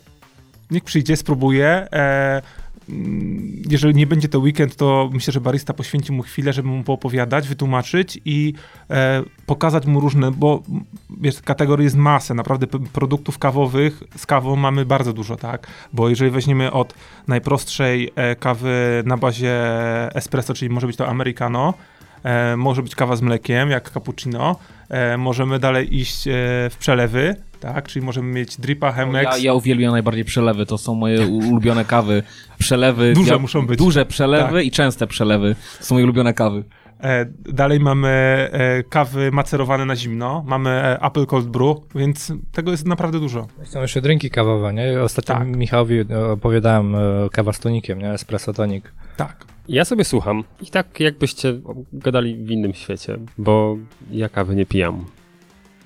[0.72, 1.68] Niech przyjdzie, spróbuje.
[1.94, 2.42] E,
[3.70, 7.48] jeżeli nie będzie to weekend, to myślę, że barista poświęci mu chwilę, żeby mu poopowiadać,
[7.48, 8.54] wytłumaczyć i
[8.90, 10.84] e, pokazać mu różne, bo mm,
[11.22, 15.68] wiesz, kategorii jest masę, naprawdę produktów kawowych z kawą mamy bardzo dużo, tak?
[15.94, 16.94] Bo jeżeli weźmiemy od
[17.28, 19.56] najprostszej e, kawy na bazie
[20.16, 21.74] espresso, czyli może być to americano,
[22.24, 24.56] e, może być kawa z mlekiem, jak cappuccino,
[24.90, 26.32] e, możemy dalej iść e,
[26.70, 27.88] w przelewy, tak?
[27.88, 29.24] Czyli możemy mieć dripa, Chemex.
[29.24, 32.24] Ja, ja uwielbiam najbardziej przelewy, to są moje ulubione kawy.
[32.60, 33.14] Przelewy.
[33.14, 33.78] Duże ja, muszą być.
[33.80, 34.66] Duże przelewy Tak.
[34.66, 35.56] i częste przelewy.
[35.80, 36.64] To są moje ulubione kawy.
[37.04, 38.10] E, dalej mamy
[38.52, 43.48] e, kawy macerowane na zimno, mamy e, Apple Cold Brew, więc tego jest naprawdę dużo.
[43.64, 45.02] Są jeszcze drinki kawowe, nie?
[45.02, 45.48] Ostatnio Tak.
[45.48, 47.00] Michałowi opowiadałem e,
[47.32, 48.12] kawa z tonikiem, nie?
[48.12, 48.94] Espresso tonik.
[49.18, 49.46] Tak.
[49.68, 51.60] Ja sobie słucham i tak jakbyście
[51.94, 53.78] gadali w innym świecie, bo
[54.12, 55.06] ja kawy nie pijam.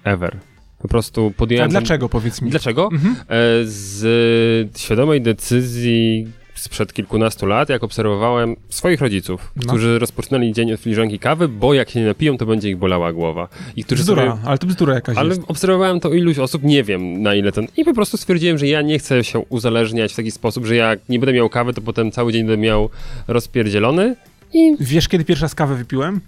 [0.03, 0.37] Ever.
[0.81, 1.71] Po prostu A podjąłem...
[1.71, 2.49] ten- dlaczego, powiedz mi?
[2.51, 2.89] Dlaczego?
[2.91, 3.15] Mhm.
[3.15, 3.25] E,
[3.63, 9.61] Z świadomej decyzji sprzed kilkunastu lat, jak obserwowałem swoich rodziców, No.
[9.67, 13.13] którzy rozpoczynali dzień od filiżanki kawy, bo jak się nie napiją, to będzie ich bolała
[13.13, 13.47] głowa.
[13.75, 14.47] I którzy Bzdura, sobie...
[14.47, 15.41] ale to bzdura jakaś Ale jest.
[15.47, 17.67] obserwowałem to iluś osób, nie wiem na ile ten.
[17.77, 20.99] I po prostu stwierdziłem, że ja nie chcę się uzależniać w taki sposób, że jak
[21.09, 22.89] nie będę miał kawy, to potem cały dzień będę miał
[23.27, 24.15] rozpierdzielony.
[24.53, 26.21] I Wiesz, kiedy pierwszy raz kawę wypiłem?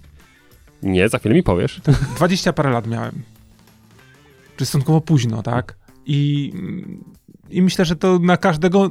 [0.82, 1.80] nie, za chwilę mi powiesz.
[2.16, 3.12] 20 parę lat miałem.
[4.56, 5.76] Czyli stosunkowo późno, tak?
[6.06, 6.52] I,
[7.50, 8.90] I myślę, że to na każdego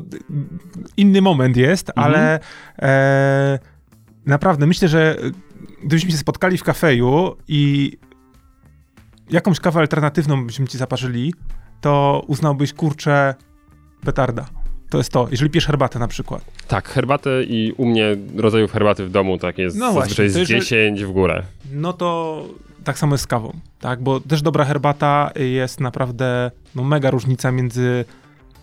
[0.98, 2.40] inny moment jest, ale
[2.82, 3.60] e,
[4.26, 5.18] naprawdę myślę, że
[5.84, 7.92] gdybyśmy się spotkali w kafeju i
[9.30, 11.34] jakąś kawę alternatywną byśmy ci zaparzyli,
[11.82, 13.36] to uznałbyś, kurczę,
[14.06, 14.46] petarda.
[14.90, 16.46] To jest to, jeżeli pijesz herbatę na przykład.
[16.68, 20.36] Tak, herbatę i u mnie rodzajów herbaty w domu tak jest No zazwyczaj właśnie, z
[20.36, 21.44] jeżeli- 10 w górę.
[21.72, 22.46] No to
[22.84, 24.02] tak samo jest z kawą, tak?
[24.02, 28.06] Bo też dobra herbata jest naprawdę no, mega różnica między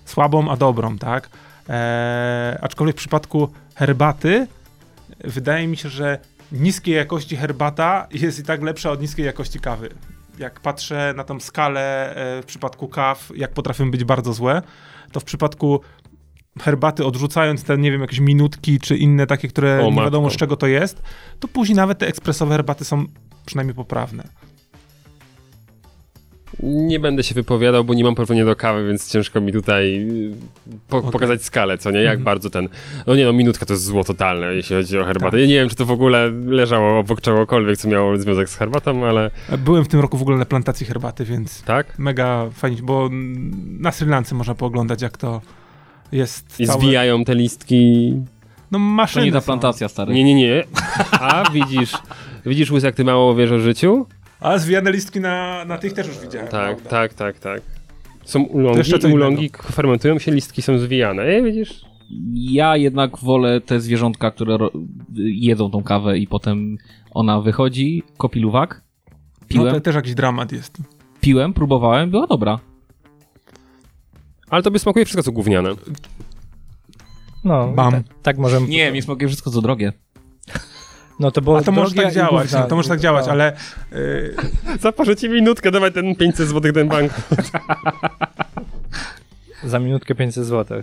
[0.04, 1.30] słabą a dobrą, tak?
[1.68, 4.46] Eee, aczkolwiek w przypadku herbaty
[5.24, 6.18] wydaje mi się, że
[6.52, 9.88] niskiej jakości herbata jest i tak lepsza od niskiej jakości kawy.
[10.38, 14.62] Jak patrzę na tą skalę e, w przypadku kaw, jak potrafią być bardzo złe,
[15.12, 15.80] to w przypadku
[16.60, 20.36] herbaty, odrzucając te, nie wiem, jakieś minutki czy inne takie, które O, nie wiadomo z
[20.36, 21.02] czego to jest,
[21.40, 23.04] to później nawet te ekspresowe herbaty są
[23.50, 24.24] przynajmniej poprawne.
[26.62, 30.32] Nie będę się wypowiadał, bo nie mam porównania do kawy, więc ciężko mi tutaj y,
[30.88, 31.10] po, Okej.
[31.10, 31.98] pokazać skalę, co nie?
[32.00, 32.24] Jak Mhm.
[32.24, 32.68] bardzo ten...
[33.06, 35.30] No nie no, minutka to jest zło totalne, jeśli chodzi o herbatę.
[35.30, 35.40] Tak.
[35.40, 39.06] Ja nie wiem, czy to w ogóle leżało obok czegokolwiek, co miało związek z herbatą,
[39.06, 41.98] ale Byłem w tym roku w ogóle na plantacji herbaty, więc tak?
[41.98, 45.40] mega fajnie, bo mm, na Sri Lance można pooglądać, jak to
[46.12, 46.80] jest I całe...
[46.80, 48.12] zwijają te listki...
[48.70, 50.14] No To maszyny nie ta plantacja, stary.
[50.14, 50.64] Nie, nie, nie.
[51.12, 51.92] A widzisz...
[52.46, 54.06] Widzisz, Łys, jak ty mało wiesz o życiu?
[54.40, 56.48] A zwijane listki na, na tych też już widziałem.
[56.48, 56.90] Tak, prawda?
[56.90, 57.62] tak, tak, tak.
[58.24, 58.82] Są ulongi,
[59.12, 61.22] ulongi fermentują się, listki są zwijane.
[61.22, 61.84] Ej, widzisz?
[62.34, 64.58] Ja jednak wolę te zwierzątka, które
[65.16, 66.76] jedzą tą kawę i potem
[67.10, 68.82] ona wychodzi, kopiluwak.
[69.10, 70.78] No Piłem, to też jakiś dramat jest.
[71.20, 72.58] piłem, próbowałem, była dobra.
[74.50, 75.70] Ale tobie smakuje wszystko, co gówniane.
[77.44, 77.92] No, Bam.
[77.92, 78.68] Tak, tak możemy...
[78.68, 79.92] Nie, mi smakuje wszystko co drogie.
[81.20, 82.60] No to było A to może tak działać, gówna.
[82.60, 83.32] no, to może tak działać, No.
[83.32, 83.52] ale
[83.92, 84.34] y,
[84.80, 87.12] Zaparzę ci minutkę, dawaj ten 500 zł ten bank.
[89.64, 90.82] Za minutkę 500 zł.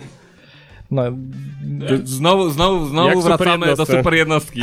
[0.92, 1.04] No,
[2.04, 3.98] Znowu, znowu, Jak znowu super wracamy do jednostce.
[3.98, 4.62] super jednostki.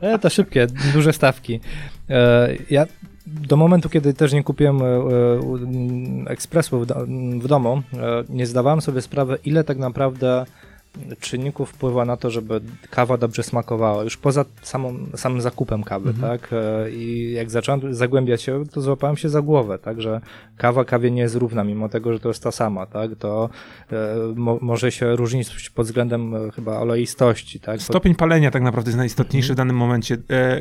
[0.00, 1.60] e, to szybkie, duże stawki.
[2.10, 2.86] E, ja
[3.26, 6.94] do momentu, kiedy też nie kupiłem e, ekspresu w, do,
[7.40, 10.44] w domu, e, nie zdawałem sobie sprawy, ile tak naprawdę
[11.20, 16.38] czynników wpływa na to, żeby kawa dobrze smakowała, już poza samą, samym zakupem kawy, Mhm.
[16.38, 16.50] tak?
[16.52, 20.02] E, I jak zacząłem zagłębiać się, to złapałem się za głowę, tak?
[20.02, 20.20] Że
[20.56, 23.10] kawa kawie nie jest równa, mimo tego, że to jest ta sama, tak?
[23.18, 23.50] To
[23.92, 23.96] e,
[24.36, 27.82] mo, może się różnić pod względem e, chyba oleistości, tak?
[27.82, 30.16] stopień palenia tak naprawdę jest najistotniejszy w danym momencie.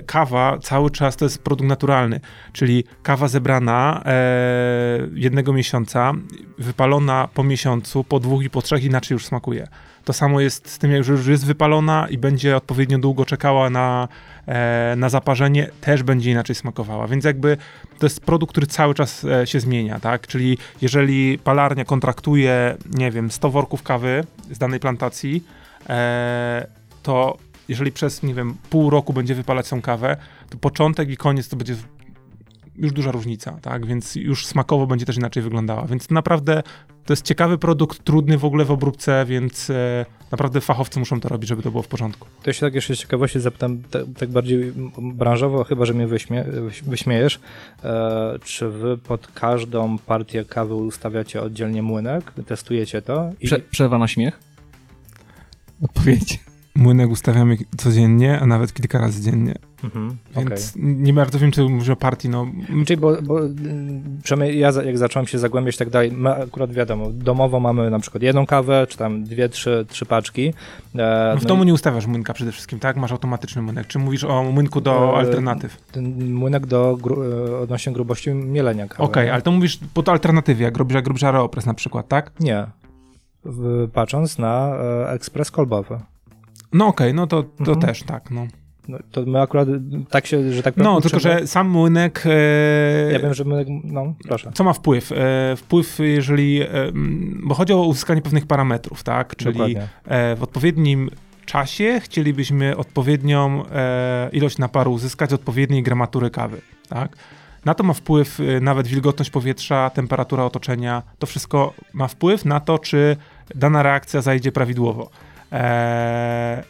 [0.05, 2.19] Kawa cały czas to jest produkt naturalny,
[2.53, 4.03] czyli kawa zebrana
[5.13, 6.13] jednego miesiąca,
[6.57, 9.67] wypalona po miesiącu, po dwóch i po trzech inaczej już smakuje.
[10.05, 14.07] To samo jest z tym, jak już jest wypalona i będzie odpowiednio długo czekała na,
[14.47, 17.07] e, na zaparzenie, też będzie inaczej smakowała.
[17.07, 17.57] Więc jakby
[17.99, 20.27] to jest produkt, który cały czas e, się zmienia, tak?
[20.27, 25.43] Czyli jeżeli palarnia kontraktuje, nie wiem, 100 worków kawy z danej plantacji,
[25.89, 26.67] e,
[27.03, 27.37] to
[27.67, 30.17] jeżeli przez, nie wiem, pół roku będzie wypalać tą kawę,
[30.49, 31.75] to początek i koniec to będzie
[32.75, 33.85] już duża różnica, tak?
[33.85, 35.87] Więc już smakowo będzie też inaczej wyglądała.
[35.87, 36.63] Więc naprawdę
[37.05, 41.29] to jest ciekawy produkt, trudny w ogóle w obróbce, więc e, naprawdę fachowcy muszą to
[41.29, 42.27] robić, żeby to było w porządku.
[42.43, 46.43] To się tak jeszcze z ciekawości zapytam, tak, tak bardziej branżowo, chyba że mnie wyśmie,
[46.43, 47.39] wyś- wyśmiejesz.
[47.83, 53.31] E, czy wy pod każdą partię kawy ustawiacie oddzielnie młynek, testujecie to?
[53.41, 54.39] I, Prze przerwa na śmiech?
[55.83, 56.39] Odpowiedź.
[56.75, 59.55] Młynek ustawiamy codziennie, a nawet kilka razy dziennie.
[59.83, 60.17] mhm.
[60.35, 62.47] Więc nie bardzo wiem, czy mówisz o partii, no
[62.85, 67.09] Czyli bo, bo mm, przynajmniej ja jak zacząłem się zagłębiać tak dalej, my akurat wiadomo,
[67.11, 70.47] domowo mamy na przykład jedną kawę, czy tam dwie, trzy, trzy paczki.
[70.47, 70.53] E,
[71.33, 72.97] No w no domu i nie ustawiasz młynka przede wszystkim, tak?
[72.97, 73.87] Masz automatyczny młynek.
[73.87, 75.77] Czy mówisz o młynku do E, alternatyw?
[75.91, 79.03] ten młynek do gru, e, odnośnie grubości mielenia kawy.
[79.03, 79.33] Okej, nie?
[79.33, 82.31] ale to mówisz pod alternatywie, jak robisz, jak robisz na przykład, tak?
[82.39, 82.65] Nie.
[83.45, 85.99] W, patrząc na e, ekspres kolbowy.
[86.73, 87.79] No okej, no to, to Mhm.
[87.79, 88.47] też tak, no.
[88.87, 89.67] No, to my akurat
[90.09, 90.91] tak się, że tak powiem...
[90.91, 91.39] No, tylko uczymy.
[91.39, 92.23] że sam młynek...
[92.25, 93.65] E, Ja wiem, że my...
[93.83, 94.51] No, proszę.
[94.53, 95.11] Co ma wpływ?
[95.11, 96.61] E, wpływ, jeżeli...
[96.61, 96.67] E,
[97.43, 99.35] bo chodzi o uzyskanie pewnych parametrów, tak?
[99.35, 101.09] Czyli e, w odpowiednim
[101.45, 107.15] czasie chcielibyśmy odpowiednią e, ilość naparu uzyskać, odpowiedniej gramatury kawy, tak?
[107.65, 111.03] Na to ma wpływ e, nawet wilgotność powietrza, temperatura otoczenia.
[111.19, 113.17] To wszystko ma wpływ na to, czy
[113.55, 115.09] dana reakcja zajdzie prawidłowo.
[115.53, 116.63] E,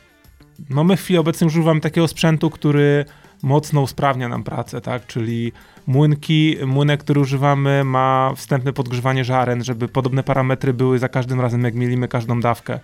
[0.70, 3.06] no my w chwili obecnej używamy takiego sprzętu, który
[3.44, 5.08] mocno usprawnia nam pracę, tak?
[5.08, 5.52] Czyli
[5.88, 11.64] młynki, młynek, który używamy ma wstępne podgrzewanie żaren, żeby podobne parametry były za każdym razem,
[11.64, 12.80] jak mielimy każdą dawkę.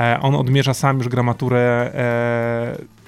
[0.00, 1.90] E, on odmierza sam już gramaturę.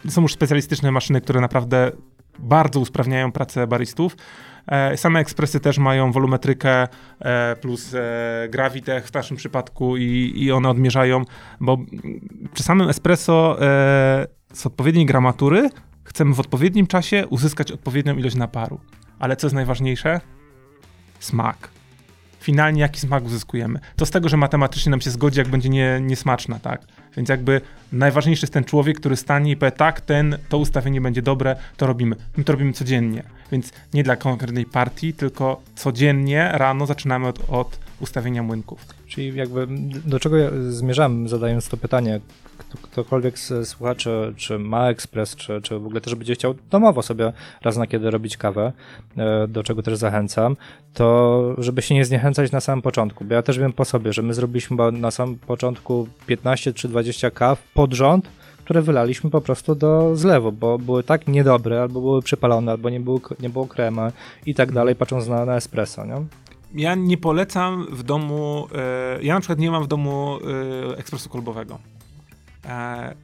[0.05, 1.93] E, są już specjalistyczne maszyny, które naprawdę
[2.39, 4.17] bardzo usprawniają pracę baristów.
[4.67, 6.89] E, same ekspresy też mają wolumetrykę
[7.21, 11.25] e, plus e, Gravitech w naszym przypadku i, i one odmierzają,
[11.61, 11.79] bo
[12.55, 13.57] przy samym espresso
[14.53, 15.69] z odpowiedniej gramatury
[16.05, 18.81] chcemy w odpowiednim czasie uzyskać odpowiednią ilość naparu.
[19.19, 20.21] Ale co jest najważniejsze?
[21.21, 21.69] Smak.
[22.47, 23.79] Finalnie jaki smak uzyskujemy.
[23.97, 26.83] To z tego, że matematycznie nam się zgodzi, jak będzie nie, niesmaczna, tak?
[27.17, 27.61] Więc jakby
[27.93, 31.87] najważniejszy jest ten człowiek, który stanie i powie, tak, ten, to ustawienie będzie dobre, to
[31.87, 32.17] robimy.
[32.37, 33.23] My to robimy codziennie,
[33.53, 38.96] więc nie dla konkretnej partii, tylko codziennie rano zaczynamy od, od ustawienia młynków.
[39.07, 39.67] Czyli jakby
[40.05, 42.21] do czego ja zmierzam, zadając to pytanie,
[42.59, 47.03] kto, ktokolwiek z słuchaczy, czy ma ekspres, czy, czy w ogóle też będzie chciał domowo
[47.03, 47.33] sobie
[47.63, 48.73] raz na kiedy robić kawę,
[49.17, 50.57] e, do czego też zachęcam,
[50.95, 54.23] to żeby się nie zniechęcać na samym początku, bo ja też wiem po sobie, że
[54.23, 58.29] my zrobiliśmy na samym początku 15 czy 20 kaw pod rząd,
[58.65, 63.01] które wylaliśmy po prostu do zlewu, bo były tak niedobre, albo były przypalone, albo nie
[63.01, 64.13] było, nie było krema
[64.47, 66.25] i tak dalej, patrząc na, na espresso, nie?
[66.77, 70.39] Ja nie polecam w domu, e, ja na przykład nie mam w domu
[70.93, 71.79] e, ekspresu kolbowego.
[72.65, 73.15] E,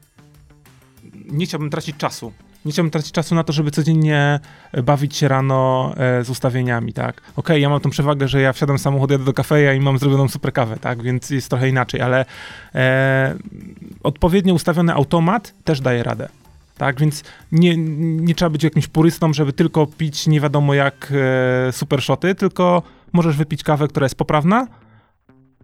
[1.30, 2.32] nie chciałbym tracić czasu.
[2.64, 4.40] Nie chciałbym tracić czasu na to, żeby codziennie
[4.82, 7.22] bawić się rano e, z ustawieniami, tak.
[7.36, 10.28] Okej, ja mam tą przewagę, że ja wsiadam samochód, jadę do kafeja i mam zrobioną
[10.28, 12.24] super kawę, tak, więc jest trochę inaczej, ale
[12.74, 13.34] e,
[14.02, 16.28] odpowiednio ustawiony automat też daje radę.
[16.78, 21.12] Tak, więc nie, nie trzeba być jakimś purystą, żeby tylko pić nie wiadomo jak
[21.68, 22.82] e, super shoty, tylko
[23.12, 24.66] możesz wypić kawę, która jest poprawna,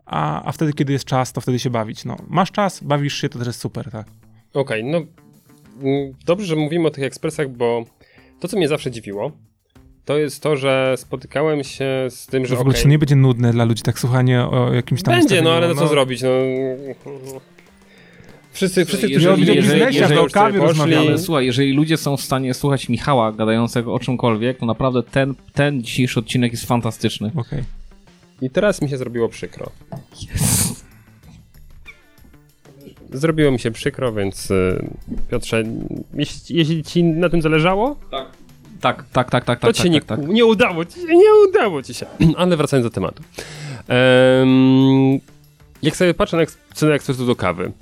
[0.06, 2.04] a, a wtedy, kiedy jest czas, to wtedy się bawić.
[2.04, 4.06] No, masz czas, bawisz się, to też jest super, tak.
[4.54, 4.98] Okej, no
[5.82, 7.84] mm, dobrze, że mówimy o tych ekspresach, bo
[8.40, 9.32] to, co mnie zawsze dziwiło,
[10.04, 13.52] to jest to, że spotykałem się z tym, że w ogóle czy nie będzie nudne
[13.52, 16.30] dla ludzi tak słuchanie o jakimś tam będzie, no ale no co zrobić, no...
[18.58, 22.20] Wszyscy, wszyscy którzy jeżeli- widzieli, jeżeli- o kawie rozmawiamy, Ale słuchaj, jeżeli ludzie są w
[22.20, 27.30] stanie słuchać Michała gadającego o czymkolwiek, to naprawdę ten, ten dzisiejszy odcinek jest fantastyczny.
[27.36, 27.64] Okej.
[28.42, 29.70] I teraz mi się zrobiło przykro.
[33.12, 34.88] Zrobiło mi się przykro, więc y,
[35.30, 35.64] Piotrze,
[36.14, 38.26] jeśli, jeśli ci na tym zależało, Tak,
[38.80, 40.28] tak, tak, tak, tak, to ci tak, nie, tak, tak.
[40.28, 42.06] nie udało ci się, nie udało ci się.
[42.36, 43.22] Ale wracając do tematu.
[43.88, 45.20] Em,
[45.82, 46.42] jak sobie patrzę na
[46.74, 47.72] cenę ekspresu do kawy,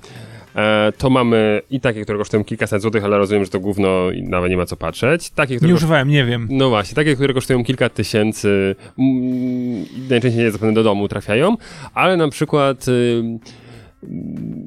[0.97, 4.49] to mamy i takie, które kosztują kilkaset złotych, ale rozumiem, że to gówno i nawet
[4.51, 5.29] nie ma co patrzeć.
[5.29, 6.47] Takie, które Nie kosztują używałem, nie wiem.
[6.51, 11.57] no właśnie, takie, które kosztują kilka tysięcy, mm, najczęściej nie zapewne do domu trafiają,
[11.93, 13.23] ale na przykład y,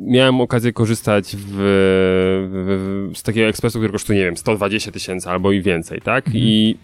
[0.07, 5.31] miałem okazję korzystać w, w, w, z takiego ekspresu, który kosztuje, nie wiem, 120 tysięcy
[5.31, 6.25] albo i więcej, tak?
[6.35, 6.77] I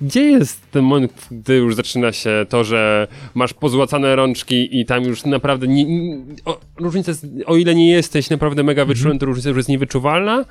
[0.00, 5.04] gdzie jest ten moment, gdy już zaczyna się to, że masz pozłacane rączki i tam
[5.04, 9.26] już naprawdę nie, nie, o, różnica jest, o ile nie jesteś naprawdę mega wyczulony, to
[9.26, 10.44] różnica już jest niewyczuwalna,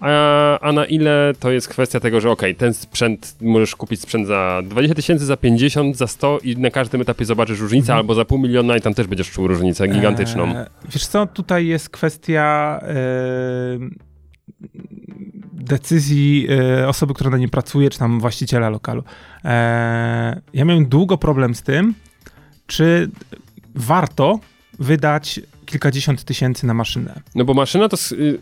[0.00, 4.26] a, a na ile to jest kwestia tego, że okej, ten sprzęt, możesz kupić sprzęt
[4.26, 8.24] za 20 tysięcy, za 50, za 100 i na każdym etapie zobaczysz różnicę, albo za
[8.24, 10.44] pół miliona i tam też będziesz czuł różnicę gigantyczną.
[10.44, 14.11] E, wiesz co, tutaj jest kwestia e,
[15.52, 19.04] decyzji e, osoby, która na nim pracuje, czy tam właściciela lokalu.
[19.44, 21.94] E, ja miałem długo problem z tym,
[22.66, 23.10] czy
[23.74, 24.38] warto
[24.78, 27.20] wydać kilkadziesiąt tysięcy na maszynę.
[27.34, 28.38] No bo maszyna to, y,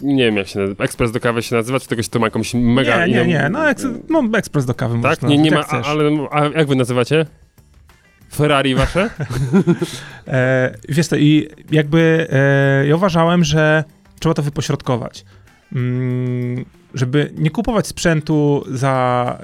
[0.00, 2.26] nie wiem jak się nazywa, ekspres do kawy się nazywa, czy tego się to ma
[2.26, 3.06] jakąś mega...
[3.06, 5.22] Nie, nie, nie, no, eks, no ekspres do kawy Tak?
[5.22, 5.90] Nie, nie ma, nazwać, jak a, chcesz.
[5.90, 7.26] ale a jak wy nazywacie?
[8.34, 9.10] Ferrari wasze?
[10.28, 13.84] E, wiesz co, i jakby e, ja uważałem, że
[14.20, 15.24] trzeba to wypośrodkować.
[15.72, 16.64] Mm,
[16.94, 19.38] żeby nie kupować sprzętu za,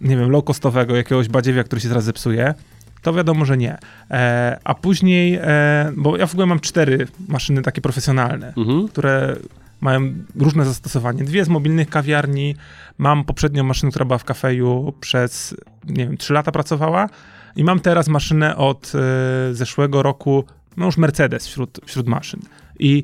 [0.00, 2.54] nie wiem, low-costowego jakiegoś badziewia, który się zaraz zepsuje,
[3.02, 3.78] to wiadomo, że nie.
[4.10, 8.88] E, a później, e, bo ja w ogóle mam cztery maszyny takie profesjonalne, Mhm.
[8.88, 9.36] które
[9.80, 11.24] mają różne zastosowanie.
[11.24, 12.56] Dwie z mobilnych kawiarni,
[12.98, 17.08] mam poprzednią maszynę, która była w kafeju przez, nie wiem, trzy lata pracowała
[17.56, 20.44] i mam teraz maszynę od e, zeszłego roku,
[20.76, 22.40] no już Mercedes wśród, wśród maszyn.
[22.78, 23.02] I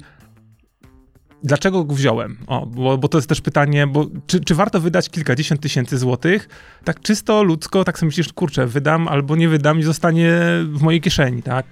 [1.45, 2.39] dlaczego go wziąłem?
[2.47, 6.49] O, bo, bo to jest też pytanie, bo czy, czy warto wydać kilkadziesiąt tysięcy złotych?
[6.85, 10.31] Tak czysto ludzko, tak sobie myślisz, kurczę, wydam albo nie wydam i zostanie
[10.73, 11.67] w mojej kieszeni, tak?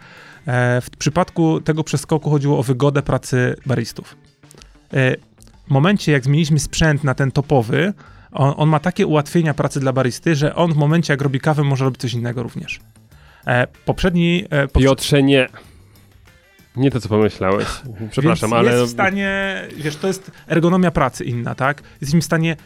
[0.47, 4.17] E, w przypadku tego przeskoku chodziło o wygodę pracy baristów.
[4.93, 5.17] E,
[5.67, 7.93] w momencie, jak zmieniliśmy sprzęt na ten topowy,
[8.33, 11.65] on, on ma takie ułatwienia pracy dla baristy, że on w momencie, jak robi kawę,
[11.65, 12.81] może robić coś innego również.
[13.47, 14.45] E, poprzedni...
[14.51, 15.49] E, poprze- Piotrze, nie.
[16.79, 17.67] Nie to, co pomyślałeś.
[18.11, 18.73] Przepraszam, Więc ale...
[18.73, 21.83] jest w stanie, wiesz, to jest ergonomia pracy inna, tak?
[22.01, 22.57] Jesteśmy w stanie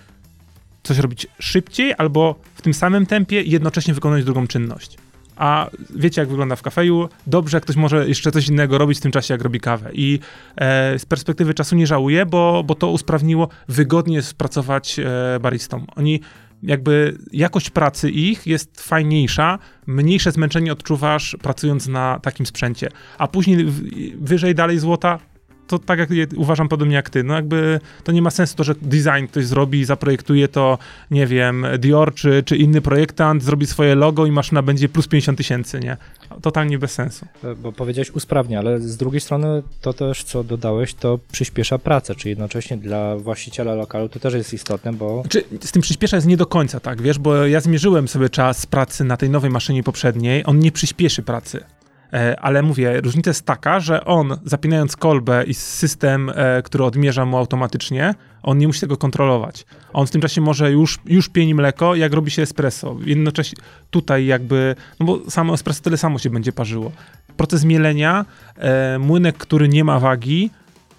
[0.83, 4.97] coś robić szybciej albo w tym samym tempie i jednocześnie wykonać drugą czynność.
[5.37, 7.09] A wiecie, jak wygląda w kafeju?
[7.27, 9.91] Dobrze, jak ktoś może jeszcze coś innego robić w tym czasie, jak robi kawę.
[9.93, 10.19] I
[10.57, 15.87] e, z perspektywy czasu nie żałuję, bo, bo to usprawniło, wygodnie pracować e, baristom.
[15.97, 16.21] Oni
[16.63, 22.89] jakby jakość pracy ich jest fajniejsza, mniejsze zmęczenie odczuwasz pracując na takim sprzęcie.
[23.19, 23.67] A później
[24.15, 25.19] wyżej dalej złota
[25.67, 28.75] to tak jak uważam podobnie jak ty, no jakby to nie ma sensu to, że
[28.83, 30.79] design ktoś zrobi, zaprojektuje to,
[31.11, 35.39] nie wiem, Dior czy, czy inny projektant, zrobi swoje logo i maszyna będzie plus 50
[35.39, 35.97] tysięcy, nie?
[36.43, 37.27] Totalnie bez sensu.
[37.45, 42.15] E, Bo powiedziałeś usprawnia, ale z drugiej strony to też, co dodałeś, to przyspiesza pracę,
[42.15, 46.27] czyli jednocześnie dla właściciela lokalu to też jest istotne, bo Czy z tym przyspiesza jest
[46.27, 49.83] nie do końca, tak, wiesz, bo ja zmierzyłem sobie czas pracy na tej nowej maszynie
[49.83, 51.65] poprzedniej, on nie przyspieszy pracy.
[52.13, 57.27] E, Ale mówię, różnica jest taka, że on zapinając kolbę i system, e, który odmierza
[57.27, 59.67] mu automatycznie, on nie musi tego kontrolować.
[59.93, 62.97] On w tym czasie może już, już pieni mleko, jak robi się espresso.
[63.05, 63.59] Jednocześnie
[63.91, 66.93] tutaj jakby, no bo samo espresso tyle samo się będzie parzyło.
[67.37, 68.25] Proces mielenia,
[68.57, 70.51] e, młynek, który nie ma wagi,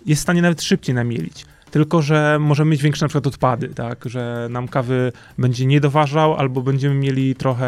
[0.06, 1.46] jest w stanie nawet szybciej namielić.
[1.74, 4.06] Tylko, że możemy mieć większe na przykład odpady, tak?
[4.06, 7.66] Że nam kawy będzie nie doważał, albo będziemy mieli trochę,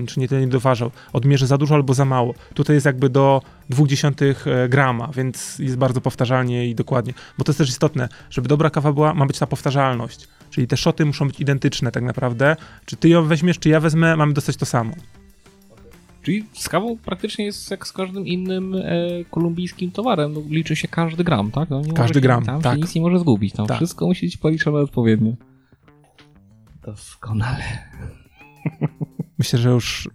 [0.00, 2.34] e, czy nie tyle nie doważał, odmierzy za dużo albo za mało.
[2.54, 7.12] Tutaj jest jakby do 0,2 e, grama, więc jest bardzo powtarzalnie i dokładnie.
[7.38, 10.28] Bo to jest też istotne, żeby dobra kawa była, ma być ta powtarzalność.
[10.50, 12.56] Czyli te szoty muszą być identyczne tak naprawdę.
[12.84, 14.92] Czy ty ją weźmiesz, czy ja wezmę, mamy dostać to samo.
[16.28, 18.84] Czyli z kawą praktycznie jest jak z każdym innym e,
[19.30, 20.32] kolumbijskim towarem.
[20.32, 21.70] No, liczy się każdy gram, tak?
[21.70, 22.74] No, nie Każdy gram, Tam tak.
[22.74, 23.52] się nic nie może zgubić.
[23.54, 23.76] Tam Tak.
[23.76, 25.32] wszystko musi być policzone odpowiednio.
[26.86, 27.62] Doskonale.
[29.38, 30.08] Myślę, że już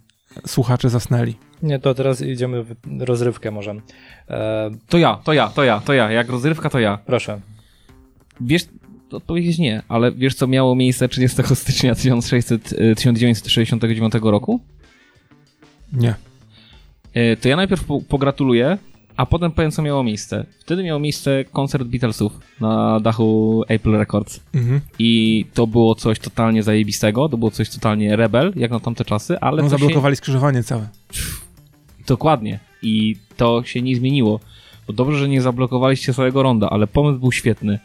[0.48, 1.36] słuchacze zasnęli.
[1.64, 3.76] nie, to teraz idziemy w rozrywkę może.
[4.30, 6.12] E, To ja, to ja, to ja, to ja.
[6.12, 6.98] Jak rozrywka, to ja.
[7.06, 7.42] proszę.
[8.42, 8.66] Wiesz,
[9.12, 14.60] odpowiedzieć nie, ale wiesz co miało miejsce 30 stycznia 1600, e, 1969 roku?
[15.94, 16.16] Nie.
[17.14, 18.78] E, To ja najpierw po, pogratuluję,
[19.18, 20.46] a potem powiem co miało miejsce.
[20.60, 24.40] Wtedy miał miejsce koncert Beatlesów na dachu Apple Records.
[24.54, 24.82] Mhm.
[25.00, 29.40] I to było coś totalnie zajebistego, to było coś totalnie rebel, jak na tamte czasy,
[29.40, 29.80] ale No, to się...
[29.82, 30.88] zablokowali skrzyżowanie całe.
[32.08, 32.60] Dokładnie.
[32.82, 34.40] I to się nie zmieniło.
[34.88, 37.80] Bo dobrze, że nie zablokowaliście całego ronda, ale pomysł był świetny.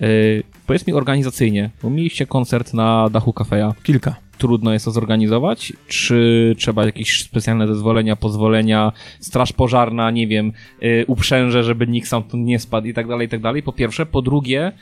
[0.00, 3.74] Yy, powiedz mi organizacyjnie, bo mieliście koncert na dachu kafeja.
[3.82, 4.16] Kilka.
[4.38, 5.72] Trudno jest to zorganizować?
[5.88, 12.46] Czy trzeba jakieś specjalne zezwolenia, pozwolenia, straż pożarna, nie wiem, yy, uprzęże, żeby nikt stamtąd
[12.46, 13.62] nie spadł i tak dalej, i tak dalej?
[13.62, 14.06] Po pierwsze.
[14.06, 14.72] Po drugie,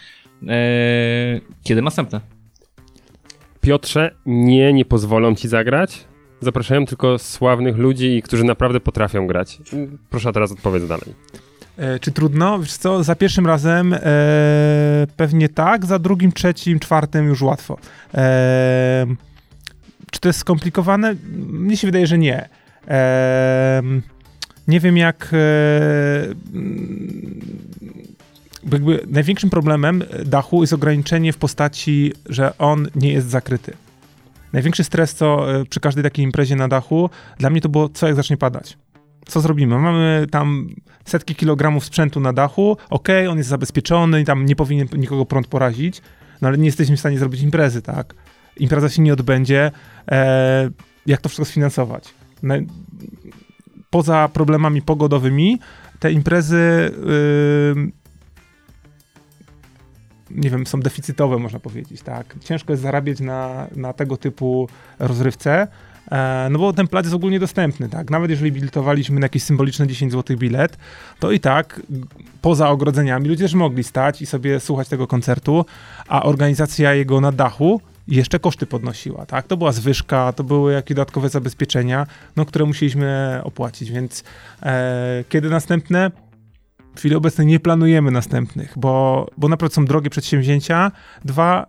[0.42, 0.50] yy,
[1.62, 2.20] kiedy następne?
[3.60, 6.04] Piotrze, nie, nie pozwolą ci zagrać.
[6.40, 9.58] Zapraszają tylko sławnych ludzi, którzy naprawdę potrafią grać.
[10.10, 11.14] Proszę a teraz odpowiedz dalej.
[11.76, 12.58] E, czy trudno?
[12.58, 13.98] Wiesz co, za pierwszym razem e,
[15.16, 17.78] pewnie tak, za drugim, trzecim, czwartym już łatwo.
[18.14, 19.06] E,
[20.12, 21.14] czy to jest skomplikowane?
[21.36, 22.48] Mnie się wydaje, że nie.
[22.88, 23.82] E,
[24.68, 25.30] nie wiem jak...
[25.32, 27.40] E, mm,
[28.72, 33.72] jakby największym problemem dachu jest ograniczenie w postaci, że on nie jest zakryty.
[34.52, 38.06] Największy stres, co e, przy każdej takiej imprezie na dachu, dla mnie to było, co
[38.06, 38.78] jak zacznie padać.
[39.26, 39.78] Co zrobimy?
[39.78, 40.68] Mamy tam
[41.04, 45.46] setki kilogramów sprzętu na dachu, okej, on jest zabezpieczony i tam nie powinien nikogo prąd
[45.46, 46.02] porazić,
[46.40, 48.14] no ale nie jesteśmy w stanie zrobić imprezy, tak?
[48.56, 49.70] Impreza się nie odbędzie.
[50.10, 50.70] E,
[51.06, 52.14] jak to wszystko sfinansować?
[52.42, 52.54] Na,
[53.90, 55.58] poza problemami pogodowymi,
[56.00, 56.90] te imprezy
[60.34, 62.36] nie wiem, są deficytowe, można powiedzieć, tak.
[62.40, 65.68] Ciężko jest zarabiać na, na tego typu rozrywce,
[66.10, 68.10] e, no bo ten plac jest ogólnie dostępny, tak.
[68.10, 70.78] Nawet jeżeli bilitowaliśmy na jakieś symboliczne 10 zł bilet,
[71.18, 71.80] to i tak
[72.42, 75.64] poza ogrodzeniami ludzie też mogli stać i sobie słuchać tego koncertu,
[76.08, 79.46] a organizacja jego na dachu jeszcze koszty podnosiła, tak?
[79.46, 84.24] To była zwyżka, to były jakieś dodatkowe zabezpieczenia, no, które musieliśmy opłacić, więc
[84.62, 86.10] e, kiedy następne?
[86.94, 90.92] W chwili obecnej nie planujemy następnych, bo, bo naprawdę są drogie przedsięwzięcia.
[91.24, 91.66] Dwa,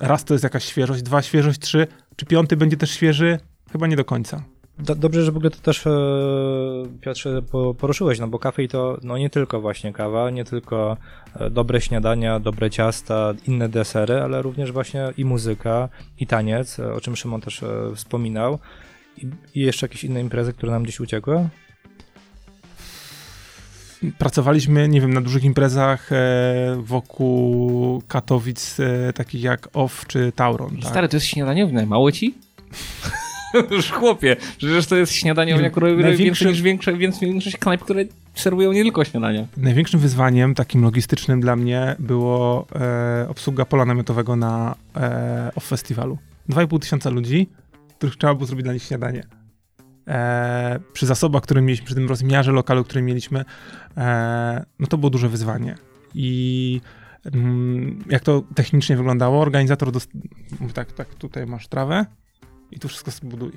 [0.00, 1.86] raz to jest jakaś świeżość, dwa świeżość, trzy,
[2.16, 3.38] czy piąty będzie też świeży?
[3.72, 4.53] Chyba nie do końca.
[4.78, 5.90] Do, dobrze, że w ogóle to też, e,
[7.00, 10.96] Piotrze, po, poruszyłeś, no bo kafej to no nie tylko właśnie kawa, nie tylko
[11.34, 16.92] e, dobre śniadania, dobre ciasta, inne desery, ale również właśnie i muzyka, i taniec, e,
[16.92, 18.58] o czym Szymon też e, wspominał.
[19.16, 21.48] I, I jeszcze jakieś inne imprezy, które nam gdzieś uciekły?
[24.18, 26.16] Pracowaliśmy, nie wiem, na dużych imprezach e,
[26.82, 30.76] wokół Katowic, e, takich jak OFF czy Tauron.
[30.76, 30.90] Tak?
[30.90, 32.34] Stary, to jest śniadaniownia, mało ci?
[33.70, 37.56] Już chłopie, przecież to jest śniadaniownia, Nie, która robi największy- więcej niż większa, więc większość
[37.56, 39.46] knajp, które serwują nie tylko śniadania.
[39.56, 46.18] Największym wyzwaniem takim logistycznym dla mnie było e, obsługa pola namiotowego na e, OFF festiwalu.
[46.50, 47.48] 2,5 tysiąca ludzi,
[47.98, 49.24] których trzeba było zrobić dla nich śniadanie.
[50.08, 53.44] E, przy zasobach, które mieliśmy, przy tym rozmiarze lokalu, który mieliśmy,
[53.96, 55.74] e, no to było duże wyzwanie.
[56.14, 56.80] I
[57.32, 60.10] mm, jak to technicznie wyglądało, organizator dost...
[60.74, 62.06] tak, tak, tutaj masz trawę
[62.72, 63.52] i tu wszystko zbuduj.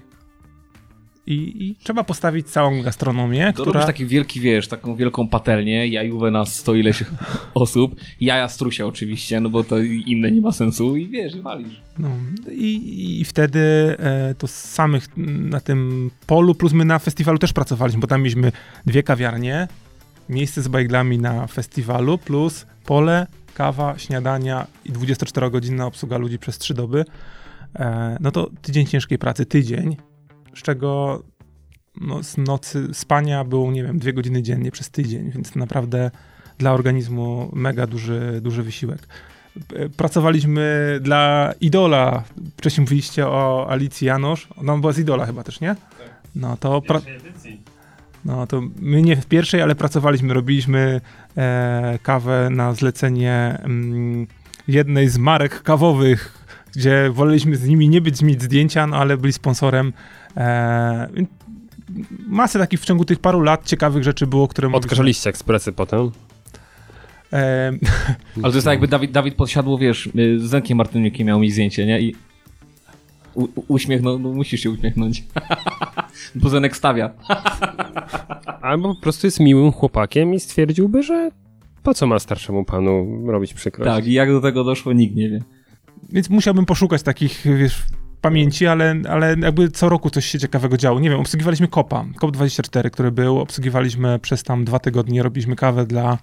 [1.27, 3.85] I, i trzeba postawić całą gastronomię, To która...
[3.85, 7.03] taki wielki, wiesz, taką wielką patelnię, jajówę na sto ileś
[7.53, 11.81] osób, jaja strusia oczywiście, no bo to inne nie ma sensu i wiesz, walisz.
[11.99, 12.09] No,
[12.51, 13.59] i, I wtedy
[13.99, 18.51] e, to samych na tym polu, plus my na festiwalu też pracowaliśmy, bo tam mieliśmy
[18.85, 19.67] dwie kawiarnie,
[20.29, 26.73] miejsce z bajglami na festiwalu, plus pole, kawa, śniadania i 24-godzinna obsługa ludzi przez trzy
[26.73, 27.05] doby.
[27.76, 29.97] E, no to tydzień ciężkiej pracy, tydzień,
[30.55, 31.24] z czego
[32.01, 36.11] no, z nocy spania było, nie wiem, dwie godziny dziennie przez tydzień, więc to naprawdę
[36.57, 39.07] dla organizmu mega duży, duży wysiłek.
[39.76, 42.24] E, Pracowaliśmy dla Idola.
[42.57, 44.47] Wcześniej mówiliście o Alicji Janusz.
[44.55, 45.76] Ona była z Idola chyba też, nie?
[46.36, 47.01] No to, pra...
[48.26, 51.01] no to my nie w pierwszej, ale pracowaliśmy, robiliśmy
[51.38, 54.28] e, kawę na zlecenie mm,
[54.68, 59.34] jednej z marek kawowych, gdzie woleliśmy z nimi nie być, mieć zdjęcia, no ale byli
[59.34, 59.93] sponsorem.
[60.38, 61.09] E,
[62.28, 66.11] masę takich w ciągu tych paru lat ciekawych rzeczy było, które mogliśmy- Odkażaliście ekspresy potem.
[67.34, 67.72] E,
[68.43, 71.51] Ale to jest tak jakby Dawid, Dawid podsiadło, wiesz, y, z Zenkiem Martyniukiem miał mi
[71.51, 72.01] zdjęcie, nie?
[72.01, 72.15] I
[73.34, 75.24] u, u- uśmiechnął, no musisz się uśmiechnąć.
[76.36, 77.09] Bo Zenek stawia.
[78.61, 81.30] Albo po prostu jest miłym chłopakiem i stwierdziłby, że
[81.84, 83.91] po co ma starszemu panu robić przykrość.
[83.91, 85.39] Tak, i jak do tego doszło, nikt nie wie.
[86.09, 87.83] Więc musiałbym poszukać takich, wiesz,
[88.21, 90.99] pamięci, ale, ale jakby co roku coś się ciekawego działo.
[90.99, 96.17] Nie wiem, obsługiwaliśmy Kopa, COP24, który był, obsługiwaliśmy przez tam dwa tygodnie, robiliśmy kawę dla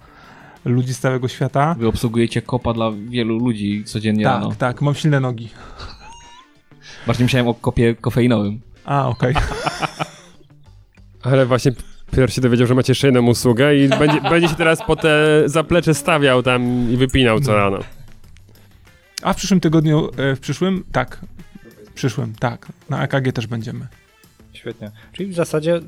[0.65, 1.75] ludzi z całego świata.
[1.79, 4.49] Wy obsługujecie kopa dla wielu ludzi codziennie rano.
[4.49, 5.49] Tak, tak, mam silne nogi.
[7.07, 8.61] Bardziej myślałem o kopie kofeinowym.
[8.85, 9.33] A, okej.
[11.23, 11.71] Ale właśnie
[12.11, 15.09] Piotr się dowiedział, że macie jeszcze jedną usługę i będzie, będzie się teraz po te
[15.45, 17.79] zaplecze stawiał tam i wypinał co rano.
[19.25, 20.83] A w przyszłym tygodniu, e, w przyszłym?
[20.91, 21.19] Tak.
[21.85, 22.67] W przyszłym, tak.
[22.89, 23.87] Na EKG też będziemy.
[24.53, 24.91] Świetnie.
[25.11, 25.81] Czyli w zasadzie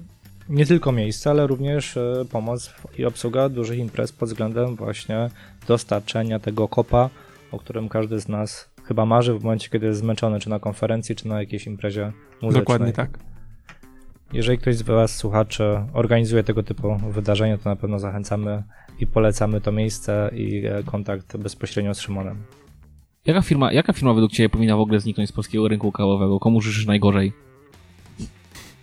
[0.50, 5.30] nie tylko miejsce, ale również e, pomoc i obsługa dużych imprez pod względem właśnie
[5.68, 7.10] dostarczenia tego kopa,
[7.52, 11.16] o którym każdy z nas chyba marzy w momencie, kiedy jest zmęczony, czy na konferencji,
[11.16, 12.12] czy na jakiejś imprezie
[12.42, 12.62] muzycznej.
[12.62, 13.20] Dokładnie tak.
[14.34, 15.64] Jeżeli ktoś z Was, słuchaczy,
[15.94, 18.64] organizuje tego typu wydarzenia, to na pewno zachęcamy
[19.00, 22.44] i polecamy to miejsce i e, kontakt bezpośrednio z Szymonem.
[23.28, 26.40] Jaka firma, jaka firma według Ciebie powinna w ogóle zniknąć z polskiego rynku kawowego?
[26.40, 27.34] Komu życzysz najgorzej?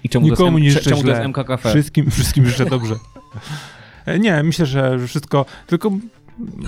[0.05, 1.16] I czemu Nikomu to nie jest, M- życzę czemu to źle.
[1.16, 1.70] jest MK Cafe?
[1.70, 2.95] Wszystkim, wszystkim życzę dobrze.
[4.07, 5.90] E, Nie, myślę, że wszystko, tylko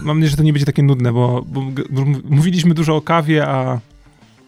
[0.02, 1.62] mam nadzieję, że to nie będzie takie nudne, bo, bo,
[2.30, 3.78] mówiliśmy dużo o kawie, a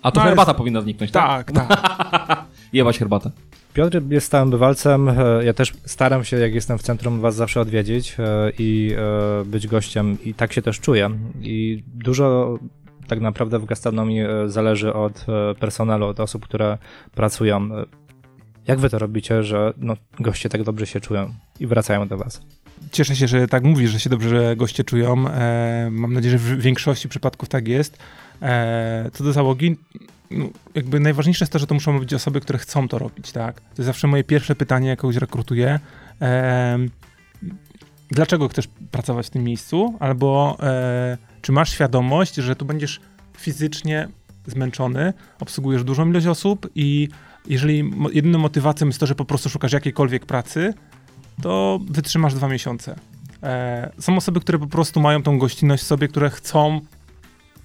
[0.03, 1.53] A to No, herbata jest- powinna zniknąć, tak?
[1.53, 2.45] tak, tak.
[2.73, 3.31] Jebać herbatę.
[3.75, 5.09] Piotr jest stałym bywalcem.
[5.09, 5.15] e,
[5.45, 8.95] Ja też staram się, jak jestem w centrum, Was zawsze odwiedzić e, i
[9.45, 11.11] być gościem, i tak się też czuję.
[11.43, 12.59] I dużo
[13.09, 16.79] tak naprawdę w gastronomii e, zależy od e, personelu, od osób, które
[17.15, 17.69] pracują.
[18.67, 22.43] Jak Wy to robicie, że no, goście tak dobrze się czują i wracają do Was?
[22.93, 25.29] Cieszę się, że tak mówisz, że się dobrze goście czują.
[25.29, 27.99] E, mam nadzieję, że w większości przypadków tak jest.
[28.43, 29.77] E, co do załogi,
[30.31, 33.61] no, jakby najważniejsze jest to, że to muszą być osoby, które chcą to robić, tak?
[33.61, 35.81] To jest zawsze moje pierwsze pytanie, jak kogoś rekrutuję.
[36.23, 36.79] E,
[38.11, 39.97] dlaczego chcesz pracować w tym miejscu?
[40.01, 43.01] Albo e, czy masz świadomość, że tu będziesz
[43.37, 44.09] fizycznie
[44.47, 47.09] zmęczony, obsługujesz dużą ilość osób i
[47.47, 50.75] jeżeli jedyną motywacją jest to, że po prostu szukasz jakiejkolwiek pracy,
[51.43, 52.97] to wytrzymasz dwa miesiące.
[53.43, 56.81] E, są osoby, które po prostu mają tą gościnność w sobie, które chcą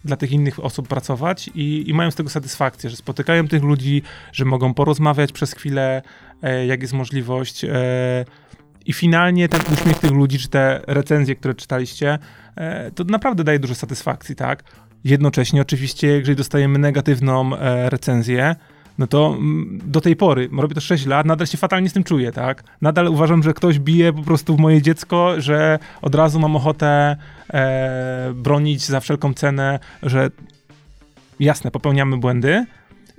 [0.06, 4.02] dla tych innych osób pracować i, i mają z tego satysfakcję, że spotykają tych ludzi,
[4.32, 6.02] że mogą porozmawiać przez chwilę,
[6.42, 7.64] e, jak jest możliwość.
[7.66, 7.72] E,
[8.86, 12.20] I finalnie ten uśmiech tych ludzi, czy te recenzje, które czytaliście,
[12.56, 14.64] e, to naprawdę daje dużo satysfakcji, tak?
[15.04, 18.56] Jednocześnie, oczywiście, jeżeli dostajemy negatywną e, recenzję,
[18.98, 22.04] no to mm, do tej pory, robię to 6 lat, nadal się fatalnie z tym
[22.04, 22.64] czuję, tak?
[22.82, 27.16] Nadal uważam, że ktoś bije po prostu w moje dziecko, że od razu mam ochotę
[27.54, 30.30] e, bronić za wszelką cenę, że
[31.40, 32.66] jasne, popełniamy błędy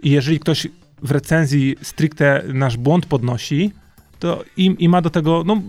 [0.03, 0.67] i jeżeli ktoś
[1.03, 3.73] w recenzji stricte nasz błąd podnosi,
[4.25, 5.63] to i, i ma do tego, no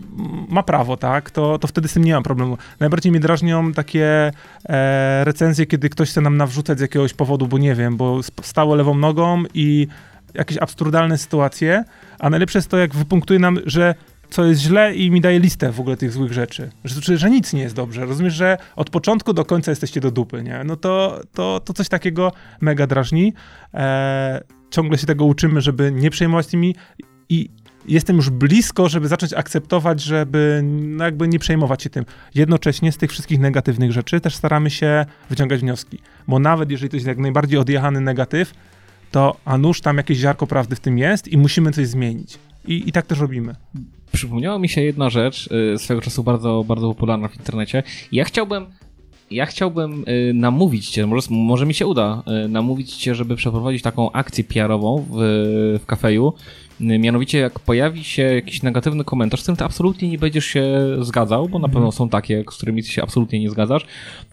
[0.50, 2.58] ma prawo, tak, to, to wtedy z tym nie mam problemu.
[2.80, 4.32] Najbardziej mnie drażnią takie
[4.70, 8.76] e, recenzje, kiedy ktoś chce nam nawrzucać z jakiegoś powodu, bo nie wiem, bo stało
[8.76, 9.88] lewą nogą i
[10.34, 11.84] jakieś absurdalne sytuacje,
[12.20, 13.96] a najlepsze jest to, jak wypunktuje nam, że
[14.30, 16.70] co jest źle i mi daje listę w ogóle tych złych rzeczy.
[16.84, 18.06] Że, że, że nic nie jest dobrze.
[18.06, 20.64] Rozumiesz, że od początku do końca jesteście do dupy, nie?
[20.66, 23.34] No to, to, to coś takiego mega drażni.
[23.74, 26.76] E, ciągle się tego uczymy, żeby nie przejmować tymi
[27.30, 27.50] i
[27.88, 32.06] jestem już blisko, żeby zacząć akceptować, żeby no jakby nie przejmować się tym.
[32.36, 36.00] Jednocześnie z tych wszystkich negatywnych rzeczy też staramy się wyciągać wnioski.
[36.28, 38.54] Bo nawet jeżeli to jest jak najbardziej odjechany negatyw,
[39.12, 42.38] to a nuż tam jakieś ziarko prawdy w tym jest i musimy coś zmienić.
[42.68, 43.56] i, i tak też robimy.
[44.12, 47.84] Przypomniała mi się jedna rzecz, y, swego czasu bardzo, bardzo popularna w internecie.
[48.12, 48.66] Ja chciałbym,
[49.32, 53.82] ja chciałbym y, namówić cię, może, może mi się uda, y, namówić cię, żeby przeprowadzić
[53.82, 55.16] taką akcję PR-ową w,
[55.84, 56.34] w kafeju.
[56.82, 60.66] Y, Mianowicie, jak pojawi się jakiś negatywny komentarz, z którym ty absolutnie nie będziesz się
[61.00, 63.84] zgadzał, bo na pewno są takie, z którymi ty się absolutnie nie zgadzasz,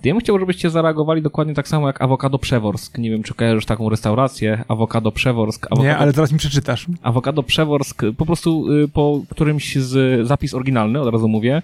[0.03, 2.99] to ja bym chciał, żebyście zareagowali dokładnie tak samo jak Awokado Przeworsk.
[2.99, 5.67] Nie wiem, czy kojarzysz taką restaurację, Awokado Przeworsk.
[5.67, 6.87] Awokado Nie, ale zaraz mi przeczytasz.
[7.03, 11.63] Awokado Przeworsk, po prostu y, po którymś z, zapis oryginalny, od razu mówię,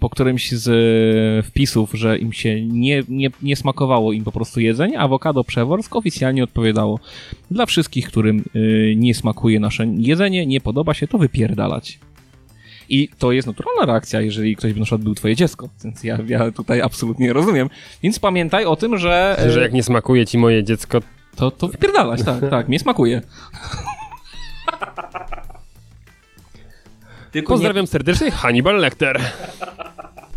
[0.00, 4.60] po którymś z y, wpisów, że im się nie, nie, nie smakowało im po prostu
[4.60, 7.00] jedzenie, Awokado Przeworsk oficjalnie odpowiadało
[7.50, 11.98] dla wszystkich, którym y, nie smakuje nasze jedzenie, nie podoba się, to wypierdalać.
[12.88, 16.18] I to jest naturalna reakcja, jeżeli ktoś by na przykład był twoje dziecko, więc ja,
[16.26, 17.70] ja tutaj absolutnie rozumiem.
[18.02, 21.00] Więc pamiętaj o tym, że, Że jak nie smakuje ci moje dziecko,
[21.36, 23.22] to, to wypierdalać, tak, tak, mnie smakuje.
[27.30, 29.20] Tylko nie, pozdrawiam serdecznie, Hannibal Lecter.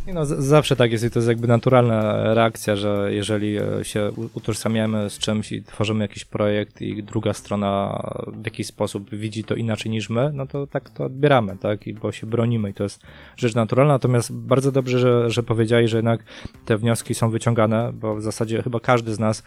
[0.08, 4.12] Nie No, zawsze tak jest i to jest jakby naturalna reakcja, że jeżeli e, się
[4.34, 9.56] utożsamiamy z czymś i tworzymy jakiś projekt i druga strona w jakiś sposób widzi to
[9.56, 12.84] inaczej niż my, no to tak to odbieramy, tak, i bo się bronimy i to
[12.84, 13.02] jest
[13.38, 16.24] rzecz naturalna, natomiast bardzo dobrze, że, że powiedziałeś, że jednak
[16.66, 19.44] te wnioski są wyciągane, bo w zasadzie chyba każdy z nas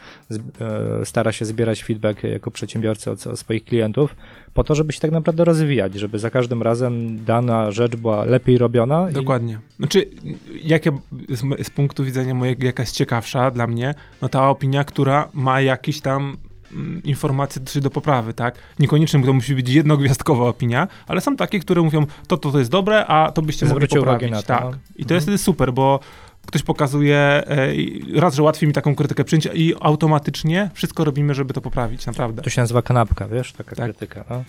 [0.61, 4.17] e, stara się zbierać feedback jako przedsiębiorcy od, od swoich klientów,
[4.55, 8.59] po to, żeby się tak naprawdę rozwijać, żeby za każdym razem dana rzecz była lepiej
[8.59, 9.11] robiona.
[9.11, 9.59] i- Dokładnie.
[9.79, 10.07] Znaczy,
[10.63, 10.91] jakie
[11.29, 15.61] z, z punktu widzenia mojego, jaka jest ciekawsza dla mnie, no ta opinia, która ma
[15.61, 16.37] jakieś tam
[16.73, 18.55] mm, informacje czy do poprawy, tak?
[18.79, 22.71] Niekoniecznie to musi być jednogwiazdkowa opinia, ale są takie, które mówią, to, to, to jest
[22.71, 24.49] dobre, a to byście mogli Zwróćcie uwagę poprawić.
[24.49, 24.75] na to, tak.
[24.75, 24.79] no.
[24.97, 26.01] I to jest wtedy super, bo
[26.47, 27.73] ktoś pokazuje, e,
[28.21, 32.43] raz, że łatwiej mi taką krytykę przyjąć i automatycznie wszystko robimy, żeby to poprawić, naprawdę.
[32.43, 33.85] To się nazywa kanapka, wiesz, taka Tak.
[33.85, 34.25] krytyka.
[34.31, 34.45] No.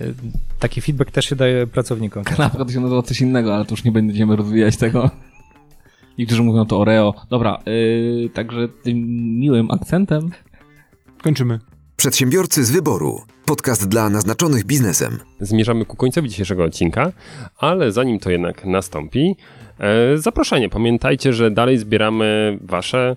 [0.00, 0.14] Y,
[0.58, 2.24] Taki feedback też się daje pracownikom.
[2.24, 5.10] Kanapka to się nazywa coś innego, ale to już nie będziemy rozwijać tego.
[6.18, 7.14] Niektórzy mówią to Oreo.
[7.30, 8.96] Dobra, yy, także tym
[9.38, 10.30] miłym akcentem
[11.22, 11.58] Kończymy.
[11.96, 13.20] Przedsiębiorcy z wyboru.
[13.50, 15.18] Podcast dla naznaczonych biznesem.
[15.40, 17.12] Zmierzamy ku końcowi dzisiejszego odcinka,
[17.58, 19.36] ale zanim to jednak nastąpi,
[19.78, 20.68] e, zaproszenie.
[20.68, 23.16] Pamiętajcie, że dalej zbieramy wasze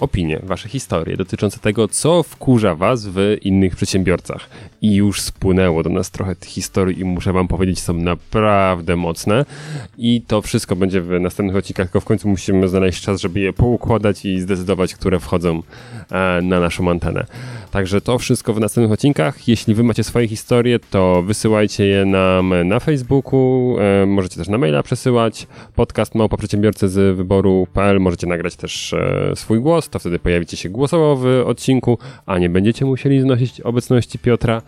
[0.00, 4.48] opinie, wasze historie dotyczące tego, co wkurza was w innych przedsiębiorcach.
[4.82, 9.44] I już spłynęło do nas trochę tych historii i muszę wam powiedzieć, są naprawdę mocne.
[9.98, 13.52] I to wszystko będzie w następnych odcinkach, tylko w końcu musimy znaleźć czas, żeby je
[13.52, 15.62] poukładać i zdecydować, które wchodzą
[16.10, 17.26] e, na naszą antenę.
[17.70, 19.48] Także to wszystko w następnych odcinkach.
[19.48, 24.58] Jeśli wy macie swoje historie, to wysyłajcie je nam na Facebooku, e, możecie też na
[24.58, 25.46] maila przesyłać.
[25.74, 28.00] Podcast małpa przedsiębiorcy z wyboru.pl.
[28.00, 32.48] Możecie nagrać też e, swój głos, to wtedy pojawicie się głosowo w odcinku, a nie
[32.48, 34.62] będziecie musieli znosić obecności Piotra,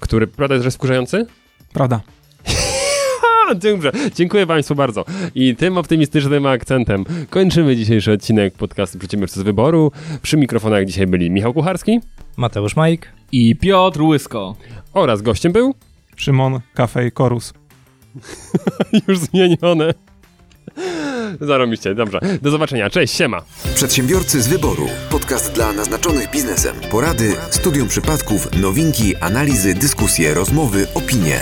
[0.00, 1.26] który, prawda, jest że wkurzający?
[1.72, 2.00] Prawda.
[3.62, 5.04] Dobrze, dziękuję Państwu bardzo.
[5.34, 9.92] I tym optymistycznym akcentem kończymy dzisiejszy odcinek podcastu Przedsiębiorcy z Wyboru.
[10.22, 12.00] Przy mikrofonach dzisiaj byli Michał Kucharski
[12.36, 13.12] Mateusz Majk.
[13.32, 14.56] i Piotr Łysko.
[14.94, 15.74] oraz gościem był
[16.16, 17.52] Szymon, Kafej, Korus.
[19.08, 19.94] już zmienione.
[21.40, 22.20] Zarobiście, dobrze.
[22.42, 23.42] Do zobaczenia, cześć, siema.
[23.74, 24.86] Przedsiębiorcy z wyboru.
[25.10, 26.76] Podcast dla naznaczonych biznesem.
[26.90, 31.40] Porady, studium przypadków, nowinki, analizy, dyskusje, rozmowy, opinie.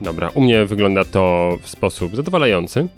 [0.00, 2.88] Dobra, u mnie wygląda to w sposób zadowalający.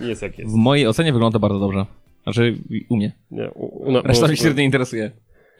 [0.00, 0.50] Jest jak jest.
[0.52, 1.86] W mojej ocenie wygląda bardzo dobrze.
[2.22, 2.58] Znaczy,
[2.88, 3.12] u mnie.
[3.30, 5.10] Nie, u, u, no, Reszta u- mnie średnio interesuje.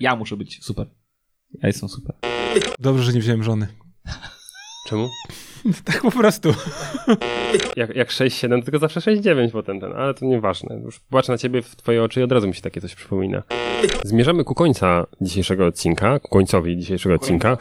[0.01, 0.86] Ja muszę być super.
[1.62, 2.14] Ja jestem super.
[2.78, 3.66] Dobrze, że nie wziąłem żony.
[4.86, 5.09] Czemu?
[5.84, 6.55] Tak po prostu.
[7.76, 10.76] Jak, jak 6-7, tylko zawsze 6-9 potem ten, ale to nieważne.
[10.76, 13.42] Już patrzę na ciebie w twoje oczy i od razu mi się takie coś przypomina.
[14.05, 17.56] Zmierzamy ku końca dzisiejszego odcinka, ku końcowi dzisiejszego odcinka.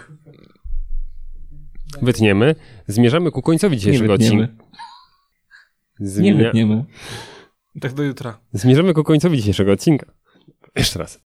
[2.01, 2.55] Wytniemy.
[2.87, 4.47] Zmierzamy ku końcowi dzisiejszego odcinka.
[5.99, 6.43] Nie Zmienia...
[6.43, 6.83] wytniemy.
[7.81, 8.39] Tak do jutra.
[8.53, 10.05] Zmierzamy ku końcowi dzisiejszego odcinka.
[10.75, 11.15] Jeszcze raz.